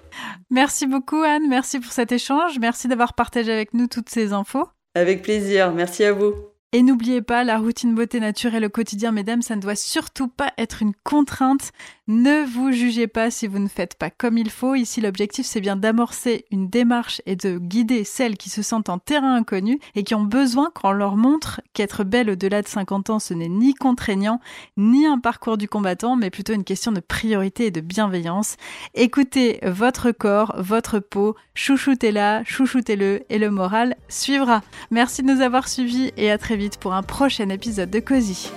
Merci 0.51 0.87
beaucoup 0.87 1.22
Anne, 1.22 1.49
merci 1.49 1.79
pour 1.79 1.92
cet 1.92 2.12
échange, 2.12 2.59
merci 2.61 2.88
d'avoir 2.88 3.14
partagé 3.14 3.53
avec 3.53 3.75
nous 3.75 3.87
toutes 3.87 4.11
ces 4.11 4.33
infos. 4.33 4.68
Avec 4.94 5.22
plaisir, 5.22 5.72
merci 5.72 6.05
à 6.05 6.12
vous. 6.12 6.55
Et 6.76 6.82
n'oubliez 6.82 7.22
pas, 7.22 7.42
la 7.42 7.56
routine 7.56 7.94
beauté 7.94 8.20
naturelle 8.20 8.66
au 8.66 8.68
quotidien, 8.68 9.10
mesdames, 9.10 9.40
ça 9.40 9.56
ne 9.56 9.62
doit 9.62 9.76
surtout 9.76 10.28
pas 10.28 10.52
être 10.58 10.82
une 10.82 10.92
contrainte. 11.04 11.72
Ne 12.08 12.44
vous 12.46 12.70
jugez 12.70 13.08
pas 13.08 13.32
si 13.32 13.48
vous 13.48 13.58
ne 13.58 13.66
faites 13.66 13.96
pas 13.96 14.10
comme 14.10 14.38
il 14.38 14.48
faut. 14.48 14.76
Ici, 14.76 15.00
l'objectif, 15.00 15.44
c'est 15.44 15.60
bien 15.60 15.74
d'amorcer 15.74 16.44
une 16.52 16.68
démarche 16.68 17.20
et 17.26 17.34
de 17.34 17.58
guider 17.58 18.04
celles 18.04 18.36
qui 18.36 18.48
se 18.48 18.62
sentent 18.62 18.88
en 18.88 18.98
terrain 18.98 19.34
inconnu 19.34 19.80
et 19.96 20.04
qui 20.04 20.14
ont 20.14 20.22
besoin 20.22 20.70
qu'on 20.70 20.92
leur 20.92 21.16
montre 21.16 21.60
qu'être 21.72 22.04
belle 22.04 22.30
au-delà 22.30 22.62
de 22.62 22.68
50 22.68 23.10
ans, 23.10 23.18
ce 23.18 23.34
n'est 23.34 23.48
ni 23.48 23.74
contraignant, 23.74 24.40
ni 24.76 25.04
un 25.04 25.18
parcours 25.18 25.58
du 25.58 25.66
combattant, 25.66 26.14
mais 26.14 26.30
plutôt 26.30 26.52
une 26.52 26.62
question 26.62 26.92
de 26.92 27.00
priorité 27.00 27.66
et 27.66 27.70
de 27.72 27.80
bienveillance. 27.80 28.56
Écoutez 28.94 29.58
votre 29.64 30.12
corps, 30.12 30.54
votre 30.58 31.00
peau, 31.00 31.34
chouchoutez-la, 31.54 32.44
chouchoutez-le 32.44 33.24
et 33.30 33.38
le 33.38 33.50
moral 33.50 33.96
suivra. 34.08 34.62
Merci 34.92 35.24
de 35.24 35.32
nous 35.32 35.40
avoir 35.40 35.66
suivis 35.66 36.12
et 36.16 36.30
à 36.30 36.38
très 36.38 36.56
vite 36.56 36.78
pour 36.78 36.94
un 36.94 37.02
prochain 37.02 37.48
épisode 37.48 37.90
de 37.90 37.98
Cozy. 37.98 38.52